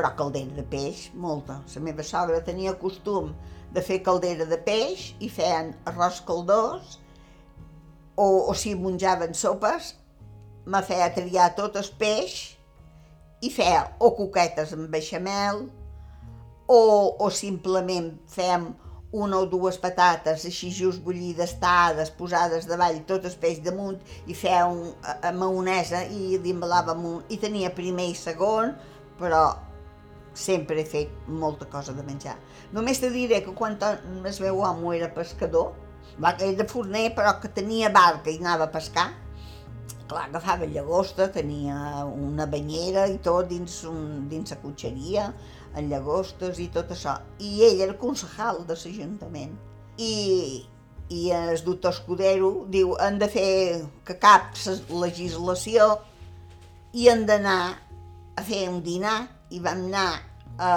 però 0.01 0.14
caldera 0.16 0.57
de 0.57 0.64
peix, 0.64 1.11
molta. 1.12 1.61
La 1.74 1.84
meva 1.84 2.05
sogra 2.07 2.40
tenia 2.44 2.72
costum 2.80 3.34
de 3.70 3.82
fer 3.84 4.01
caldera 4.07 4.46
de 4.48 4.59
peix 4.64 5.11
i 5.20 5.28
feien 5.28 5.74
arròs 5.86 6.22
caldós, 6.26 6.96
o, 8.16 8.26
o 8.51 8.55
si 8.57 8.72
menjaven 8.74 9.36
sopes, 9.36 9.94
me 10.64 10.80
feia 10.84 11.11
triar 11.12 11.53
tot 11.57 11.76
el 11.76 11.88
peix 12.01 12.40
i 13.44 13.51
feia 13.53 13.86
o 14.01 14.11
coquetes 14.16 14.74
amb 14.76 14.90
beixamel 14.92 15.62
o, 16.68 16.80
o 17.16 17.30
simplement 17.32 18.12
fèiem 18.28 18.68
una 19.12 19.40
o 19.42 19.46
dues 19.51 19.78
patates 19.82 20.44
així 20.46 20.68
just 20.70 21.01
bullides, 21.03 21.57
tades, 21.62 22.12
posades 22.14 22.68
davall, 22.70 23.01
tot 23.09 23.24
el 23.26 23.34
peix 23.42 23.59
damunt 23.64 23.98
i 24.30 24.36
feia 24.38 24.66
un, 24.70 24.92
a, 25.03 25.16
a 25.30 25.32
maonesa 25.34 26.05
i 26.07 26.38
l'embalàvem 26.38 27.09
un... 27.14 27.18
i 27.28 27.40
tenia 27.42 27.72
primer 27.74 28.11
i 28.12 28.14
segon, 28.18 28.76
però 29.18 29.42
sempre 30.35 30.81
he 30.81 30.87
fet 30.87 31.28
molta 31.28 31.66
cosa 31.70 31.93
de 31.93 32.05
menjar. 32.07 32.37
Només 32.72 33.01
te 33.03 33.11
diré 33.11 33.43
que 33.45 33.55
quan 33.57 33.78
el 33.83 34.20
meu 34.22 34.61
home 34.62 34.97
era 34.97 35.11
pescador, 35.14 35.72
va, 36.22 36.37
era 36.39 36.66
forner 36.68 37.11
però 37.16 37.39
que 37.41 37.49
tenia 37.49 37.91
barca 37.91 38.31
i 38.31 38.39
anava 38.39 38.68
a 38.68 38.72
pescar, 38.74 39.09
clar, 40.11 40.26
agafava 40.28 40.66
llagosta, 40.66 41.31
tenia 41.33 42.05
una 42.05 42.47
banyera 42.47 43.07
i 43.11 43.18
tot 43.22 43.49
dins, 43.51 43.83
un, 43.89 44.28
dins 44.31 44.51
la 44.51 44.59
cotxeria, 44.62 45.31
en 45.78 45.89
llagostes 45.91 46.59
i 46.59 46.68
tot 46.74 46.91
això. 46.95 47.16
I 47.39 47.64
ell 47.68 47.85
era 47.87 47.97
concejal 47.99 48.64
de 48.66 48.74
l'Ajuntament. 48.74 49.57
I, 49.99 50.14
I 51.11 51.20
el 51.35 51.61
doctor 51.66 51.95
Escudero 51.95 52.51
diu 52.70 52.95
han 52.99 53.18
de 53.18 53.28
fer 53.31 53.51
que 54.07 54.16
cap 54.22 54.57
legislació 54.91 55.93
i 56.93 57.09
han 57.11 57.26
d'anar 57.26 57.61
a 58.39 58.43
fer 58.47 58.64
un 58.70 58.81
dinar 58.83 59.18
i 59.51 59.61
vam 59.62 59.86
anar 59.88 60.09
a, 60.59 60.70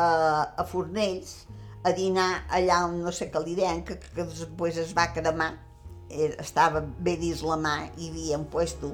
a 0.58 0.66
Fornells 0.70 1.44
a 1.84 1.92
dinar 1.92 2.46
allà 2.50 2.84
on 2.88 3.02
no 3.04 3.12
sé 3.12 3.30
què 3.32 3.42
li 3.44 3.56
deien, 3.60 3.84
que, 3.88 3.98
que 4.00 4.26
després 4.26 4.80
es 4.82 4.94
va 4.98 5.10
cremar, 5.16 5.52
estava 6.40 6.82
bé 6.82 7.18
dins 7.20 7.44
la 7.44 7.58
mà, 7.60 7.74
hi 7.98 8.12
havia 8.12 8.40
un 8.40 8.46
puesto, 8.52 8.94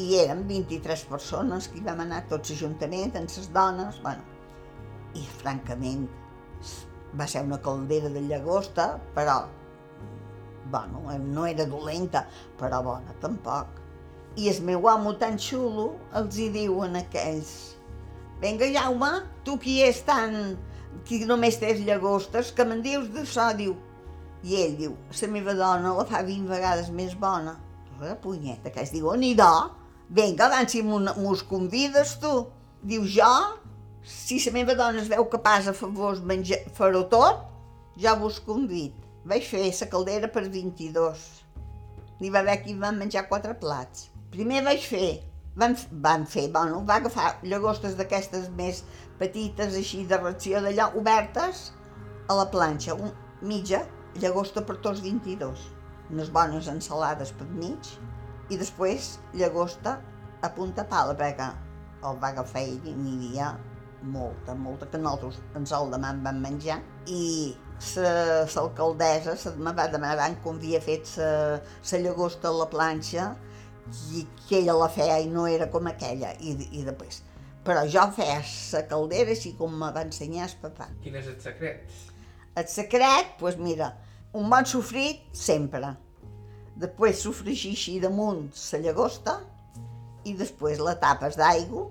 i 0.00 0.14
érem 0.22 0.46
23 0.48 1.04
persones 1.10 1.68
que 1.68 1.80
hi 1.80 1.84
vam 1.84 2.00
anar 2.06 2.22
tots 2.30 2.54
juntament, 2.56 3.12
amb 3.18 3.28
les 3.36 3.50
dones, 3.52 3.98
bueno, 4.04 4.24
i 5.18 5.26
francament 5.42 6.06
va 7.18 7.26
ser 7.28 7.42
una 7.44 7.60
caldera 7.60 8.08
de 8.08 8.22
llagosta, 8.24 8.94
però, 9.14 9.42
bueno, 10.72 11.04
no 11.20 11.46
era 11.46 11.66
dolenta, 11.68 12.24
però 12.60 12.80
bona 12.86 13.12
tampoc. 13.20 13.80
I 14.40 14.48
el 14.48 14.62
meu 14.64 14.88
amo 14.88 15.12
tan 15.20 15.36
xulo 15.36 15.90
els 16.16 16.38
hi 16.40 16.48
diuen 16.54 16.96
aquells, 16.96 17.52
venga 18.42 18.68
Jaume, 18.74 19.12
tu 19.46 19.56
qui 19.62 19.80
és 19.86 20.02
tan... 20.06 20.58
qui 21.06 21.22
només 21.26 21.56
tens 21.58 21.80
llagostes, 21.86 22.52
que 22.54 22.66
me'n 22.68 22.82
dius 22.84 23.08
d'això, 23.14 23.52
diu. 23.58 23.76
I 24.42 24.58
ell 24.58 24.74
diu, 24.78 24.96
la 25.20 25.28
meva 25.30 25.54
dona 25.54 25.94
la 25.94 26.04
fa 26.06 26.22
20 26.26 26.50
vegades 26.50 26.90
més 26.90 27.14
bona. 27.18 27.56
La 28.02 28.16
punyeta, 28.18 28.72
que 28.74 28.82
es 28.82 28.90
diu, 28.90 29.06
on 29.12 29.22
do? 29.38 29.52
Vinga, 30.10 30.48
abans 30.48 30.74
si 30.74 30.82
mos 30.82 31.42
convides 31.48 32.16
tu. 32.20 32.32
Diu, 32.82 33.06
jo, 33.06 33.30
si 34.02 34.40
la 34.44 34.52
meva 34.52 34.74
dona 34.74 35.00
es 35.00 35.08
veu 35.08 35.24
capaç 35.30 35.70
a 35.70 35.72
favor 35.72 36.18
menjar, 36.26 36.58
fer-ho 36.74 37.04
tot, 37.08 37.46
jo 37.96 38.16
vos 38.18 38.40
convid. 38.42 38.98
Vaig 39.24 39.46
fer 39.46 39.68
la 39.70 39.86
caldera 39.86 40.28
per 40.28 40.48
22. 40.50 41.22
N'hi 42.18 42.30
va 42.30 42.42
haver 42.42 42.58
qui 42.64 42.74
van 42.74 42.98
menjar 42.98 43.28
quatre 43.30 43.54
plats. 43.58 44.10
Primer 44.34 44.64
vaig 44.66 44.82
fer, 44.82 45.22
van, 45.56 45.76
van 46.04 46.26
fer, 46.26 46.48
bueno, 46.52 46.82
va 46.88 46.98
agafar 47.00 47.36
llagostes 47.42 47.96
d'aquestes 47.98 48.48
més 48.58 48.82
petites, 49.20 49.76
així 49.78 50.04
de 50.08 50.18
ració 50.20 50.62
d'allà, 50.64 50.90
obertes, 50.98 51.70
a 52.28 52.38
la 52.38 52.46
planxa, 52.52 52.94
un, 52.94 53.12
mitja, 53.42 53.82
llagosta 54.22 54.62
per 54.64 54.78
tots 54.84 55.02
22. 55.04 55.66
Unes 56.12 56.30
bones 56.32 56.68
ensalades 56.68 57.32
per 57.38 57.48
mig, 57.56 57.92
i 58.52 58.58
després 58.60 59.16
llagosta 59.36 59.98
a 60.42 60.50
punta 60.52 60.84
pala, 60.88 61.16
perquè 61.18 61.50
el 62.08 62.18
va 62.22 62.32
agafar 62.32 62.64
ell 62.66 62.88
i 62.88 62.94
n'hi 62.96 63.12
havia 63.16 63.52
molta, 64.02 64.54
molta, 64.58 64.88
que 64.90 64.98
nosaltres 64.98 65.38
ens 65.58 65.72
el 65.76 65.92
demà 65.92 66.10
vam 66.24 66.40
menjar 66.42 66.80
i 67.06 67.54
l'alcaldessa 67.94 69.36
se 69.38 69.52
me 69.58 69.72
va 69.74 69.88
demanar 69.90 70.28
com 70.42 70.58
havia 70.58 70.80
fet 70.82 71.14
la 71.18 72.00
llagosta 72.02 72.50
a 72.50 72.56
la 72.58 72.68
planxa 72.70 73.32
i 74.16 74.24
que 74.46 74.60
ella 74.60 74.76
la 74.78 74.88
feia 74.92 75.18
i 75.20 75.28
no 75.30 75.48
era 75.50 75.68
com 75.70 75.88
aquella 75.90 76.32
i, 76.40 76.54
i 76.70 76.84
després 76.86 77.22
però 77.66 77.82
jo 77.86 78.04
feia 78.16 78.40
la 78.42 78.86
caldera 78.90 79.34
així 79.34 79.52
com 79.58 79.74
me 79.78 79.90
va 79.94 80.02
ensenyar 80.02 80.48
el 80.48 80.54
papà. 80.62 80.88
Quin 81.02 81.14
és 81.14 81.28
el 81.30 81.36
secret? 81.42 81.92
El 82.58 82.66
secret, 82.66 83.28
doncs 83.28 83.38
pues 83.38 83.58
mira, 83.60 83.92
un 84.34 84.48
bon 84.50 84.66
sofrit 84.66 85.22
sempre 85.36 85.92
Després 86.82 87.20
sofregir 87.20 87.74
així 87.76 87.98
damunt 88.00 88.46
la 88.72 88.80
llagosta 88.86 89.36
i 90.24 90.32
després 90.38 90.80
la 90.80 90.94
tapes 91.00 91.36
d'aigua 91.36 91.84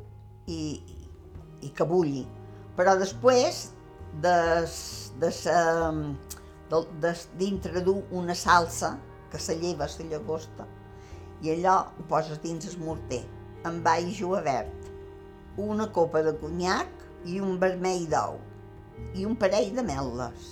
i, 0.50 0.82
i 1.62 1.70
que 1.70 1.86
bulli. 1.86 2.24
Però 2.78 2.96
després 2.98 3.68
de, 4.24 4.36
de 5.22 5.32
sa, 5.38 5.60
de, 6.72 6.82
de, 7.04 7.14
dintre 7.38 7.84
d'una 7.86 8.36
salsa 8.36 8.96
que 9.32 9.40
se 9.40 9.56
lleva 9.60 9.88
la 9.88 10.08
llagosta 10.16 10.68
i 11.42 11.52
allò 11.56 11.78
ho 11.98 12.06
poses 12.10 12.40
dins 12.44 12.68
el 12.70 12.80
morter 12.86 13.24
amb 13.66 13.88
all 13.88 14.12
verd, 14.46 14.90
una 15.58 15.88
copa 15.94 16.22
de 16.26 16.34
conyac 16.42 16.88
i 17.26 17.40
un 17.40 17.58
vermell 17.60 18.08
d'ou 18.10 18.40
i 19.18 19.26
un 19.26 19.36
parell 19.36 19.74
de 19.76 19.84
meles. 19.84 20.48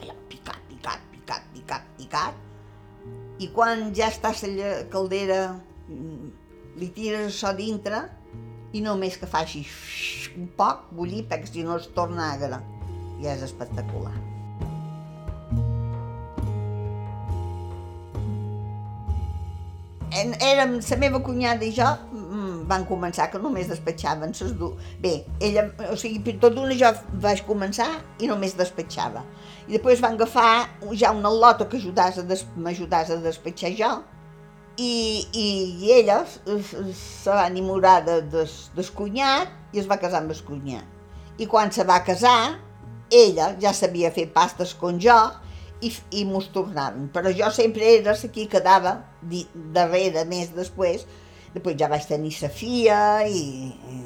Allò 0.00 0.14
picat, 0.28 0.58
picat, 0.68 1.04
picat, 1.12 1.46
picat, 1.54 1.86
picat, 1.98 2.34
i 3.38 3.50
quan 3.54 3.90
ja 3.94 4.08
està 4.10 4.32
la 4.54 4.72
caldera 4.90 5.60
li 6.78 6.88
tires 6.94 7.28
això 7.28 7.52
dintre 7.56 8.04
i 8.72 8.80
només 8.80 9.18
que 9.20 9.28
faci 9.28 9.64
un 10.36 10.48
poc 10.56 10.90
bullir 10.96 11.26
perquè 11.28 11.50
si 11.50 11.64
no 11.66 11.76
es 11.76 11.90
torna 11.94 12.32
agra 12.32 12.62
i 13.20 13.26
és 13.26 13.42
espectacular. 13.42 14.31
Érem, 20.12 20.74
la 20.84 20.96
meva 21.00 21.20
cunyada 21.24 21.64
i 21.64 21.72
jo, 21.72 21.88
mm, 22.12 22.66
van 22.68 22.84
començar 22.84 23.30
que 23.32 23.40
només 23.40 23.70
despatxaven 23.70 24.34
ses 24.36 24.52
du... 24.58 24.74
Bé, 25.00 25.12
ella, 25.40 25.64
o 25.88 25.96
sigui, 25.96 26.34
tot 26.42 26.52
d'una 26.52 26.76
jo 26.76 26.90
vaig 27.22 27.40
començar 27.48 27.88
i 28.20 28.28
només 28.28 28.52
despatxava. 28.58 29.24
I 29.68 29.78
després 29.78 30.02
van 30.04 30.18
agafar 30.18 30.68
ja 30.92 31.14
una 31.16 31.32
lota 31.32 31.64
que 31.64 31.80
m'ajudàs 31.80 33.14
a, 33.14 33.16
a 33.16 33.22
despatxar 33.24 33.72
jo, 33.78 33.92
i, 34.76 35.24
i, 35.32 35.46
i 35.84 35.92
ella 35.92 36.22
se 36.26 37.30
va 37.30 37.46
enamorar 37.46 38.02
de, 38.04 38.20
de, 38.32 38.44
del 38.76 38.90
cunyat 38.96 39.48
i 39.72 39.80
es 39.80 39.88
va 39.88 40.00
casar 40.00 40.22
amb 40.22 40.32
el 40.32 40.44
cunyat. 40.44 40.84
I 41.40 41.48
quan 41.48 41.72
se 41.72 41.84
va 41.88 42.02
casar, 42.04 42.58
ella 43.12 43.52
ja 43.60 43.72
sabia 43.76 44.12
fer 44.12 44.28
pastes 44.32 44.72
com 44.76 45.00
jo 45.00 45.16
i, 45.82 45.90
i 46.18 46.24
mos 46.28 46.48
tornaven. 46.54 47.08
Però 47.14 47.32
jo 47.34 47.50
sempre 47.54 47.88
era 47.98 48.14
la 48.16 48.32
qui 48.32 48.48
quedava 48.50 48.96
darrere, 49.74 50.24
més 50.28 50.52
després. 50.56 51.06
Després 51.52 51.76
ja 51.80 51.90
vaig 51.92 52.06
tenir 52.08 52.32
sa 52.32 52.48
filla 52.48 53.00
i, 53.28 53.72
i 53.92 53.96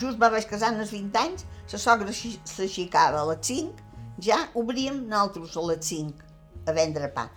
just 0.00 0.18
me 0.18 0.30
vaig 0.32 0.46
casar 0.50 0.72
als 0.74 0.90
20 0.90 1.20
anys, 1.20 1.44
la 1.72 1.78
sogra 1.78 2.14
s'aixicava 2.14 3.22
a 3.22 3.28
les 3.30 3.46
5, 3.46 3.84
ja 4.26 4.40
obríem 4.58 5.04
nosaltres 5.06 5.56
a 5.56 5.66
les 5.70 5.84
5 5.86 6.66
a 6.66 6.74
vendre 6.74 7.10
pa, 7.14 7.28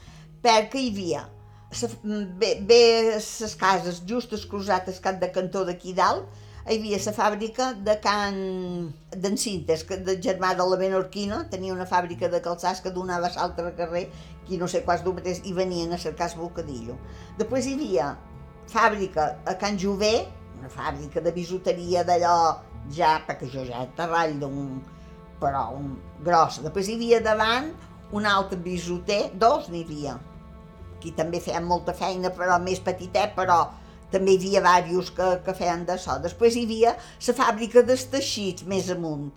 perquè 0.44 0.82
hi 0.82 0.90
havia 0.94 1.28
bé, 2.42 2.56
bé 2.66 2.82
les 3.14 3.56
cases 3.60 4.02
justes 4.10 4.46
cruzades 4.50 5.02
cap 5.04 5.20
de 5.22 5.30
cantó 5.32 5.64
d'aquí 5.68 5.94
dalt, 5.94 6.26
hi 6.70 6.78
havia 6.78 7.00
la 7.02 7.12
fàbrica 7.16 7.72
de 7.86 7.96
Can 8.04 8.36
d'en 9.10 9.38
Cintes, 9.42 9.84
que 9.90 9.98
de 10.06 10.14
germà 10.22 10.52
de 10.54 10.66
la 10.70 10.78
Benorquina, 10.78 11.40
tenia 11.50 11.74
una 11.74 11.88
fàbrica 11.90 12.30
de 12.30 12.42
calçats 12.46 12.84
que 12.86 12.92
donava 12.94 13.26
a 13.26 13.34
l'altre 13.34 13.72
carrer, 13.78 14.04
qui 14.46 14.60
no 14.62 14.68
sé 14.70 14.84
quants 14.86 15.02
d'obrers, 15.02 15.42
i 15.50 15.54
venien 15.58 15.94
a 15.94 15.98
cercar 15.98 16.30
el 16.30 16.38
bocadillo. 16.44 17.00
Després 17.40 17.66
hi 17.66 17.74
havia 17.74 18.12
fàbrica 18.70 19.26
a 19.50 19.58
Can 19.58 19.82
Jové, 19.82 20.28
una 20.60 20.70
fàbrica 20.70 21.24
de 21.26 21.34
bisuteria 21.34 22.06
d'allò 22.06 22.38
ja, 22.94 23.18
perquè 23.26 23.50
jo 23.50 23.66
ja 23.66 23.88
terrall 23.98 24.38
d'un 24.38 24.80
però 25.42 25.70
un 25.74 25.96
gros. 26.22 26.62
Després 26.62 26.90
hi 26.90 27.00
havia 27.00 27.24
davant 27.24 27.72
un 28.14 28.26
altre 28.30 28.60
bisuter, 28.62 29.32
dos 29.34 29.72
n'hi 29.74 29.86
havia, 29.88 30.20
qui 31.02 31.16
també 31.18 31.42
feien 31.42 31.66
molta 31.66 31.96
feina, 31.98 32.30
però 32.30 32.60
més 32.62 32.82
petitet, 32.84 33.34
però 33.38 33.64
també 34.12 34.36
hi 34.36 34.58
havia 34.58 34.62
diversos 34.64 35.12
que, 35.18 35.30
que 35.46 35.56
feien 35.58 35.86
de 35.86 35.98
so. 36.02 36.18
Després 36.24 36.58
hi 36.58 36.66
havia 36.68 36.96
la 36.96 37.38
fàbrica 37.38 37.84
dels 37.86 38.08
teixits 38.14 38.66
més 38.66 38.90
amunt. 38.96 39.30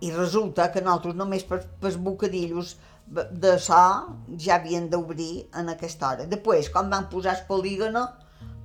I 0.00 0.12
resulta 0.12 0.70
que 0.72 0.80
nosaltres 0.80 1.16
només 1.16 1.44
per, 1.44 1.60
per 1.80 1.92
bocadillos 2.00 2.76
de 3.10 3.56
so 3.58 3.80
ja 4.38 4.56
havien 4.56 4.88
d'obrir 4.90 5.46
en 5.58 5.72
aquesta 5.72 6.12
hora. 6.12 6.28
Després, 6.30 6.70
quan 6.72 6.90
van 6.92 7.08
posar 7.12 7.34
el 7.36 7.46
polígono, 7.48 8.06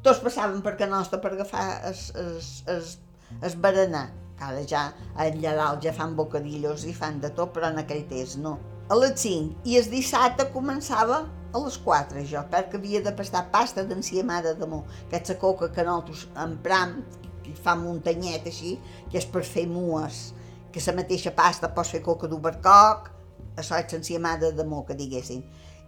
tots 0.06 0.22
passaven 0.22 0.62
per 0.62 0.76
que 0.78 0.88
nostre 0.88 1.20
per 1.22 1.34
agafar 1.34 1.66
es, 1.90 2.12
es, 2.16 2.52
es, 2.70 2.98
es 3.42 3.58
berenar. 3.58 4.08
Ara 4.46 4.62
ja 4.68 4.90
allà 5.16 5.56
dalt 5.56 5.84
ja 5.84 5.94
fan 5.96 6.16
bocadillos 6.16 6.84
i 6.86 6.94
fan 6.94 7.22
de 7.24 7.32
tot, 7.34 7.54
però 7.56 7.72
en 7.72 7.80
aquell 7.82 8.04
temps 8.10 8.36
no. 8.38 8.58
A 8.92 8.98
les 9.00 9.16
5 9.24 9.66
i 9.66 9.80
el 9.80 9.88
dissabte 9.90 10.46
començava 10.54 11.24
a 11.56 11.62
les 11.64 11.78
4 11.80 12.24
jo, 12.28 12.42
perquè 12.52 12.80
havia 12.80 13.02
de 13.04 13.14
pastar 13.16 13.46
pasta 13.52 13.84
d'enciamada 13.88 14.54
de 14.60 14.68
mo, 14.68 14.84
aquesta 15.06 15.38
coca 15.40 15.70
que 15.72 15.86
nosaltres 15.88 16.26
empram, 16.44 16.98
que 17.46 17.54
fa 17.64 17.76
muntanyet 17.80 18.50
així, 18.52 18.76
que 19.12 19.20
és 19.22 19.28
per 19.32 19.46
fer 19.48 19.66
mues, 19.72 20.34
que 20.74 20.84
la 20.88 20.98
mateixa 20.98 21.32
pasta 21.32 21.72
pots 21.78 21.94
fer 21.96 22.02
coca 22.04 22.28
d'ubercoc, 22.28 23.10
això 23.56 23.80
és 23.80 23.96
enciamada 23.96 24.52
de 24.52 24.68
mo, 24.68 24.84
que 24.84 24.98
diguessin. 25.00 25.46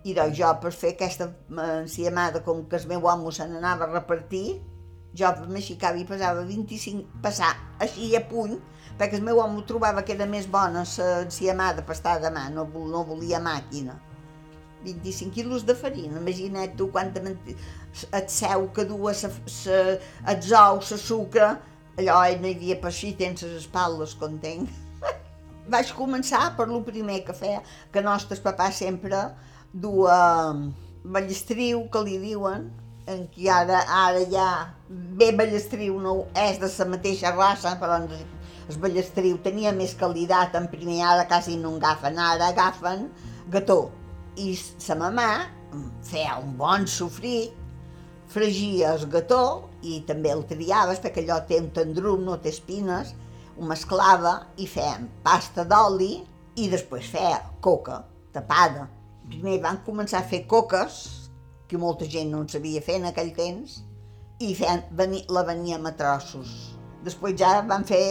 I 0.07 0.13
doncs 0.15 0.37
jo, 0.39 0.53
per 0.63 0.71
fer 0.71 0.93
aquesta 0.95 1.27
enciamada, 1.81 2.39
com 2.45 2.63
que 2.69 2.79
el 2.79 2.87
meu 2.87 3.07
home 3.11 3.33
se 3.35 3.47
n'anava 3.49 3.89
a 3.89 3.91
repartir, 3.97 4.61
jo 5.17 5.33
m'aixicava 5.51 5.99
i 5.99 6.05
pesava 6.07 6.45
25, 6.47 7.19
passar 7.23 7.51
així 7.83 8.13
a 8.15 8.23
puny, 8.29 8.55
perquè 8.97 9.19
el 9.19 9.25
meu 9.25 9.41
home 9.43 9.65
trobava 9.67 10.05
que 10.05 10.15
era 10.15 10.29
més 10.29 10.47
bona 10.47 10.85
l'enciamada 10.85 11.83
pastada 11.83 12.29
de 12.29 12.35
mà, 12.37 12.47
no, 12.53 12.69
no 12.87 13.03
volia 13.09 13.41
màquina 13.43 13.97
25 14.87 15.35
quilos 15.35 15.65
de 15.67 15.75
farina, 15.75 16.21
imagina't 16.21 16.77
tu 16.79 16.87
quanta 16.91 17.21
et 17.27 18.29
seu 18.31 18.67
que 18.73 18.85
du 18.87 18.97
sa, 19.13 19.29
sa, 19.45 19.77
els 20.33 20.51
ous, 20.51 20.91
la 20.91 20.97
sucre, 21.01 21.49
allò 21.97 22.17
eh, 22.25 22.37
no 22.41 22.47
hi 22.49 22.55
havia 22.55 22.79
per 22.81 22.93
si 22.93 23.13
tens 23.17 23.43
les 23.43 23.61
espatles, 23.63 24.15
com 24.17 24.37
tenc. 24.41 24.69
Vaig 25.73 25.91
començar 25.97 26.55
per 26.57 26.67
lo 26.69 26.81
primer 26.85 27.23
que 27.27 27.35
feia, 27.35 27.63
que 27.91 28.03
nostres 28.05 28.39
papà 28.43 28.69
sempre 28.71 29.23
dua 29.73 30.17
ballestriu, 31.03 31.87
que 31.91 32.03
li 32.05 32.17
diuen, 32.21 32.69
en 33.07 33.27
qui 33.31 33.47
ara, 33.49 33.83
ara 33.87 34.23
ja 34.31 34.47
bé 34.89 35.31
ballestriu 35.35 35.99
no 36.03 36.17
és 36.35 36.59
de 36.59 36.69
la 36.69 36.89
mateixa 36.91 37.31
raça, 37.35 37.75
però 37.79 38.01
el 38.03 38.79
ballestriu 38.83 39.39
tenia 39.43 39.71
més 39.75 39.95
qualitat 39.95 40.55
en 40.59 40.67
primer, 40.71 41.01
ara 41.07 41.27
quasi 41.27 41.55
no 41.57 41.75
en 41.75 41.79
agafen, 41.81 42.19
ara 42.19 42.51
agafen 42.51 43.07
gató 43.49 43.96
i 44.37 44.53
sa 44.55 44.95
mamà 44.97 45.29
feia 46.05 46.37
un 46.41 46.53
bon 46.57 46.85
sofrit, 46.87 47.53
fregia 48.31 48.93
el 48.95 49.05
gató 49.11 49.69
i 49.81 50.01
també 50.07 50.31
el 50.33 50.43
triaves 50.49 51.01
perquè 51.03 51.23
allò 51.23 51.39
té 51.47 51.59
un 51.61 51.71
tendrum, 51.75 52.23
no 52.25 52.37
té 52.41 52.51
espines, 52.53 53.13
ho 53.57 53.65
mesclava 53.65 54.35
i 54.61 54.67
fèiem 54.69 55.07
pasta 55.25 55.65
d'oli 55.65 56.13
i 56.57 56.67
després 56.69 57.09
feia 57.13 57.41
coca 57.61 58.03
tapada. 58.35 58.87
Primer 59.27 59.57
van 59.63 59.81
començar 59.85 60.21
a 60.21 60.29
fer 60.29 60.45
coques, 60.47 60.99
que 61.67 61.79
molta 61.79 62.07
gent 62.07 62.31
no 62.31 62.43
en 62.43 62.49
sabia 62.51 62.83
fer 62.83 62.99
en 63.01 63.09
aquell 63.09 63.33
temps, 63.35 63.81
i 64.39 64.53
feien, 64.55 64.83
veni, 64.95 65.23
la 65.33 65.43
veníem 65.47 65.87
a 65.89 65.93
trossos. 65.97 66.53
Després 67.03 67.35
ja 67.39 67.61
van 67.67 67.85
fer 67.87 68.01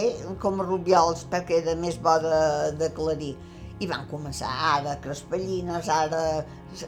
com 0.42 0.60
rubiols 0.62 1.24
perquè 1.30 1.60
era 1.62 1.76
més 1.78 1.98
bo 2.02 2.16
de, 2.22 2.40
de 2.80 2.90
clarir 2.96 3.34
i 3.80 3.88
van 3.90 4.06
començar 4.08 4.48
ara 4.76 4.94
crespellines, 5.04 5.88
ara 5.92 6.20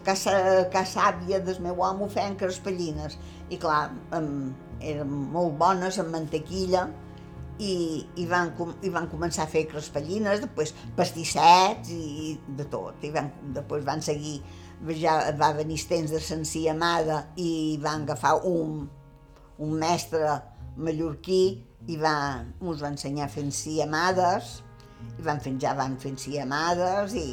casa, 0.07 0.32
casa 0.72 1.11
àvia 1.11 1.41
del 1.45 1.61
meu 1.64 1.82
home 1.84 2.09
feien 2.12 2.36
crespellines. 2.41 3.18
I 3.53 3.59
clar, 3.61 3.91
um, 4.16 4.55
eren 4.80 5.12
molt 5.34 5.59
bones 5.61 5.99
amb 6.01 6.14
mantequilla 6.14 6.86
i, 7.59 8.07
i, 8.16 8.26
van, 8.30 8.53
i 8.86 8.93
van 8.95 9.09
començar 9.11 9.45
a 9.45 9.51
fer 9.51 9.66
crespellines, 9.70 10.41
després 10.45 10.72
pastissets 10.97 11.91
i 11.93 12.36
de 12.59 12.66
tot, 12.70 13.03
i 13.05 13.11
van, 13.14 13.32
després 13.57 13.84
van 13.86 14.03
seguir, 14.05 14.39
ja 15.01 15.18
va 15.39 15.51
venir 15.57 15.80
temps 15.91 16.14
de 16.14 16.22
l'enciamada 16.22 17.24
i 17.36 17.78
van 17.82 18.07
agafar 18.07 18.39
un, 18.47 18.86
un 19.59 19.74
mestre 19.80 20.39
mallorquí 20.78 21.43
i 21.91 21.99
va, 21.99 22.14
ens 22.62 22.82
va 22.82 22.93
ensenyar 22.95 23.26
a 23.26 23.32
fer 23.32 23.45
enciamades, 23.49 24.59
i 25.18 25.22
van 25.26 25.40
fent, 25.42 25.61
ja 25.62 25.74
van 25.78 25.96
fent 26.01 26.18
amades 26.42 27.14
i, 27.14 27.28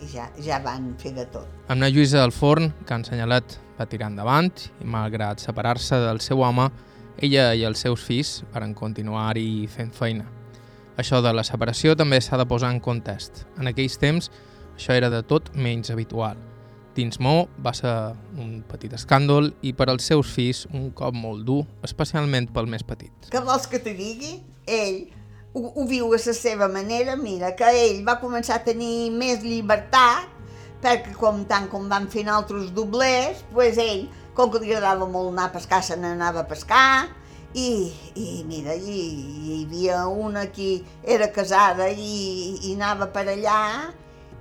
i 0.00 0.08
ja, 0.12 0.28
ja 0.42 0.60
van 0.62 0.94
fer 0.98 1.14
de 1.14 1.26
tot. 1.32 1.48
Amb 1.68 1.80
la 1.80 1.90
Lluïsa 1.90 2.20
del 2.20 2.32
Forn, 2.32 2.72
que 2.84 2.94
ha 2.94 3.00
ensenyalat, 3.00 3.58
va 3.78 3.86
tirar 3.90 4.10
endavant 4.12 4.52
i 4.80 4.86
malgrat 4.86 5.40
separar-se 5.42 5.98
del 6.02 6.20
seu 6.20 6.42
home, 6.42 6.70
ella 7.22 7.52
i 7.54 7.62
els 7.64 7.84
seus 7.84 8.02
fills 8.02 8.42
van 8.54 8.74
continuar-hi 8.74 9.66
fent 9.70 9.92
feina. 9.94 10.26
Això 10.98 11.20
de 11.22 11.32
la 11.34 11.42
separació 11.46 11.94
també 11.98 12.20
s'ha 12.22 12.38
de 12.38 12.46
posar 12.46 12.70
en 12.74 12.80
context. 12.82 13.44
En 13.58 13.70
aquells 13.70 13.98
temps 13.98 14.30
això 14.74 14.94
era 14.94 15.10
de 15.10 15.22
tot 15.26 15.50
menys 15.54 15.90
habitual. 15.90 16.38
Dins 16.94 17.18
Mo 17.18 17.48
va 17.62 17.72
ser 17.74 17.90
un 18.38 18.60
petit 18.70 18.92
escàndol 18.94 19.50
i 19.66 19.72
per 19.74 19.88
als 19.90 20.06
seus 20.06 20.30
fills 20.30 20.62
un 20.70 20.92
cop 20.94 21.14
molt 21.14 21.42
dur, 21.46 21.64
especialment 21.82 22.46
pel 22.54 22.70
més 22.70 22.86
petit. 22.86 23.30
Què 23.32 23.42
vols 23.42 23.66
que 23.70 23.82
te 23.82 23.96
digui? 23.98 24.36
Ell 24.70 25.00
ho, 25.54 25.70
ho 25.74 25.86
viu 25.86 26.12
a 26.12 26.18
la 26.18 26.34
seva 26.34 26.68
manera, 26.68 27.16
mira, 27.16 27.52
que 27.56 27.70
ell 27.86 28.02
va 28.06 28.18
començar 28.20 28.58
a 28.58 28.64
tenir 28.66 29.10
més 29.14 29.42
llibertat, 29.46 30.30
perquè 30.82 31.14
com 31.16 31.44
tant 31.48 31.68
com 31.72 31.86
van 31.88 32.10
fer 32.12 32.26
altres 32.28 32.72
doblers, 32.76 33.44
pues 33.54 33.78
ell, 33.80 34.08
com 34.34 34.50
que 34.50 34.60
li 34.60 34.72
agradava 34.74 35.06
molt 35.08 35.30
anar 35.32 35.48
a 35.48 35.54
pescar, 35.54 35.80
se 35.82 35.96
n'anava 35.96 36.42
a 36.42 36.48
pescar, 36.50 37.08
i, 37.54 37.92
i 38.18 38.42
mira, 38.48 38.74
i, 38.74 38.98
hi 39.46 39.60
havia 39.62 40.00
una 40.10 40.48
que 40.50 40.82
era 41.06 41.30
casada 41.32 41.86
i, 41.88 42.58
i 42.66 42.74
anava 42.74 43.06
per 43.14 43.28
allà, 43.30 43.60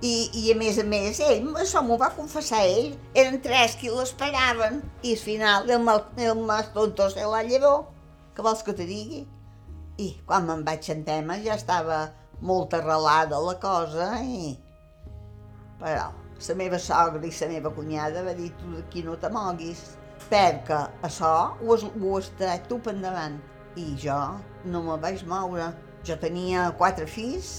i, 0.04 0.16
i 0.42 0.50
a 0.52 0.58
més 0.60 0.82
a 0.82 0.84
més, 0.84 1.22
ell, 1.24 1.46
això 1.62 1.86
m'ho 1.86 2.00
va 2.02 2.10
confessar 2.18 2.66
ell, 2.66 2.90
eren 3.14 3.38
tres 3.46 3.78
qui 3.80 3.94
l'esperaven, 3.94 4.82
i 5.06 5.14
al 5.14 5.22
final 5.22 5.70
el, 5.70 5.80
mal, 5.86 6.04
el 6.18 6.42
mas 6.42 6.74
tonto 6.74 7.08
se 7.14 7.24
la 7.24 7.46
llevó. 7.48 7.78
Què 8.34 8.44
vols 8.44 8.66
que 8.66 8.74
te 8.74 8.90
digui? 8.90 9.22
I 10.04 10.10
quan 10.28 10.48
me'n 10.48 10.66
vaig 10.68 10.90
en 10.94 11.04
tema 11.08 11.38
ja 11.46 11.58
estava 11.60 12.04
molt 12.42 12.76
arrelada 12.78 13.40
la 13.40 13.56
cosa 13.62 14.10
i... 14.22 14.54
Però 15.80 16.12
la 16.48 16.56
meva 16.60 16.80
sogra 16.80 17.24
i 17.24 17.32
la 17.40 17.50
meva 17.52 17.72
cunyada 17.76 18.24
va 18.26 18.34
dir 18.38 18.52
tu 18.60 18.72
d'aquí 18.74 19.04
no 19.04 19.18
te 19.20 19.30
moguis 19.32 19.84
perquè 20.30 20.80
això 21.08 21.34
ho, 21.60 21.74
has, 21.74 21.84
ho 21.84 22.16
has 22.18 22.30
tret 22.40 22.68
tu 22.70 22.80
per 22.80 22.96
endavant. 22.96 23.40
I 23.76 23.96
jo 24.00 24.20
no 24.70 24.84
me 24.86 24.98
vaig 25.02 25.24
moure. 25.28 25.72
Jo 26.08 26.18
tenia 26.20 26.68
quatre 26.80 27.08
fills 27.08 27.54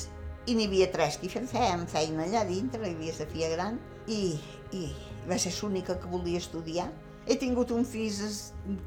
i 0.46 0.54
n'hi 0.54 0.68
havia 0.68 0.90
tres 0.92 1.16
que 1.20 1.30
feien 1.32 1.86
feina 1.88 2.26
allà 2.26 2.44
dintre, 2.44 2.82
hi 2.84 2.94
havia 2.94 3.16
la 3.18 3.28
filla 3.30 3.50
gran 3.54 3.78
i, 4.06 4.36
i 4.76 4.84
va 5.28 5.38
ser 5.40 5.54
l'única 5.56 5.96
que 6.00 6.10
volia 6.12 6.42
estudiar 6.42 6.90
he 7.26 7.36
tingut 7.40 7.70
un 7.72 7.84
fill 7.88 8.12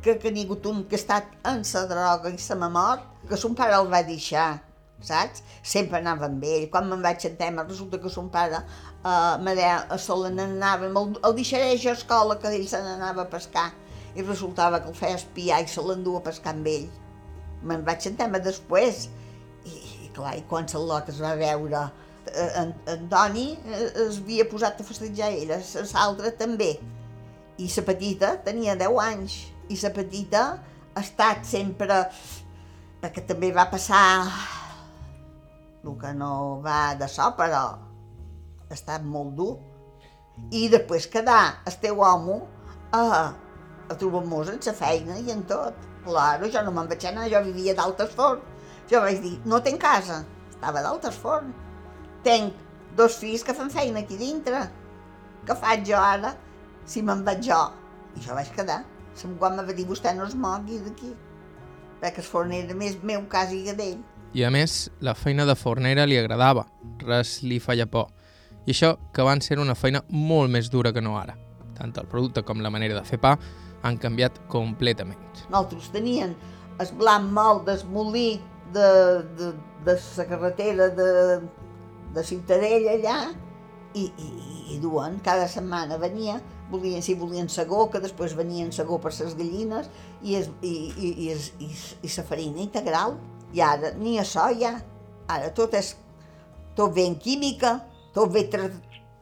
que, 0.04 0.18
que 0.22 0.32
n'hi 0.32 0.46
ha 0.46 0.58
un 0.70 0.84
que 0.86 0.96
ha 0.98 1.02
estat 1.02 1.36
en 1.52 1.64
la 1.74 1.84
droga 1.90 2.30
i 2.30 2.38
se 2.38 2.56
m'ha 2.56 2.70
mort, 2.70 3.04
que 3.30 3.38
son 3.38 3.56
pare 3.56 3.76
el 3.76 3.90
va 3.90 4.04
deixar, 4.06 4.62
saps? 5.02 5.44
Sempre 5.64 6.00
anava 6.00 6.28
amb 6.30 6.44
ell. 6.44 6.70
Quan 6.70 6.88
me'n 6.90 7.02
vaig 7.02 7.26
a 7.26 7.34
tema, 7.40 7.66
resulta 7.66 8.00
que 8.02 8.10
son 8.10 8.30
pare 8.30 8.62
me 9.42 9.56
deia, 9.56 9.86
a 9.90 9.98
sola 9.98 10.30
n'anava, 10.30 10.88
el, 10.88 11.14
el 11.24 11.36
deixaré 11.36 11.76
jo 11.78 11.92
a 11.92 11.98
escola, 11.98 12.38
que 12.42 12.54
ell 12.54 12.68
se 12.68 12.82
n'anava 12.84 13.24
a 13.26 13.32
pescar. 13.32 13.70
I 14.18 14.26
resultava 14.26 14.82
que 14.82 14.90
el 14.90 14.98
feia 14.98 15.18
espiar 15.20 15.62
i 15.62 15.70
se 15.70 15.84
l'endua 15.86 16.22
a 16.22 16.26
pescar 16.26 16.56
amb 16.56 16.68
ell. 16.68 16.88
Me'n 17.64 17.86
vaig 17.86 18.08
a 18.10 18.14
tema 18.18 18.42
després. 18.44 19.08
I, 19.66 19.78
i 20.08 20.12
clar, 20.16 20.36
i 20.38 20.44
quan 20.50 20.68
Salot 20.70 21.10
es 21.12 21.22
va 21.22 21.34
veure 21.38 21.88
eh, 22.32 22.52
en, 22.62 22.74
en 22.88 23.10
Toni 23.12 23.50
eh, 23.68 23.90
es 24.08 24.22
havia 24.22 24.46
posat 24.50 24.80
a 24.80 24.86
festejar 24.88 25.34
ella, 25.36 25.58
l'altra 25.92 26.32
també 26.40 26.70
i 27.58 27.70
la 27.76 27.84
petita 27.88 28.36
tenia 28.45 28.76
10 28.80 28.99
anys. 29.03 29.38
I 29.70 29.78
la 29.82 29.91
petita 29.95 30.43
ha 30.93 31.01
estat 31.01 31.45
sempre 31.45 32.03
perquè 33.01 33.24
també 33.30 33.51
va 33.53 33.68
passar 33.70 34.03
el 35.84 35.95
que 36.01 36.14
no 36.18 36.60
va 36.64 36.95
de 36.99 37.08
so 37.08 37.30
però 37.38 37.64
ha 38.68 38.74
estat 38.76 39.03
molt 39.03 39.36
dur. 39.38 39.55
I 40.51 40.68
després 40.70 41.08
quedar 41.10 41.64
el 41.66 41.78
teu 41.82 42.01
home 42.05 42.41
a, 42.93 43.03
a 43.89 43.95
trobar-nos 43.95 44.51
en 44.53 44.62
la 44.66 44.74
feina 44.78 45.18
i 45.18 45.32
en 45.34 45.43
tot. 45.49 45.86
Claro, 46.08 46.47
jo 46.47 46.62
no 46.64 46.72
me'n 46.72 46.88
vaig 46.88 47.03
anar, 47.10 47.28
jo 47.32 47.41
vivia 47.43 47.76
d'altes 47.76 48.14
forn 48.16 48.43
jo 48.88 49.01
vaig 49.03 49.18
dir, 49.20 49.36
no 49.43 49.60
tenc 49.60 49.82
casa 49.84 50.22
estava 50.47 50.82
d'altes 50.84 51.18
forn 51.20 51.49
tenc 52.24 52.53
dos 52.97 53.18
fills 53.22 53.43
que 53.45 53.53
fan 53.53 53.70
feina 53.70 54.01
aquí 54.01 54.18
dintre. 54.20 54.64
Què 55.45 55.55
faig 55.55 55.84
jo 55.88 55.99
ara? 55.99 56.34
Si 56.88 57.04
me'n 57.04 57.24
vaig 57.28 57.44
jo. 57.46 57.60
I 58.18 58.24
jo 58.26 58.36
vaig 58.38 58.50
quedar. 58.56 58.82
Se'm 59.18 59.36
quan 59.42 59.58
va 59.60 59.74
dir, 59.74 59.86
vostè 59.90 60.14
no 60.16 60.26
es 60.26 60.36
mogui 60.36 60.80
d'aquí. 60.82 61.12
Perquè 62.02 62.24
el 62.24 62.30
forner 62.30 62.64
era 62.66 62.78
més 62.78 62.98
meu 63.04 63.26
quasi 63.30 63.64
que 63.66 63.76
d'ell. 63.78 64.00
I 64.38 64.44
a 64.46 64.52
més, 64.54 64.88
la 65.02 65.16
feina 65.18 65.46
de 65.50 65.56
fornera 65.58 66.06
li 66.06 66.18
agradava, 66.20 66.68
res 67.02 67.42
li 67.44 67.60
feia 67.64 67.88
por. 67.90 68.12
I 68.68 68.74
això 68.74 68.96
que 69.14 69.24
van 69.26 69.42
ser 69.42 69.58
una 69.60 69.76
feina 69.76 70.04
molt 70.10 70.52
més 70.54 70.70
dura 70.70 70.92
que 70.94 71.02
no 71.02 71.16
ara. 71.18 71.38
Tant 71.78 71.94
el 71.98 72.10
producte 72.10 72.44
com 72.44 72.62
la 72.62 72.72
manera 72.74 72.98
de 72.98 73.06
fer 73.08 73.20
pa 73.22 73.38
han 73.86 73.98
canviat 74.02 74.42
completament. 74.52 75.44
Nosaltres 75.50 75.90
tenien 75.94 76.36
el 76.82 76.94
blanc 77.00 77.32
molt 77.34 77.66
desmolí 77.70 78.40
de, 78.74 78.90
de, 79.40 79.52
de 79.86 79.96
la 80.18 80.26
carretera 80.30 80.90
de, 80.90 81.10
de 82.14 82.24
Ciutadella 82.24 82.98
allà 82.98 83.18
i, 83.96 84.06
i, 84.06 84.30
i 84.76 84.80
duen, 84.84 85.22
cada 85.26 85.48
setmana 85.50 85.98
venia 86.02 86.42
volien, 86.72 87.03
si 87.03 87.15
volien 87.15 87.49
segó, 87.49 87.88
que 87.91 88.01
després 88.03 88.36
venien 88.38 88.72
segó 88.76 88.99
per 89.03 89.13
les 89.15 89.36
gallines, 89.38 89.89
i, 90.22 90.36
es, 90.39 90.49
i, 90.61 90.74
i, 90.95 91.11
i, 91.26 91.30
es, 91.34 91.51
i, 91.59 91.70
i 92.03 92.11
la 92.15 92.26
farina 92.28 92.63
integral. 92.63 93.18
I 93.55 93.63
ara 93.63 93.93
ni 93.95 94.18
això 94.20 94.49
ja. 94.59 94.76
Ara 95.32 95.51
tot 95.55 95.76
és 95.76 95.93
tot 96.78 96.93
ben 96.95 97.15
química, 97.20 97.78
tot 98.15 98.32
ve, 98.34 98.47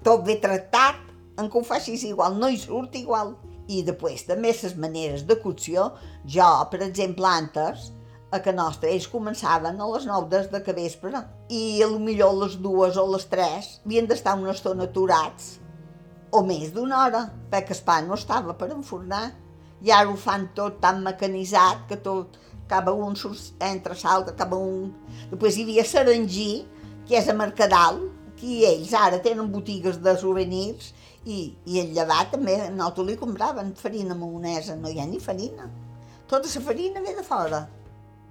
tot 0.05 0.25
ve 0.25 0.39
tractat, 0.41 1.01
en 1.37 1.49
que 1.51 1.59
ho 1.59 1.65
facis 1.67 2.05
igual, 2.07 2.37
no 2.39 2.49
hi 2.49 2.57
surt 2.61 2.95
igual. 2.97 3.35
I 3.67 3.81
després 3.85 4.27
també 4.27 4.53
les 4.53 4.75
maneres 4.77 5.25
de 5.25 5.39
cocció, 5.41 5.91
jo, 6.29 6.49
per 6.69 6.83
exemple, 6.85 7.25
antes, 7.25 7.89
a 8.35 8.41
que 8.43 8.53
nostra, 8.53 8.89
ells 8.91 9.07
començaven 9.09 9.79
a 9.79 9.89
les 9.93 10.05
9 10.09 10.29
des 10.31 10.49
de 10.51 10.61
que 10.63 10.75
vespre 10.75 11.21
i 11.49 11.81
a 11.83 11.89
lo 11.89 11.99
millor 12.01 12.33
a 12.33 12.39
les 12.43 12.57
dues 12.61 12.97
o 12.97 13.05
les 13.13 13.27
3 13.31 13.69
havien 13.85 14.09
d'estar 14.09 14.35
una 14.39 14.51
estona 14.55 14.87
aturats 14.89 15.55
o 16.35 16.43
més 16.45 16.71
d'una 16.75 17.01
hora, 17.05 17.21
perquè 17.51 17.75
el 17.75 17.83
pa 17.87 17.99
no 18.03 18.15
estava 18.17 18.55
per 18.59 18.71
enfornar. 18.73 19.25
I 19.85 19.91
ara 19.91 20.09
ho 20.09 20.15
fan 20.19 20.49
tot 20.57 20.79
tan 20.81 21.01
mecanitzat 21.05 21.85
que 21.89 21.97
tot, 22.03 22.39
cada 22.67 22.93
un 22.93 23.15
surt 23.15 23.63
entre 23.63 23.95
l'altre, 24.01 24.35
cada 24.35 24.57
un... 24.57 24.91
Després 25.31 25.57
hi 25.57 25.65
havia 25.67 25.85
Sarangí, 25.85 26.51
que 27.05 27.17
és 27.19 27.29
a 27.29 27.35
Mercadal, 27.37 28.01
que 28.39 28.63
ells 28.67 28.93
ara 28.97 29.21
tenen 29.23 29.51
botigues 29.51 30.01
de 30.03 30.15
souvenirs 30.19 30.91
i, 31.25 31.53
i 31.65 31.79
el 31.81 31.93
llevat 31.95 32.33
també, 32.33 32.57
nosaltres 32.73 33.07
li 33.07 33.17
compraven 33.21 33.71
farina 33.79 34.17
maonesa, 34.17 34.75
no 34.79 34.91
hi 34.91 34.99
ha 34.99 35.07
ni 35.09 35.21
farina. 35.21 35.69
Tota 36.27 36.49
la 36.49 36.65
farina 36.65 37.03
ve 37.05 37.13
de 37.15 37.23
fora. 37.23 37.61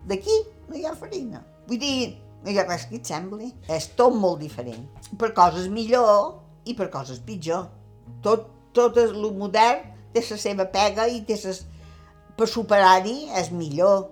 D'aquí 0.05 0.34
no 0.68 0.76
hi 0.76 0.84
ha 0.84 0.96
farina. 0.98 1.44
Vull 1.68 1.80
dir, 1.80 2.16
no 2.42 2.50
hi 2.50 2.59
ha 2.59 2.66
res 2.66 2.88
que 2.90 2.98
et 2.98 3.09
sembli. 3.09 3.52
És 3.70 3.92
tot 3.98 4.14
molt 4.18 4.42
diferent. 4.42 4.84
Per 5.18 5.30
coses 5.36 5.70
millor 5.72 6.42
i 6.66 6.74
per 6.76 6.90
coses 6.92 7.22
pitjor 7.24 7.68
tot, 8.22 8.46
tot 8.76 8.98
el 9.00 9.14
modern 9.38 9.94
té 10.14 10.22
la 10.30 10.38
seva 10.38 10.66
pega 10.70 11.08
i 11.10 11.22
té 11.26 11.36
ses... 11.38 11.64
per 12.38 12.48
superar-hi 12.50 13.30
és 13.40 13.50
millor. 13.54 14.08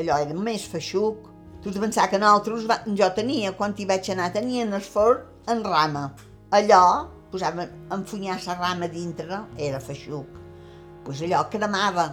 Allò 0.00 0.18
era 0.24 0.36
més 0.36 0.64
feixuc. 0.68 1.32
Tu 1.62 1.72
has 1.72 1.80
pensar 1.80 2.06
que 2.10 2.20
nosaltres, 2.20 2.66
jo 3.00 3.08
tenia, 3.16 3.52
quan 3.56 3.74
hi 3.76 3.86
vaig 3.88 4.10
anar, 4.12 4.30
tenien 4.32 4.72
el 4.76 4.84
forn 4.84 5.24
en 5.52 5.64
rama. 5.64 6.10
Allò, 6.56 6.82
posava 7.32 7.66
enfunyar 7.96 8.38
la 8.46 8.58
rama 8.60 8.88
dintre, 8.92 9.42
era 9.56 9.80
feixuc. 9.80 10.42
pues 11.06 11.20
allò 11.22 11.44
cremava. 11.48 12.06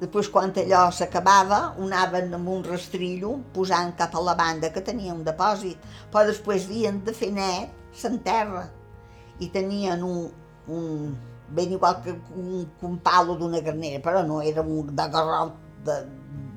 Després, 0.00 0.28
quan 0.32 0.52
allò 0.56 0.86
s'acabava, 0.90 1.58
ho 1.76 1.84
anaven 1.84 2.32
amb 2.34 2.48
un 2.48 2.62
rastrillo 2.64 3.34
posant 3.54 3.92
cap 3.98 4.14
a 4.16 4.22
la 4.24 4.34
banda 4.34 4.72
que 4.72 4.80
tenia 4.80 5.12
un 5.12 5.22
depòsit, 5.24 5.76
però 6.10 6.24
després 6.26 6.64
havien 6.64 7.02
de 7.04 7.12
fer 7.12 7.30
net 7.36 7.70
s'enterra 7.92 8.64
i 9.40 9.48
tenien 9.54 10.02
un, 10.04 10.30
un 10.68 11.16
ben 11.52 11.72
igual 11.72 12.00
que 12.02 12.14
un, 12.36 12.66
un 12.82 12.98
palo 12.98 13.36
d'una 13.36 13.60
garnera, 13.60 14.00
però 14.04 14.22
no 14.26 14.40
era 14.42 14.62
un 14.62 14.94
de 14.96 15.08
garrot 15.12 15.56
de, 15.84 15.98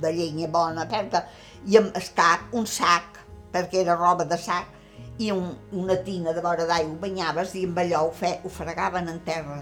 de 0.01 0.13
llenya 0.13 0.47
bona, 0.51 0.87
perquè, 0.89 1.23
i 1.65 1.77
amb 1.79 1.95
el 1.95 2.09
cap 2.15 2.53
un 2.55 2.67
sac, 2.69 3.19
perquè 3.51 3.83
era 3.83 3.97
roba 3.99 4.25
de 4.27 4.37
sac, 4.39 4.71
i 5.17 5.31
un, 5.31 5.53
una 5.71 5.95
tina 6.03 6.33
de 6.35 6.43
vora 6.43 6.67
d'aigua 6.67 6.99
banyaves 6.99 7.55
i 7.55 7.65
amb 7.67 7.79
allò 7.79 8.05
ho, 8.07 8.11
fe, 8.11 8.37
ho 8.43 8.51
fregaven 8.51 9.09
en 9.11 9.19
terra, 9.27 9.61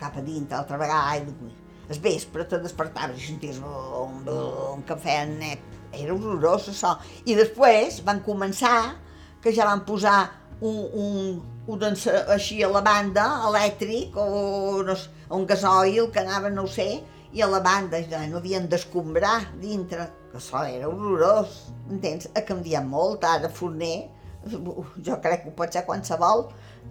cap 0.00 0.16
a 0.16 0.24
dintre, 0.24 0.56
altra 0.58 0.80
vegada 0.80 1.16
aigua. 1.16 1.52
Es 1.88 2.00
vespre 2.02 2.44
te 2.48 2.58
despertaves 2.58 3.20
i 3.20 3.26
senties 3.28 3.60
un, 3.62 4.24
un 4.26 4.82
cafè 4.88 5.20
net. 5.30 5.62
Era 5.94 6.16
horrorós 6.16 6.66
això. 6.72 6.96
I 7.24 7.36
després 7.38 8.00
van 8.04 8.20
començar, 8.26 8.96
que 9.42 9.52
ja 9.54 9.68
van 9.68 9.84
posar 9.86 10.16
un, 10.60 10.80
un, 10.98 11.38
un 11.66 11.82
així 11.82 12.62
a 12.62 12.70
la 12.70 12.82
banda, 12.84 13.26
elèctric, 13.48 14.16
o 14.16 14.82
no 14.86 14.94
sé, 14.96 15.10
un 15.34 15.46
gasoil 15.46 16.10
que 16.14 16.22
anava, 16.22 16.50
no 16.50 16.66
sé, 16.70 16.88
i 17.34 17.42
a 17.42 17.48
la 17.50 17.60
banda 17.60 17.98
ja 18.06 18.22
no 18.30 18.38
havien 18.38 18.68
d'escombrar 18.70 19.40
dintre, 19.62 20.06
que 20.30 20.38
això 20.38 20.62
era 20.70 20.88
horrorós, 20.88 21.56
entens? 21.90 22.30
Ha 22.34 22.44
canviat 22.46 22.86
molt, 22.86 23.26
ara 23.26 23.50
forner, 23.50 24.06
jo 24.46 25.18
crec 25.22 25.42
que 25.42 25.50
ho 25.50 25.56
pot 25.58 25.74
ser 25.74 25.82
qualsevol, 25.88 26.46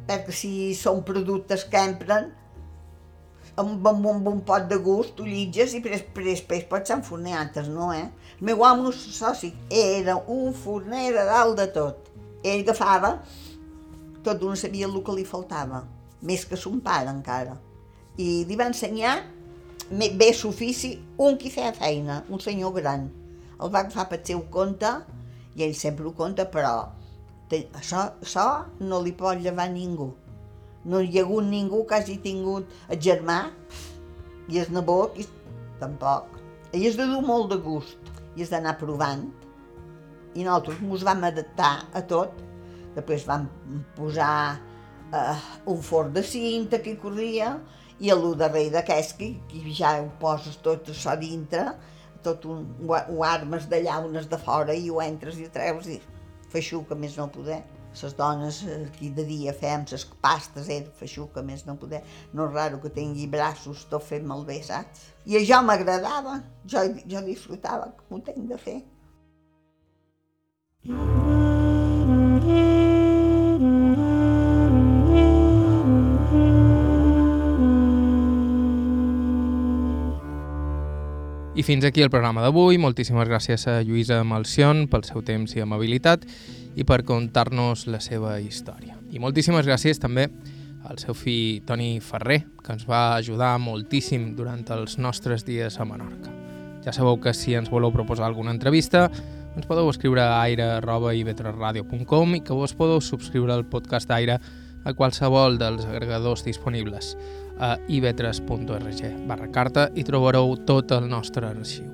perquè 0.10 0.36
si 0.36 0.52
són 0.76 1.02
productes 1.08 1.64
que 1.72 1.80
empren, 1.80 2.30
amb, 3.56 3.80
amb, 3.88 4.10
amb 4.12 4.28
un 4.28 4.44
pot 4.46 4.68
de 4.68 4.78
gust, 4.84 5.16
tu 5.16 5.24
llitges 5.24 5.78
i 5.78 5.82
després 5.86 6.68
pots 6.68 6.92
ser 6.92 7.00
un 7.00 7.08
forner, 7.08 7.38
antes 7.40 7.72
no, 7.72 7.94
eh? 7.96 8.10
El 8.36 8.50
meu 8.52 8.68
home, 8.68 8.92
soci, 8.92 9.54
era 9.72 10.20
un 10.28 10.52
forner 10.54 11.14
de 11.16 11.24
dalt 11.32 11.56
de 11.62 11.70
tot. 11.80 12.12
Ell 12.44 12.66
agafava 12.66 13.16
tot 14.26 14.42
no 14.42 14.56
sabia 14.58 14.90
el 14.90 14.98
que 15.06 15.16
li 15.16 15.26
faltava, 15.28 15.84
més 16.26 16.46
que 16.50 16.58
son 16.58 16.82
pare 16.84 17.12
encara. 17.12 17.56
I 18.18 18.44
li 18.48 18.58
va 18.58 18.70
ensenyar 18.72 19.16
bé 19.90 20.32
l'ofici 20.42 20.96
un 21.22 21.38
qui 21.38 21.52
feia 21.54 21.74
feina, 21.76 22.24
un 22.30 22.42
senyor 22.42 22.74
gran. 22.80 23.10
El 23.62 23.72
va 23.72 23.86
agafar 23.86 24.08
per 24.10 24.22
seu 24.26 24.42
compte, 24.52 24.92
i 25.56 25.64
ell 25.64 25.76
sempre 25.78 26.08
ho 26.08 26.14
conta, 26.16 26.48
però 26.52 26.92
això, 27.52 28.02
això 28.22 28.46
no 28.82 29.02
li 29.04 29.14
pot 29.16 29.40
llevar 29.40 29.70
ningú. 29.72 30.12
No 30.86 31.02
hi 31.02 31.18
ha 31.18 31.24
hagut 31.24 31.46
ningú 31.50 31.84
que 31.86 32.00
hagi 32.00 32.18
tingut 32.22 32.70
el 32.90 33.00
germà 33.02 33.40
i 34.50 34.60
el 34.62 34.74
nebot, 34.74 35.18
i 35.18 35.26
tampoc. 35.80 36.42
Ell 36.74 36.86
és 36.86 36.98
de 36.98 37.08
dur 37.10 37.22
molt 37.26 37.50
de 37.54 37.58
gust 37.62 38.12
i 38.36 38.44
has 38.44 38.52
d'anar 38.52 38.76
provant. 38.82 39.24
I 40.36 40.44
nosaltres 40.44 40.82
ens 40.84 41.06
vam 41.08 41.24
adaptar 41.24 41.74
a 41.96 42.02
tot 42.10 42.36
Després 42.96 43.26
van 43.28 43.48
posar 43.96 44.60
eh, 45.12 45.36
un 45.72 45.82
forn 45.84 46.14
de 46.16 46.24
cinta 46.24 46.80
que 46.82 46.94
hi 46.94 47.02
corria 47.02 47.56
i 48.00 48.12
lo 48.12 48.34
darrere 48.36 48.74
d'aquest 48.76 49.18
que, 49.20 49.30
que 49.50 49.76
ja 49.76 49.96
ho 50.02 50.10
poses 50.20 50.58
tot 50.64 50.90
això 50.92 51.16
dintre, 51.20 51.70
tot 52.26 52.46
un, 52.50 52.66
ho, 52.84 52.98
ho 52.98 53.24
armes 53.24 53.70
de 53.72 53.82
llaunes 53.86 54.28
de 54.32 54.40
fora 54.42 54.76
i 54.76 54.90
ho 54.90 55.00
entres 55.04 55.40
i 55.40 55.48
ho 55.48 55.54
treus 55.54 55.88
i 55.92 56.02
feixuca 56.52 56.96
més 56.96 57.18
no 57.20 57.30
poder. 57.32 57.64
Les 57.96 58.12
dones 58.18 58.58
aquí 58.74 59.08
de 59.16 59.24
dia 59.24 59.54
fem 59.56 59.86
les 59.88 60.04
pastes, 60.24 60.68
era 60.68 60.92
feixuca 61.00 61.44
més 61.46 61.64
no 61.68 61.78
poder. 61.80 62.02
No 62.34 62.50
és 62.50 62.52
raro 62.58 62.82
que 62.84 62.92
tingui 62.92 63.30
braços 63.32 63.86
tot 63.92 64.04
fet 64.04 64.26
malbé, 64.28 64.60
saps? 64.68 65.08
I 65.32 65.40
això 65.40 65.62
m'agradava, 65.64 66.42
jo, 66.68 66.84
jo 67.08 67.24
disfrutava, 67.24 67.94
com 68.02 68.20
ho 68.20 68.24
tinc 68.28 68.52
de 68.52 68.60
fer. 68.68 68.80
Mm 70.86 72.40
-hmm. 72.42 72.75
I 81.56 81.64
fins 81.64 81.86
aquí 81.88 82.02
el 82.04 82.10
programa 82.12 82.42
d'avui. 82.44 82.76
Moltíssimes 82.76 83.30
gràcies 83.30 83.64
a 83.72 83.78
Lluïsa 83.88 84.18
Malcion 84.28 84.90
pel 84.92 85.06
seu 85.08 85.22
temps 85.24 85.54
i 85.56 85.62
amabilitat 85.64 86.26
i 86.76 86.84
per 86.84 87.06
contar-nos 87.08 87.86
la 87.88 88.02
seva 88.04 88.34
història. 88.44 88.98
I 89.16 89.22
moltíssimes 89.24 89.64
gràcies 89.64 90.02
també 90.04 90.26
al 90.84 91.00
seu 91.00 91.16
fill 91.16 91.62
Toni 91.64 92.02
Ferrer, 92.04 92.42
que 92.60 92.76
ens 92.76 92.84
va 92.84 93.16
ajudar 93.16 93.54
moltíssim 93.64 94.34
durant 94.36 94.68
els 94.76 94.98
nostres 95.00 95.48
dies 95.48 95.80
a 95.80 95.88
Menorca. 95.88 96.34
Ja 96.84 96.92
sabeu 96.92 97.22
que 97.24 97.32
si 97.34 97.56
ens 97.56 97.72
voleu 97.72 97.96
proposar 97.96 98.28
alguna 98.28 98.52
entrevista, 98.52 99.08
ens 99.56 99.64
podeu 99.66 99.88
escriure 99.88 100.28
a 100.28 100.42
aire.ivetresradio.com 100.42 102.36
i 102.36 102.44
que 102.44 102.54
vos 102.54 102.76
podeu 102.76 103.00
subscriure 103.00 103.56
al 103.56 103.64
podcast 103.64 104.12
d'Aire 104.12 104.42
a 104.86 104.94
qualsevol 104.94 105.60
dels 105.60 105.86
agregadors 105.90 106.46
disponibles 106.46 107.16
a 107.60 107.76
ivetres.org 107.88 109.02
barra 109.28 109.50
carta 109.52 109.90
i 109.96 110.06
trobareu 110.08 110.56
tot 110.68 110.92
el 110.96 111.10
nostre 111.10 111.48
arxiu. 111.48 111.88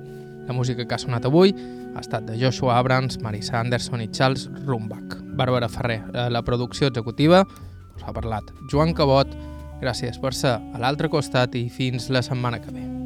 La 0.46 0.54
música 0.54 0.84
que 0.84 0.94
ha 0.94 1.00
sonat 1.00 1.26
avui 1.26 1.54
ha 1.94 2.00
estat 2.00 2.26
de 2.26 2.38
Joshua 2.40 2.78
Abrams, 2.78 3.18
Marisa 3.22 3.60
Anderson 3.60 4.02
i 4.02 4.10
Charles 4.10 4.48
Rumbach. 4.66 5.18
Bàrbara 5.38 5.68
Ferrer, 5.68 6.02
la 6.12 6.42
producció 6.42 6.90
executiva, 6.90 7.44
us 7.96 8.02
ha 8.04 8.14
parlat 8.16 8.50
Joan 8.72 8.94
Cabot. 8.94 9.30
Gràcies 9.82 10.18
per 10.22 10.34
ser 10.34 10.58
a 10.58 10.82
l'altre 10.82 11.10
costat 11.10 11.56
i 11.58 11.68
fins 11.70 12.10
la 12.10 12.22
setmana 12.22 12.62
que 12.62 12.74
ve. 12.74 13.01